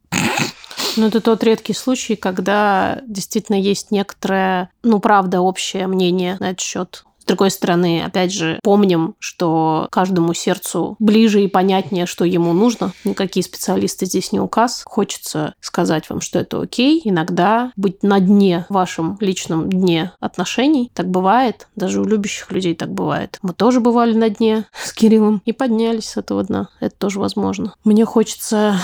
Ну, 0.95 1.08
это 1.08 1.22
тот 1.22 1.43
редкий 1.43 1.74
случай, 1.74 2.16
когда 2.16 3.01
действительно 3.08 3.55
есть 3.55 3.91
некоторое, 3.91 4.72
ну, 4.82 4.99
правда, 4.99 5.41
общее 5.41 5.86
мнение 5.86 6.38
на 6.39 6.49
этот 6.51 6.62
счет. 6.62 7.05
С 7.28 7.36
другой 7.38 7.52
стороны, 7.52 8.02
опять 8.06 8.32
же, 8.32 8.58
помним, 8.64 9.16
что 9.20 9.90
каждому 9.92 10.34
сердцу 10.34 10.96
ближе 10.98 11.44
и 11.44 11.50
понятнее, 11.50 12.06
что 12.06 12.24
ему 12.24 12.54
нужно. 12.54 12.94
Никакие 13.04 13.44
специалисты 13.44 14.06
здесь 14.06 14.32
не 14.32 14.40
указ. 14.40 14.84
Хочется 14.86 15.54
сказать 15.60 16.10
вам, 16.10 16.22
что 16.22 16.40
это 16.40 16.62
окей. 16.62 17.02
Иногда 17.04 17.74
быть 17.76 18.02
на 18.02 18.22
дне, 18.22 18.66
вашем 18.70 19.18
личном 19.20 19.70
дне 19.70 20.14
отношений. 20.22 20.90
Так 20.94 21.10
бывает. 21.10 21.68
Даже 21.76 22.00
у 22.00 22.06
любящих 22.06 22.50
людей 22.50 22.76
так 22.76 22.94
бывает. 22.94 23.40
Мы 23.42 23.52
тоже 23.52 23.82
бывали 23.82 24.14
на 24.14 24.30
дне 24.30 24.64
с 24.72 24.94
Кириллом 24.94 25.42
и 25.44 25.52
поднялись 25.52 26.12
с 26.12 26.16
этого 26.16 26.46
дна. 26.46 26.70
Это 26.80 26.96
тоже 26.96 27.20
возможно. 27.20 27.74
Мне 27.84 28.06
хочется 28.06 28.80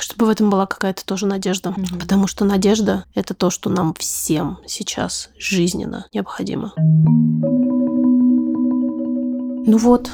чтобы 0.00 0.26
в 0.26 0.28
этом 0.28 0.50
была 0.50 0.66
какая-то 0.66 1.04
тоже 1.04 1.26
надежда. 1.26 1.70
Mm-hmm. 1.70 1.98
Потому 2.00 2.26
что 2.26 2.44
надежда— 2.44 3.04
это 3.14 3.34
то, 3.34 3.50
что 3.50 3.70
нам 3.70 3.94
всем 3.94 4.58
сейчас 4.66 5.30
жизненно 5.38 6.06
необходимо. 6.12 6.72
Ну 9.68 9.78
вот, 9.78 10.10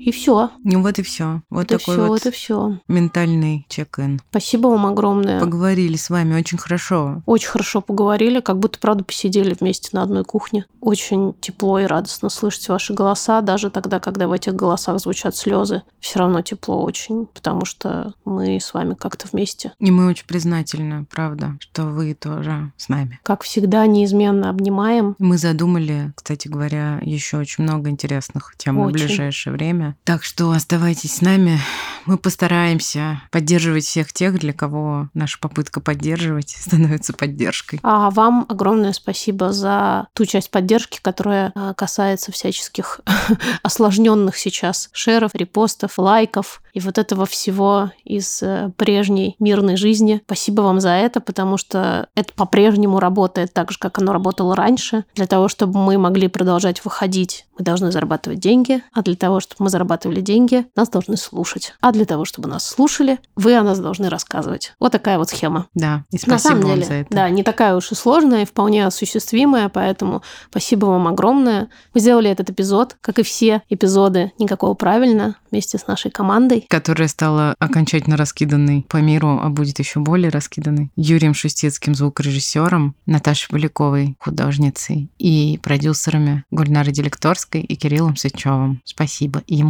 и 0.00 0.12
все. 0.12 0.50
Ну 0.64 0.82
вот 0.82 0.98
и 0.98 1.02
все. 1.02 1.42
Вот 1.50 1.66
это 1.66 1.78
такой 1.78 1.94
все, 1.94 2.06
вот 2.06 2.20
это 2.20 2.30
все. 2.30 2.78
ментальный 2.88 3.66
чек-ин. 3.68 4.20
Спасибо 4.30 4.68
вам 4.68 4.86
огромное. 4.86 5.40
Поговорили 5.40 5.96
с 5.96 6.10
вами 6.10 6.34
очень 6.34 6.58
хорошо. 6.58 7.22
Очень 7.26 7.48
хорошо 7.48 7.80
поговорили, 7.80 8.40
как 8.40 8.58
будто, 8.58 8.78
правда, 8.78 9.04
посидели 9.04 9.54
вместе 9.58 9.90
на 9.92 10.02
одной 10.02 10.24
кухне. 10.24 10.64
Очень 10.80 11.34
тепло 11.40 11.78
и 11.78 11.84
радостно 11.84 12.30
слышать 12.30 12.68
ваши 12.68 12.94
голоса, 12.94 13.40
даже 13.42 13.70
тогда, 13.70 14.00
когда 14.00 14.26
в 14.26 14.32
этих 14.32 14.54
голосах 14.54 14.98
звучат 15.00 15.36
слезы. 15.36 15.82
Все 16.00 16.18
равно 16.18 16.40
тепло 16.40 16.82
очень, 16.82 17.26
потому 17.26 17.64
что 17.64 18.14
мы 18.24 18.56
с 18.56 18.72
вами 18.72 18.94
как-то 18.94 19.28
вместе. 19.30 19.72
И 19.78 19.90
мы 19.90 20.08
очень 20.08 20.26
признательны, 20.26 21.04
правда, 21.10 21.58
что 21.60 21.84
вы 21.84 22.14
тоже 22.14 22.72
с 22.76 22.88
нами. 22.88 23.20
Как 23.22 23.42
всегда, 23.42 23.86
неизменно 23.86 24.48
обнимаем. 24.48 25.14
Мы 25.18 25.36
задумали, 25.36 26.12
кстати 26.14 26.48
говоря, 26.48 26.98
еще 27.02 27.36
очень 27.36 27.64
много 27.64 27.90
интересных 27.90 28.54
тем 28.56 28.78
очень. 28.78 28.90
в 28.90 28.92
ближайшее 28.92 29.52
время. 29.52 29.89
Так 30.04 30.24
что 30.24 30.50
оставайтесь 30.50 31.16
с 31.16 31.20
нами. 31.20 31.58
Мы 32.06 32.16
постараемся 32.16 33.22
поддерживать 33.30 33.84
всех 33.84 34.12
тех, 34.12 34.38
для 34.38 34.52
кого 34.52 35.08
наша 35.14 35.38
попытка 35.38 35.80
поддерживать 35.80 36.50
становится 36.58 37.12
поддержкой. 37.12 37.80
А 37.82 38.10
вам 38.10 38.46
огромное 38.48 38.92
спасибо 38.92 39.52
за 39.52 40.08
ту 40.14 40.24
часть 40.24 40.50
поддержки, 40.50 40.98
которая 41.02 41.52
а, 41.54 41.74
касается 41.74 42.32
всяческих 42.32 43.00
осложненных 43.62 44.36
сейчас 44.36 44.88
шеров, 44.92 45.34
репостов, 45.34 45.98
лайков 45.98 46.62
и 46.72 46.80
вот 46.80 46.98
этого 46.98 47.26
всего 47.26 47.90
из 48.04 48.42
э, 48.42 48.70
прежней 48.76 49.36
мирной 49.38 49.76
жизни. 49.76 50.22
Спасибо 50.24 50.62
вам 50.62 50.80
за 50.80 50.90
это, 50.90 51.20
потому 51.20 51.56
что 51.56 52.08
это 52.14 52.32
по-прежнему 52.34 53.00
работает 53.00 53.52
так 53.52 53.70
же, 53.72 53.78
как 53.78 53.98
оно 53.98 54.12
работало 54.12 54.54
раньше. 54.54 55.04
Для 55.14 55.26
того, 55.26 55.48
чтобы 55.48 55.78
мы 55.78 55.98
могли 55.98 56.28
продолжать 56.28 56.84
выходить, 56.84 57.46
мы 57.58 57.64
должны 57.64 57.92
зарабатывать 57.92 58.40
деньги, 58.40 58.82
а 58.92 59.02
для 59.02 59.16
того, 59.16 59.40
чтобы 59.40 59.64
мы 59.64 59.70
зарабатывали 59.80 60.20
деньги, 60.20 60.66
нас 60.76 60.90
должны 60.90 61.16
слушать. 61.16 61.74
А 61.80 61.92
для 61.92 62.04
того, 62.04 62.26
чтобы 62.26 62.48
нас 62.48 62.66
слушали, 62.66 63.18
вы 63.34 63.56
о 63.56 63.62
нас 63.62 63.78
должны 63.78 64.10
рассказывать. 64.10 64.74
Вот 64.78 64.92
такая 64.92 65.16
вот 65.16 65.30
схема. 65.30 65.68
Да, 65.74 66.04
и 66.10 66.18
спасибо 66.18 66.32
На 66.32 66.38
самом 66.38 66.60
вам 66.60 66.74
деле, 66.74 66.84
за 66.86 66.94
это. 66.94 67.14
Да, 67.14 67.30
не 67.30 67.42
такая 67.42 67.74
уж 67.74 67.90
и 67.92 67.94
сложная, 67.94 68.42
и 68.42 68.44
вполне 68.44 68.86
осуществимая, 68.86 69.70
поэтому 69.70 70.22
спасибо 70.50 70.86
вам 70.86 71.08
огромное. 71.08 71.68
Мы 71.94 72.00
сделали 72.00 72.30
этот 72.30 72.50
эпизод, 72.50 72.96
как 73.00 73.18
и 73.18 73.22
все 73.22 73.62
эпизоды 73.70 74.32
«Никакого 74.38 74.74
правильно» 74.74 75.36
вместе 75.50 75.78
с 75.78 75.86
нашей 75.86 76.10
командой. 76.10 76.66
Которая 76.68 77.08
стала 77.08 77.54
окончательно 77.58 78.16
раскиданной 78.16 78.84
по 78.88 78.98
миру, 78.98 79.40
а 79.42 79.48
будет 79.48 79.78
еще 79.78 80.00
более 80.00 80.30
раскиданной. 80.30 80.90
Юрием 80.94 81.34
Шустецким, 81.34 81.94
звукорежиссером, 81.94 82.94
Наташей 83.06 83.48
Поляковой, 83.48 84.16
художницей, 84.20 85.10
и 85.18 85.58
продюсерами 85.62 86.44
Гульнарой 86.50 86.92
Делекторской 86.92 87.62
и 87.62 87.76
Кириллом 87.76 88.16
Сычевым. 88.16 88.82
Спасибо 88.84 89.42
им. 89.46 89.69